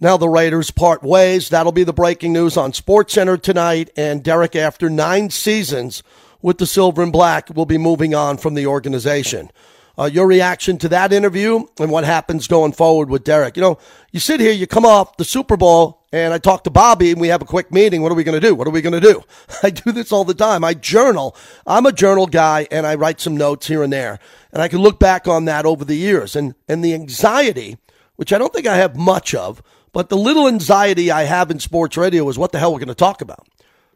Now 0.00 0.16
the 0.16 0.28
Raiders 0.28 0.70
part 0.70 1.02
ways. 1.02 1.48
That'll 1.48 1.72
be 1.72 1.84
the 1.84 1.92
breaking 1.92 2.32
news 2.32 2.56
on 2.56 2.72
SportsCenter 2.72 3.40
tonight. 3.40 3.90
And 3.96 4.22
Derek, 4.22 4.56
after 4.56 4.90
nine 4.90 5.30
seasons 5.30 6.02
with 6.42 6.58
the 6.58 6.66
Silver 6.66 7.02
and 7.02 7.12
Black, 7.12 7.54
will 7.54 7.66
be 7.66 7.78
moving 7.78 8.14
on 8.14 8.36
from 8.36 8.54
the 8.54 8.66
organization 8.66 9.50
uh, 9.98 10.04
your 10.04 10.26
reaction 10.26 10.78
to 10.78 10.88
that 10.88 11.12
interview 11.12 11.64
and 11.78 11.90
what 11.90 12.04
happens 12.04 12.48
going 12.48 12.72
forward 12.72 13.08
with 13.08 13.24
Derek. 13.24 13.56
You 13.56 13.62
know, 13.62 13.78
you 14.12 14.20
sit 14.20 14.40
here, 14.40 14.52
you 14.52 14.66
come 14.66 14.84
off 14.84 15.16
the 15.16 15.24
Super 15.24 15.56
Bowl, 15.56 16.02
and 16.12 16.32
I 16.32 16.38
talk 16.38 16.64
to 16.64 16.70
Bobby, 16.70 17.12
and 17.12 17.20
we 17.20 17.28
have 17.28 17.42
a 17.42 17.46
quick 17.46 17.72
meeting. 17.72 18.02
What 18.02 18.10
are 18.10 18.16
we 18.16 18.24
going 18.24 18.40
to 18.40 18.46
do? 18.46 18.54
What 18.54 18.66
are 18.66 18.72
we 18.72 18.82
going 18.82 19.00
to 19.00 19.00
do? 19.00 19.22
I 19.62 19.70
do 19.70 19.92
this 19.92 20.12
all 20.12 20.24
the 20.24 20.34
time. 20.34 20.64
I 20.64 20.74
journal. 20.74 21.36
I'm 21.66 21.86
a 21.86 21.92
journal 21.92 22.26
guy, 22.26 22.66
and 22.70 22.86
I 22.86 22.94
write 22.96 23.20
some 23.20 23.36
notes 23.36 23.66
here 23.66 23.82
and 23.82 23.92
there, 23.92 24.18
and 24.52 24.62
I 24.62 24.68
can 24.68 24.80
look 24.80 24.98
back 24.98 25.28
on 25.28 25.44
that 25.46 25.66
over 25.66 25.84
the 25.84 25.96
years, 25.96 26.34
and 26.34 26.54
and 26.68 26.84
the 26.84 26.94
anxiety, 26.94 27.78
which 28.16 28.32
I 28.32 28.38
don't 28.38 28.52
think 28.52 28.66
I 28.66 28.76
have 28.76 28.96
much 28.96 29.34
of, 29.34 29.62
but 29.92 30.08
the 30.08 30.16
little 30.16 30.48
anxiety 30.48 31.10
I 31.10 31.24
have 31.24 31.50
in 31.50 31.58
sports 31.58 31.96
radio 31.96 32.28
is 32.28 32.38
what 32.38 32.52
the 32.52 32.58
hell 32.58 32.72
we're 32.72 32.80
going 32.80 32.88
to 32.88 32.94
talk 32.94 33.20
about. 33.20 33.46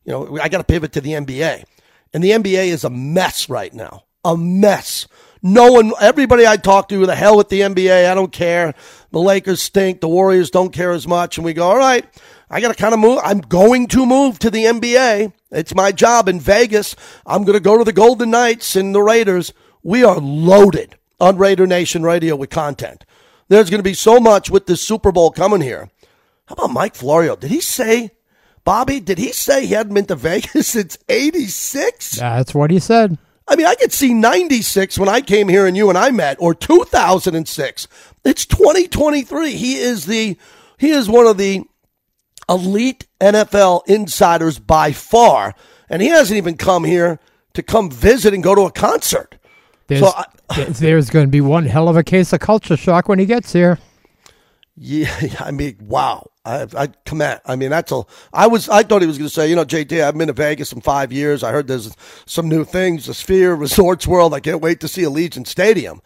You 0.05 0.13
know, 0.13 0.39
I 0.41 0.49
got 0.49 0.59
to 0.59 0.65
pivot 0.65 0.93
to 0.93 1.01
the 1.01 1.13
NBA, 1.13 1.65
and 2.15 2.25
the 2.25 2.31
NBA 2.31 2.69
is 2.69 2.85
a 2.85 2.91
mess 2.91 3.49
right 3.49 3.73
now, 3.73 4.05
a 4.25 4.37
mess. 4.37 5.07
No 5.43 5.73
one, 5.73 5.93
everybody 6.01 6.47
I 6.47 6.57
talk 6.57 6.89
to, 6.89 7.07
the 7.07 7.15
hell 7.15 7.37
with 7.37 7.49
the 7.49 7.61
NBA. 7.61 8.11
I 8.11 8.15
don't 8.15 8.33
care. 8.33 8.75
The 9.11 9.21
Lakers 9.21 9.63
stink. 9.63 10.01
The 10.01 10.09
Warriors 10.09 10.51
don't 10.51 10.73
care 10.73 10.91
as 10.93 11.07
much. 11.07 11.39
And 11.39 11.45
we 11.45 11.53
go, 11.53 11.69
all 11.69 11.79
right, 11.79 12.05
I 12.51 12.61
got 12.61 12.69
to 12.69 12.81
kind 12.81 12.93
of 12.93 13.01
move. 13.01 13.21
I'm 13.23 13.41
going 13.41 13.87
to 13.89 14.05
move 14.05 14.39
to 14.41 14.51
the 14.51 14.65
NBA. 14.65 15.33
It's 15.51 15.75
my 15.75 15.93
job 15.93 16.29
in 16.29 16.41
Vegas. 16.41 16.97
I'm 17.25 17.45
going 17.45 17.57
to 17.57 17.63
go 17.63 17.79
to 17.79 17.85
the 17.85 17.93
Golden 17.93 18.31
Knights 18.31 18.75
and 18.75 18.95
the 18.95 19.03
Raiders. 19.03 19.53
We 19.83 20.03
are 20.03 20.19
loaded 20.19 20.97
on 21.21 21.39
Raider 21.39 21.67
Nation 21.67 22.03
Radio 22.03 22.35
with 22.35 22.51
content. 22.51 23.05
There's 23.49 23.71
going 23.71 23.79
to 23.79 23.85
be 23.85 23.95
so 23.95 24.21
much 24.21 24.51
with 24.51 24.67
this 24.67 24.83
Super 24.83 25.11
Bowl 25.11 25.31
coming 25.31 25.61
here. 25.61 25.91
How 26.47 26.55
about 26.55 26.73
Mike 26.73 26.95
Florio? 26.95 27.37
Did 27.37 27.51
he 27.51 27.61
say, 27.61 28.11
Bobby, 28.65 29.01
did 29.01 29.19
he 29.19 29.33
say 29.33 29.67
he 29.67 29.75
hadn't 29.75 29.95
been 29.95 30.07
to 30.07 30.15
Vegas 30.17 30.69
since 30.69 30.99
86? 31.09 32.17
That's 32.19 32.55
what 32.55 32.71
he 32.71 32.79
said. 32.79 33.19
I 33.47 33.57
mean, 33.57 33.67
I 33.67 33.75
could 33.75 33.93
see 33.93 34.13
96 34.13 34.99
when 34.99 35.09
I 35.09 35.23
came 35.23 35.49
here 35.49 35.67
and 35.67 35.77
you 35.77 35.89
and 35.89 35.97
I 35.97 36.11
met, 36.11 36.37
or 36.39 36.55
2006. 36.55 37.89
It's 38.25 38.45
2023. 38.45 39.53
He 39.53 39.77
is 39.77 40.05
the, 40.05 40.37
he 40.77 40.91
is 40.91 41.09
one 41.09 41.27
of 41.27 41.39
the 41.39 41.65
elite 42.49 43.07
NFL 43.21 43.87
insiders 43.87 44.59
by 44.59 44.93
far. 44.93 45.55
And 45.89 46.03
he 46.03 46.09
hasn't 46.09 46.37
even 46.37 46.59
come 46.59 46.85
here 46.85 47.19
to 47.55 47.63
come 47.63 47.91
visit 47.91 48.35
and 48.35 48.43
go 48.43 48.55
to 48.55 48.63
a 48.63 48.71
concert. 48.71 49.38
There's, 49.89 50.03
so 50.03 50.13
I, 50.51 50.65
there's 50.69 51.11
going 51.11 51.27
to 51.27 51.31
be 51.31 51.41
one 51.41 51.67
hell 51.67 51.89
of 51.89 51.97
a 51.97 52.05
case 52.05 52.33
of 52.33 52.41
culture 52.41 52.77
shock 52.77 53.09
when 53.09 53.19
he 53.19 53.27
gets 53.27 53.53
here. 53.53 53.79
Yeah, 54.81 55.11
I 55.41 55.51
mean, 55.51 55.77
wow. 55.81 56.31
I, 56.45 56.65
I 56.77 56.87
command. 57.05 57.41
I 57.45 57.57
mean, 57.57 57.71
that's 57.71 57.91
a. 57.91 58.05
I 58.33 58.47
was. 58.47 58.69
I 58.69 58.85
thought 58.85 59.03
he 59.03 59.09
was 59.09 59.19
going 59.19 59.27
to 59.27 59.35
say, 59.35 59.51
you 59.51 59.57
know, 59.57 59.65
JT, 59.65 60.05
I've 60.05 60.17
been 60.17 60.29
to 60.29 60.33
Vegas 60.33 60.73
in 60.73 60.81
five 60.83 61.11
years. 61.11 61.43
I 61.43 61.51
heard 61.51 61.67
there's 61.67 61.97
some 62.27 62.49
new 62.49 62.65
things, 62.65 63.07
the 63.07 63.13
Sphere, 63.13 63.57
Resorts 63.57 64.07
World. 64.07 64.35
I 64.35 64.39
can't 64.39 64.63
wait 64.63 64.79
to 64.79 64.87
see 64.87 65.03
Allegiant 65.03 65.49
Stadium. 65.49 66.01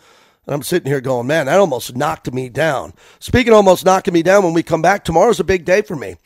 And 0.46 0.54
I'm 0.54 0.62
sitting 0.62 0.90
here 0.90 1.02
going, 1.02 1.26
man, 1.26 1.46
that 1.46 1.60
almost 1.60 1.94
knocked 1.96 2.32
me 2.32 2.48
down. 2.48 2.94
Speaking 3.20 3.52
almost 3.52 3.84
knocking 3.84 4.14
me 4.14 4.22
down, 4.22 4.42
when 4.42 4.54
we 4.54 4.62
come 4.62 4.80
back, 4.80 5.04
tomorrow's 5.04 5.38
a 5.38 5.44
big 5.44 5.66
day 5.66 5.82
for 5.82 5.94
me. 5.94 6.16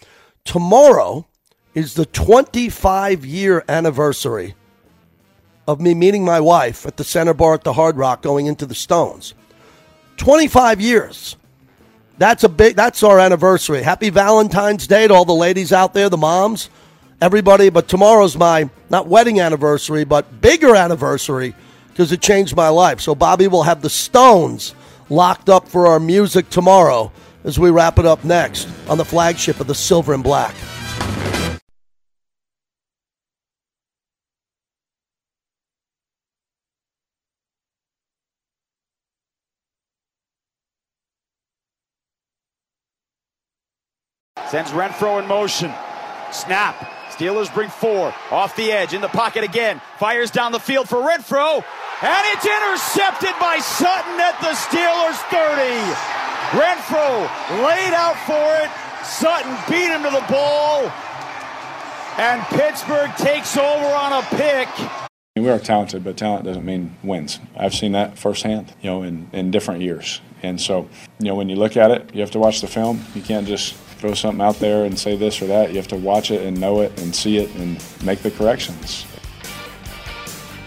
Tomorrow 0.45 1.27
is 1.75 1.95
the 1.95 2.07
25 2.07 3.27
year 3.27 3.65
anniversary 3.69 4.55
of 5.67 5.81
me 5.81 5.95
meeting 5.95 6.25
my 6.25 6.41
wife 6.41 6.87
at 6.87 6.97
the 6.97 7.05
center 7.05 7.35
bar 7.35 7.55
at 7.55 7.65
the 7.65 7.73
Hard 7.73 7.97
Rock 7.97 8.23
going 8.23 8.47
into 8.47 8.67
the 8.67 8.75
Stones. 8.75 9.35
25 10.19 10.81
years. 10.81 11.37
That's 12.19 12.45
a 12.45 12.49
big 12.49 12.77
that's 12.77 13.03
our 13.03 13.19
anniversary. 13.19 13.83
Happy 13.83 14.09
Valentine's 14.09 14.87
Day 14.87 15.07
to 15.07 15.13
all 15.13 15.25
the 15.25 15.35
ladies 15.35 15.73
out 15.73 15.93
there, 15.93 16.09
the 16.09 16.17
moms, 16.17 16.71
everybody, 17.21 17.69
but 17.69 17.89
tomorrow's 17.89 18.37
my 18.37 18.71
not 18.89 19.07
wedding 19.07 19.41
anniversary, 19.41 20.05
but 20.05 20.41
bigger 20.41 20.75
anniversary 20.75 21.55
because 21.89 22.13
it 22.13 22.23
changed 22.23 22.57
my 22.57 22.69
life. 22.69 23.01
So 23.01 23.15
Bobby 23.15 23.49
will 23.49 23.65
have 23.65 23.83
the 23.83 23.91
Stones 23.91 24.75
locked 25.11 25.49
up 25.49 25.69
for 25.69 25.87
our 25.87 26.01
music 26.01 26.49
tomorrow 26.49 27.13
as 27.45 27.59
we 27.59 27.71
wrap 27.71 27.99
it 27.99 28.07
up 28.07 28.25
next 28.25 28.69
on 28.89 28.99
the 28.99 29.05
flagship 29.05 29.61
of 29.61 29.67
the 29.67 29.75
Silver 29.75 30.15
and 30.15 30.23
Black. 30.25 30.55
Sends 44.57 44.71
Renfrow 44.71 45.21
in 45.21 45.29
motion. 45.29 45.71
Snap. 46.33 46.77
Steelers 47.11 47.53
bring 47.53 47.69
four. 47.69 48.15
Off 48.31 48.57
the 48.57 48.73
edge. 48.73 48.95
In 48.95 49.03
the 49.03 49.09
pocket 49.09 49.45
again. 49.45 49.83
Fires 49.99 50.31
down 50.31 50.51
the 50.51 50.59
field 50.59 50.89
for 50.89 50.97
Renfrow. 50.97 51.63
And 52.03 52.25
it's 52.33 52.47
intercepted 52.47 53.35
by 53.39 53.59
Sutton 53.59 54.19
at 54.19 54.41
the 54.41 54.57
Steelers 54.57 55.21
30. 55.29 55.77
Renfrow 56.57 57.29
laid 57.67 57.93
out 57.93 58.17
for 58.25 58.65
it. 58.65 58.71
Sutton 59.05 59.55
beat 59.69 59.91
him 59.91 60.03
to 60.05 60.09
the 60.09 60.25
ball. 60.33 60.91
And 62.17 62.41
Pittsburgh 62.45 63.15
takes 63.19 63.59
over 63.59 63.85
on 63.85 64.15
a 64.15 64.23
pick. 64.37 64.71
We 65.37 65.51
are 65.51 65.59
talented, 65.59 66.03
but 66.03 66.17
talent 66.17 66.47
doesn't 66.47 66.65
mean 66.65 66.97
wins. 67.03 67.41
I've 67.55 67.75
seen 67.75 67.93
that 67.93 68.17
firsthand, 68.17 68.73
you 68.81 68.89
know, 68.89 69.03
in, 69.03 69.29
in 69.35 69.51
different 69.51 69.83
years. 69.83 70.23
And 70.43 70.59
so, 70.59 70.89
you 71.19 71.27
know, 71.27 71.35
when 71.35 71.51
you 71.51 71.57
look 71.57 71.77
at 71.77 71.91
it, 71.91 72.15
you 72.15 72.23
have 72.23 72.31
to 72.31 72.39
watch 72.39 72.63
the 72.63 72.67
film. 72.69 73.05
You 73.15 73.21
can't 73.21 73.47
just 73.47 73.75
throw 73.99 74.15
something 74.15 74.41
out 74.41 74.57
there 74.57 74.85
and 74.85 74.99
say 74.99 75.17
this 75.17 75.41
or 75.43 75.47
that. 75.47 75.71
You 75.71 75.77
have 75.77 75.89
to 75.89 75.97
watch 75.97 76.31
it 76.31 76.43
and 76.43 76.61
know 76.61 76.81
it 76.81 77.01
and 77.01 77.15
see 77.15 77.39
it 77.39 77.55
and 77.57 77.83
make 78.05 78.21
the 78.21 78.31
corrections. 78.31 79.07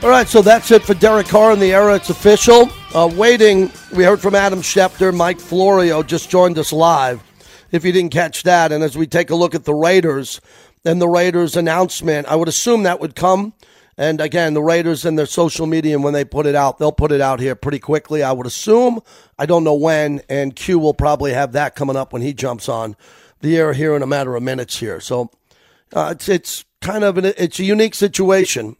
All 0.01 0.09
right, 0.09 0.27
so 0.27 0.41
that's 0.41 0.71
it 0.71 0.82
for 0.84 0.93
Derek 0.93 1.27
Carr 1.27 1.51
in 1.51 1.59
the 1.59 1.73
era. 1.73 1.95
It's 1.95 2.09
official. 2.09 2.69
Uh, 2.95 3.11
waiting, 3.13 3.69
we 3.93 4.05
heard 4.05 4.21
from 4.21 4.34
Adam 4.34 4.61
Schefter. 4.61 5.13
Mike 5.13 5.39
Florio 5.39 6.01
just 6.03 6.30
joined 6.30 6.57
us 6.57 6.71
live, 6.71 7.21
if 7.71 7.84
you 7.84 7.91
didn't 7.91 8.13
catch 8.13 8.43
that. 8.43 8.71
And 8.71 8.82
as 8.82 8.97
we 8.97 9.07
take 9.07 9.30
a 9.30 9.36
look 9.36 9.53
at 9.53 9.65
the 9.65 9.73
Raiders 9.73 10.39
and 10.86 11.01
the 11.01 11.09
Raiders 11.09 11.57
announcement, 11.57 12.27
I 12.27 12.38
would 12.38 12.47
assume 12.47 12.84
that 12.84 13.01
would 13.01 13.15
come. 13.15 13.53
And 13.97 14.21
again, 14.21 14.53
the 14.53 14.63
Raiders 14.63 15.03
and 15.03 15.19
their 15.19 15.25
social 15.25 15.65
media, 15.65 15.95
and 15.95 16.03
when 16.05 16.13
they 16.13 16.23
put 16.23 16.45
it 16.45 16.55
out, 16.55 16.77
they'll 16.77 16.93
put 16.93 17.11
it 17.11 17.19
out 17.19 17.41
here 17.41 17.53
pretty 17.53 17.80
quickly, 17.80 18.23
I 18.23 18.32
would 18.32 18.47
assume. 18.47 19.01
I 19.38 19.45
don't 19.45 19.65
know 19.65 19.73
when, 19.73 20.21
and 20.30 20.55
Q 20.55 20.80
will 20.80 20.93
probably 20.93 21.34
have 21.34 21.51
that 21.51 21.75
coming 21.75 21.97
up 21.97 22.13
when 22.13 22.21
he 22.21 22.32
jumps 22.32 22.69
on 22.69 22.95
the 23.41 23.57
air 23.57 23.73
here 23.73 23.95
in 23.95 24.01
a 24.01 24.07
matter 24.07 24.35
of 24.35 24.43
minutes 24.43 24.79
here. 24.79 24.99
So 24.99 25.31
uh, 25.93 26.13
it's 26.15 26.29
it's 26.29 26.65
kind 26.81 27.03
of 27.03 27.17
an 27.17 27.25
it's 27.25 27.59
a 27.59 27.63
unique 27.63 27.95
situation 27.95 28.75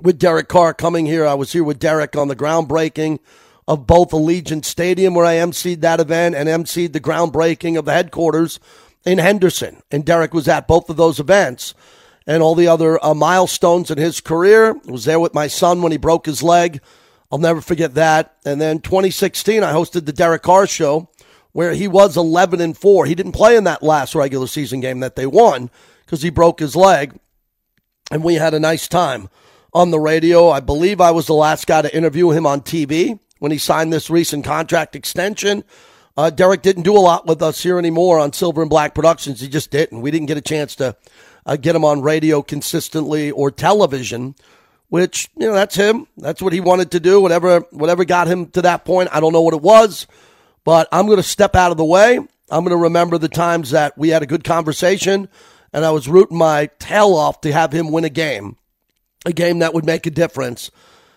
with 0.00 0.18
Derek 0.18 0.48
Carr 0.48 0.74
coming 0.74 1.06
here. 1.06 1.26
I 1.26 1.34
was 1.34 1.52
here 1.52 1.64
with 1.64 1.78
Derek 1.78 2.16
on 2.16 2.28
the 2.28 2.36
groundbreaking 2.36 3.18
of 3.66 3.86
both 3.86 4.10
Allegiant 4.10 4.64
Stadium, 4.64 5.14
where 5.14 5.24
I 5.24 5.36
emceed 5.36 5.80
that 5.80 6.00
event, 6.00 6.34
and 6.34 6.48
emceed 6.48 6.92
the 6.92 7.00
groundbreaking 7.00 7.78
of 7.78 7.84
the 7.84 7.92
headquarters 7.92 8.60
in 9.04 9.18
Henderson. 9.18 9.82
And 9.90 10.04
Derek 10.04 10.34
was 10.34 10.48
at 10.48 10.68
both 10.68 10.90
of 10.90 10.96
those 10.96 11.18
events 11.18 11.74
and 12.26 12.42
all 12.42 12.54
the 12.54 12.68
other 12.68 13.02
uh, 13.04 13.14
milestones 13.14 13.90
in 13.90 13.98
his 13.98 14.20
career. 14.20 14.74
I 14.88 14.90
was 14.90 15.04
there 15.04 15.20
with 15.20 15.34
my 15.34 15.46
son 15.46 15.82
when 15.82 15.92
he 15.92 15.98
broke 15.98 16.26
his 16.26 16.42
leg. 16.42 16.80
I'll 17.30 17.38
never 17.38 17.60
forget 17.60 17.94
that. 17.94 18.36
And 18.44 18.60
then 18.60 18.80
2016, 18.80 19.62
I 19.62 19.72
hosted 19.72 20.06
the 20.06 20.12
Derek 20.12 20.42
Carr 20.42 20.66
Show, 20.66 21.10
where 21.54 21.72
he 21.72 21.88
was 21.88 22.16
11 22.16 22.60
and 22.60 22.76
4. 22.76 23.06
He 23.06 23.14
didn't 23.14 23.32
play 23.32 23.56
in 23.56 23.64
that 23.64 23.82
last 23.82 24.14
regular 24.14 24.48
season 24.48 24.80
game 24.80 25.00
that 25.00 25.16
they 25.16 25.24
won 25.24 25.70
because 26.04 26.20
he 26.20 26.28
broke 26.28 26.58
his 26.58 26.76
leg. 26.76 27.18
And 28.10 28.22
we 28.22 28.34
had 28.34 28.54
a 28.54 28.60
nice 28.60 28.88
time 28.88 29.30
on 29.72 29.90
the 29.90 30.00
radio. 30.00 30.50
I 30.50 30.58
believe 30.60 31.00
I 31.00 31.12
was 31.12 31.26
the 31.26 31.34
last 31.34 31.66
guy 31.66 31.80
to 31.80 31.96
interview 31.96 32.30
him 32.30 32.44
on 32.44 32.60
TV 32.60 33.20
when 33.38 33.52
he 33.52 33.56
signed 33.58 33.92
this 33.92 34.10
recent 34.10 34.44
contract 34.44 34.96
extension. 34.96 35.62
Uh, 36.16 36.28
Derek 36.28 36.62
didn't 36.62 36.82
do 36.82 36.96
a 36.96 36.98
lot 36.98 37.26
with 37.26 37.40
us 37.40 37.62
here 37.62 37.78
anymore 37.78 38.18
on 38.18 38.32
Silver 38.32 38.60
and 38.60 38.70
Black 38.70 38.92
Productions. 38.92 39.40
He 39.40 39.48
just 39.48 39.70
didn't. 39.70 40.00
We 40.00 40.10
didn't 40.10 40.26
get 40.26 40.36
a 40.36 40.42
chance 40.42 40.74
to 40.76 40.96
uh, 41.46 41.56
get 41.56 41.76
him 41.76 41.84
on 41.84 42.02
radio 42.02 42.42
consistently 42.42 43.30
or 43.30 43.52
television, 43.52 44.34
which 44.88 45.28
you 45.36 45.46
know 45.46 45.54
that's 45.54 45.76
him. 45.76 46.08
That's 46.16 46.42
what 46.42 46.52
he 46.52 46.60
wanted 46.60 46.90
to 46.92 47.00
do. 47.00 47.20
Whatever 47.20 47.60
whatever 47.70 48.04
got 48.04 48.26
him 48.26 48.46
to 48.50 48.62
that 48.62 48.84
point, 48.84 49.08
I 49.12 49.20
don't 49.20 49.32
know 49.32 49.42
what 49.42 49.54
it 49.54 49.62
was, 49.62 50.06
but 50.64 50.88
I'm 50.90 51.06
going 51.06 51.18
to 51.18 51.22
step 51.22 51.54
out 51.54 51.70
of 51.70 51.76
the 51.76 51.84
way. 51.84 52.16
I'm 52.16 52.64
going 52.64 52.70
to 52.70 52.76
remember 52.76 53.18
the 53.18 53.28
times 53.28 53.70
that 53.70 53.96
we 53.96 54.10
had 54.10 54.22
a 54.22 54.26
good 54.26 54.44
conversation, 54.44 55.28
and 55.72 55.84
I 55.84 55.90
was 55.90 56.08
rooting 56.08 56.38
my 56.38 56.70
tail 56.78 57.14
off 57.14 57.40
to 57.42 57.52
have 57.52 57.72
him 57.72 57.92
win 57.92 58.04
a 58.04 58.10
game, 58.10 58.56
a 59.24 59.32
game 59.32 59.60
that 59.60 59.74
would 59.74 59.86
make 59.86 60.06
a 60.06 60.10
difference. 60.10 60.70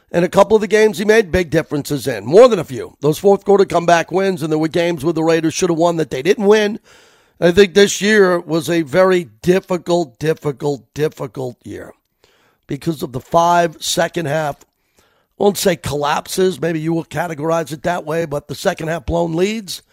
And 0.09 0.23
a 0.23 0.29
couple 0.29 0.55
of 0.55 0.61
the 0.61 0.67
games 0.67 0.97
he 0.97 1.05
made 1.05 1.31
big 1.31 1.49
differences 1.49 2.07
in, 2.07 2.25
more 2.25 2.47
than 2.47 2.59
a 2.59 2.63
few. 2.63 2.95
Those 3.01 3.19
fourth 3.19 3.43
quarter 3.43 3.65
comeback 3.65 4.11
wins, 4.11 4.41
and 4.41 4.51
there 4.51 4.59
were 4.59 4.69
games 4.69 5.03
where 5.03 5.13
the 5.13 5.23
Raiders 5.23 5.53
should 5.53 5.69
have 5.69 5.77
won 5.77 5.97
that 5.97 6.11
they 6.11 6.21
didn't 6.21 6.45
win. 6.45 6.79
I 7.39 7.51
think 7.51 7.73
this 7.73 8.01
year 8.01 8.39
was 8.39 8.69
a 8.69 8.81
very 8.81 9.25
difficult, 9.25 10.17
difficult, 10.17 10.91
difficult 10.93 11.57
year 11.65 11.93
because 12.67 13.03
of 13.03 13.11
the 13.11 13.19
five 13.19 13.83
second 13.83 14.27
half, 14.27 14.65
won't 15.37 15.57
say 15.57 15.75
collapses, 15.75 16.59
maybe 16.59 16.79
you 16.79 16.93
will 16.93 17.05
categorize 17.05 17.71
it 17.71 17.83
that 17.83 18.05
way, 18.05 18.25
but 18.25 18.47
the 18.47 18.55
second 18.55 18.87
half 18.87 19.05
blown 19.05 19.35
leads 19.35 19.83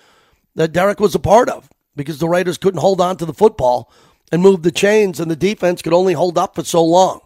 that 0.55 0.73
Derek 0.73 1.01
was 1.01 1.15
a 1.15 1.21
part 1.21 1.49
of 1.49 1.69
because 1.97 2.19
the 2.19 2.29
Raiders 2.29 2.59
couldn't 2.59 2.81
hold 2.81 3.01
on 3.01 3.17
to 3.19 3.27
the 3.27 3.35
football 3.35 3.91
and 4.33 4.43
move 4.43 4.63
the 4.63 4.73
chains, 4.73 5.21
and 5.21 5.31
the 5.31 5.37
defense 5.37 5.83
could 5.83 5.93
only 5.93 6.15
hold 6.15 6.39
up 6.39 6.55
for 6.55 6.65
so 6.65 6.83
long. 6.83 7.21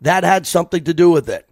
That 0.00 0.24
had 0.24 0.46
something 0.46 0.84
to 0.84 0.94
do 0.94 1.10
with 1.10 1.28
it. 1.28 1.48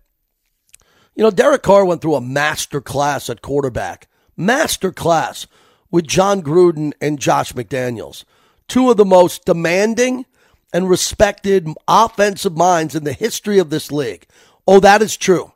You 1.15 1.23
know, 1.23 1.31
Derek 1.31 1.63
Carr 1.63 1.85
went 1.85 2.03
through 2.03 2.15
a 2.15 2.21
master 2.21 2.81
class 2.81 3.31
at 3.31 3.43
quarterback. 3.43 4.09
Master 4.37 4.93
class 4.93 5.47
with 5.91 6.07
Jon 6.07 6.43
Gruden 6.43 6.93
and 7.01 7.19
Josh 7.19 7.53
McDaniels, 7.53 8.25
two 8.69 8.91
of 8.91 8.97
the 8.97 9.05
most 9.05 9.45
demanding 9.45 10.27
and 10.73 10.91
respected 10.91 11.69
offensive 11.89 12.57
minds 12.57 12.95
in 12.95 13.05
the 13.05 13.13
history 13.13 13.59
of 13.59 13.71
this 13.71 13.91
league. 13.91 14.27
Oh, 14.67 14.81
that 14.81 15.01
is 15.01 15.17
true. 15.17 15.53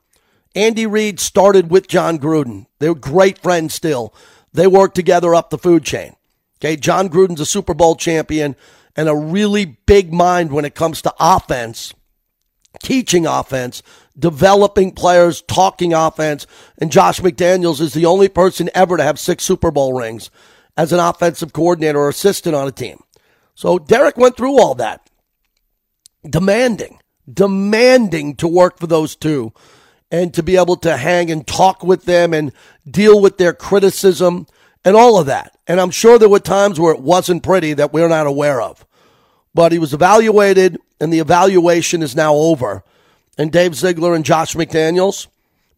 Andy 0.55 0.87
Reid 0.87 1.21
started 1.21 1.71
with 1.71 1.87
Jon 1.87 2.19
Gruden. 2.19 2.67
They're 2.79 2.95
great 2.95 3.39
friends 3.39 3.75
still. 3.75 4.13
They 4.53 4.67
work 4.67 4.95
together 4.95 5.35
up 5.35 5.51
the 5.51 5.59
food 5.59 5.85
chain. 5.85 6.17
Okay, 6.59 6.77
Jon 6.77 7.09
Gruden's 7.09 7.41
a 7.41 7.47
Super 7.47 7.73
Bowl 7.73 7.95
champion 7.95 8.57
and 8.97 9.09
a 9.09 9.15
really 9.15 9.65
big 9.65 10.13
mind 10.13 10.53
when 10.53 10.65
it 10.65 10.75
comes 10.75 11.01
to 11.03 11.15
offense, 11.21 11.95
teaching 12.83 13.27
offense, 13.27 13.83
developing 14.19 14.93
players, 14.93 15.43
talking 15.43 15.95
offense. 15.95 16.47
And 16.79 16.93
Josh 16.93 17.21
McDaniels 17.21 17.81
is 17.81 17.95
the 17.95 18.07
only 18.07 18.29
person 18.29 18.69
ever 18.75 18.97
to 18.97 19.03
have 19.03 19.19
six 19.19 19.45
Super 19.45 19.71
Bowl 19.71 19.95
rings 19.95 20.31
as 20.77 20.93
an 20.93 21.01
offensive 21.01 21.53
coordinator 21.53 21.99
or 21.99 22.09
assistant 22.09 22.57
on 22.57 22.67
a 22.67 22.73
team. 22.73 23.01
So 23.55 23.79
Derek 23.79 24.17
went 24.17 24.37
through 24.37 24.59
all 24.59 24.75
that, 24.77 25.09
demanding, 26.29 26.99
demanding 27.33 28.35
to 28.37 28.49
work 28.49 28.79
for 28.79 28.87
those 28.87 29.15
two 29.15 29.53
and 30.11 30.35
to 30.35 30.43
be 30.43 30.57
able 30.57 30.77
to 30.77 30.97
hang 30.97 31.31
and 31.31 31.47
talk 31.47 31.83
with 31.83 32.05
them 32.05 32.35
and 32.35 32.53
deal 32.89 33.21
with 33.21 33.39
their 33.39 33.53
criticism 33.53 34.47
and 34.85 34.97
all 34.97 35.19
of 35.19 35.27
that. 35.27 35.57
And 35.67 35.81
I'm 35.81 35.91
sure 35.91 36.19
there 36.19 36.29
were 36.29 36.41
times 36.41 36.81
where 36.81 36.95
it 36.95 37.01
wasn't 37.01 37.43
pretty 37.43 37.75
that 37.75 37.93
we're 37.93 38.09
not 38.09 38.27
aware 38.27 38.61
of. 38.61 38.85
But 39.55 39.73
he 39.73 39.79
was 39.79 39.93
evaluated, 39.93 40.79
and 41.01 41.13
the 41.13 41.19
evaluation 41.19 42.03
is 42.03 42.17
now 42.17 42.35
over. 42.35 42.85
And 43.37 43.51
Dave 43.51 43.75
Ziegler 43.75 44.15
and 44.15 44.25
Josh 44.25 44.55
McDaniels 44.55 45.27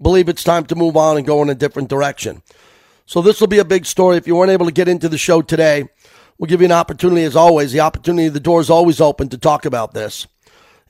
believe 0.01 0.29
it's 0.29 0.45
time 0.45 0.67
to 0.67 0.75
move 0.75 0.97
on 0.97 1.17
and 1.17 1.27
go 1.27 1.43
in 1.43 1.51
a 1.51 1.55
different 1.55 1.89
direction. 1.89 2.43
So 3.07 3.23
this 3.23 3.41
will 3.41 3.49
be 3.49 3.59
a 3.59 3.65
big 3.65 3.87
story. 3.87 4.17
If 4.17 4.27
you 4.27 4.37
weren't 4.37 4.51
able 4.51 4.67
to 4.67 4.73
get 4.73 4.89
into 4.89 5.09
the 5.09 5.19
show 5.19 5.43
today, 5.43 5.89
we'll 6.39 6.49
give 6.49 6.61
you 6.61 6.67
an 6.67 6.73
opportunity, 6.73 7.25
as 7.25 7.37
always. 7.37 7.73
The 7.73 7.81
opportunity, 7.81 8.29
the 8.29 8.41
door 8.41 8.61
is 8.61 8.71
always 8.71 9.01
open 9.01 9.29
to 9.31 9.39
talk 9.39 9.65
about 9.65 9.95
this. 9.95 10.27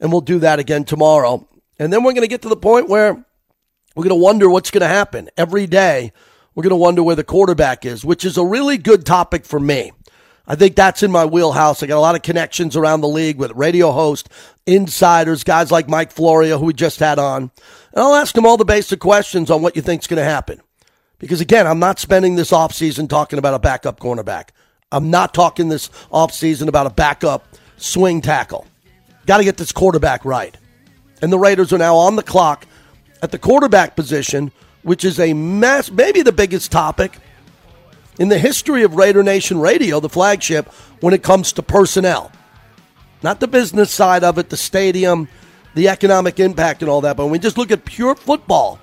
And 0.00 0.10
we'll 0.10 0.20
do 0.20 0.40
that 0.40 0.58
again 0.58 0.84
tomorrow. 0.84 1.48
And 1.78 1.92
then 1.92 2.02
we're 2.02 2.12
going 2.12 2.22
to 2.22 2.28
get 2.28 2.42
to 2.42 2.48
the 2.48 2.56
point 2.56 2.88
where 2.88 3.24
we're 3.94 4.04
going 4.04 4.18
to 4.18 4.24
wonder 4.24 4.48
what's 4.48 4.70
going 4.70 4.82
to 4.82 4.88
happen 4.88 5.30
every 5.36 5.66
day 5.66 6.12
we're 6.54 6.62
going 6.62 6.70
to 6.70 6.76
wonder 6.76 7.02
where 7.02 7.16
the 7.16 7.24
quarterback 7.24 7.86
is, 7.86 8.04
which 8.04 8.24
is 8.24 8.36
a 8.36 8.44
really 8.44 8.76
good 8.76 9.06
topic 9.06 9.46
for 9.46 9.58
me. 9.58 9.92
I 10.46 10.54
think 10.54 10.76
that's 10.76 11.02
in 11.02 11.10
my 11.10 11.24
wheelhouse. 11.24 11.82
I 11.82 11.86
got 11.86 11.96
a 11.96 12.00
lot 12.00 12.16
of 12.16 12.22
connections 12.22 12.76
around 12.76 13.00
the 13.00 13.08
league 13.08 13.38
with 13.38 13.52
radio 13.52 13.92
hosts, 13.92 14.28
insiders, 14.66 15.44
guys 15.44 15.70
like 15.70 15.88
Mike 15.88 16.12
Florio, 16.12 16.58
who 16.58 16.66
we 16.66 16.72
just 16.74 16.98
had 16.98 17.18
on. 17.18 17.50
And 17.92 18.02
I'll 18.02 18.14
ask 18.14 18.34
them 18.34 18.44
all 18.44 18.56
the 18.56 18.64
basic 18.64 19.00
questions 19.00 19.50
on 19.50 19.62
what 19.62 19.76
you 19.76 19.82
think's 19.82 20.06
going 20.06 20.18
to 20.18 20.24
happen. 20.24 20.60
Because 21.18 21.40
again, 21.40 21.66
I'm 21.66 21.78
not 21.78 22.00
spending 22.00 22.34
this 22.34 22.50
offseason 22.50 23.08
talking 23.08 23.38
about 23.38 23.54
a 23.54 23.60
backup 23.60 24.00
cornerback. 24.00 24.48
I'm 24.90 25.10
not 25.10 25.32
talking 25.32 25.68
this 25.68 25.88
offseason 26.10 26.68
about 26.68 26.86
a 26.86 26.90
backup 26.90 27.46
swing 27.76 28.20
tackle. 28.20 28.66
Got 29.24 29.38
to 29.38 29.44
get 29.44 29.56
this 29.56 29.72
quarterback 29.72 30.24
right. 30.24 30.54
And 31.22 31.32
the 31.32 31.38
Raiders 31.38 31.72
are 31.72 31.78
now 31.78 31.96
on 31.96 32.16
the 32.16 32.22
clock 32.22 32.66
at 33.22 33.30
the 33.30 33.38
quarterback 33.38 33.96
position 33.96 34.52
which 34.82 35.04
is 35.04 35.18
a 35.18 35.32
mass, 35.32 35.90
maybe 35.90 36.22
the 36.22 36.32
biggest 36.32 36.72
topic 36.72 37.16
in 38.18 38.28
the 38.28 38.38
history 38.38 38.82
of 38.82 38.94
Raider 38.94 39.22
Nation 39.22 39.60
Radio, 39.60 40.00
the 40.00 40.08
flagship, 40.08 40.68
when 41.00 41.14
it 41.14 41.22
comes 41.22 41.52
to 41.54 41.62
personnel. 41.62 42.30
Not 43.22 43.40
the 43.40 43.48
business 43.48 43.90
side 43.90 44.24
of 44.24 44.38
it, 44.38 44.50
the 44.50 44.56
stadium, 44.56 45.28
the 45.74 45.88
economic 45.88 46.40
impact, 46.40 46.82
and 46.82 46.90
all 46.90 47.00
that. 47.02 47.16
But 47.16 47.24
when 47.24 47.32
we 47.32 47.38
just 47.38 47.56
look 47.56 47.70
at 47.70 47.84
pure 47.84 48.14
football 48.14 48.80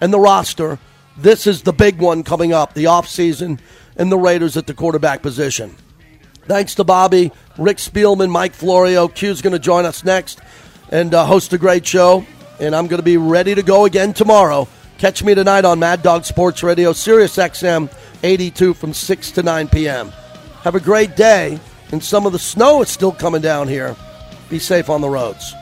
and 0.00 0.12
the 0.12 0.20
roster, 0.20 0.78
this 1.16 1.46
is 1.46 1.62
the 1.62 1.72
big 1.72 1.98
one 1.98 2.22
coming 2.22 2.52
up 2.52 2.74
the 2.74 2.84
offseason 2.84 3.58
and 3.96 4.12
the 4.12 4.18
Raiders 4.18 4.56
at 4.56 4.66
the 4.66 4.74
quarterback 4.74 5.22
position. 5.22 5.74
Thanks 6.44 6.74
to 6.76 6.84
Bobby, 6.84 7.32
Rick 7.58 7.78
Spielman, 7.78 8.30
Mike 8.30 8.54
Florio. 8.54 9.08
Q's 9.08 9.42
going 9.42 9.52
to 9.52 9.58
join 9.58 9.84
us 9.84 10.04
next 10.04 10.40
and 10.90 11.12
uh, 11.12 11.26
host 11.26 11.52
a 11.52 11.58
great 11.58 11.86
show. 11.86 12.24
And 12.60 12.74
I'm 12.74 12.86
going 12.86 12.98
to 12.98 13.04
be 13.04 13.16
ready 13.16 13.54
to 13.54 13.62
go 13.62 13.84
again 13.84 14.12
tomorrow 14.12 14.68
Catch 14.98 15.22
me 15.22 15.32
tonight 15.32 15.64
on 15.64 15.78
Mad 15.78 16.02
Dog 16.02 16.24
Sports 16.24 16.64
Radio, 16.64 16.92
Sirius 16.92 17.36
XM 17.36 17.88
82 18.24 18.74
from 18.74 18.92
6 18.92 19.30
to 19.30 19.44
9 19.44 19.68
p.m. 19.68 20.10
Have 20.62 20.74
a 20.74 20.80
great 20.80 21.14
day, 21.14 21.60
and 21.92 22.02
some 22.02 22.26
of 22.26 22.32
the 22.32 22.38
snow 22.40 22.82
is 22.82 22.88
still 22.88 23.12
coming 23.12 23.40
down 23.40 23.68
here. 23.68 23.94
Be 24.50 24.58
safe 24.58 24.90
on 24.90 25.00
the 25.00 25.08
roads. 25.08 25.54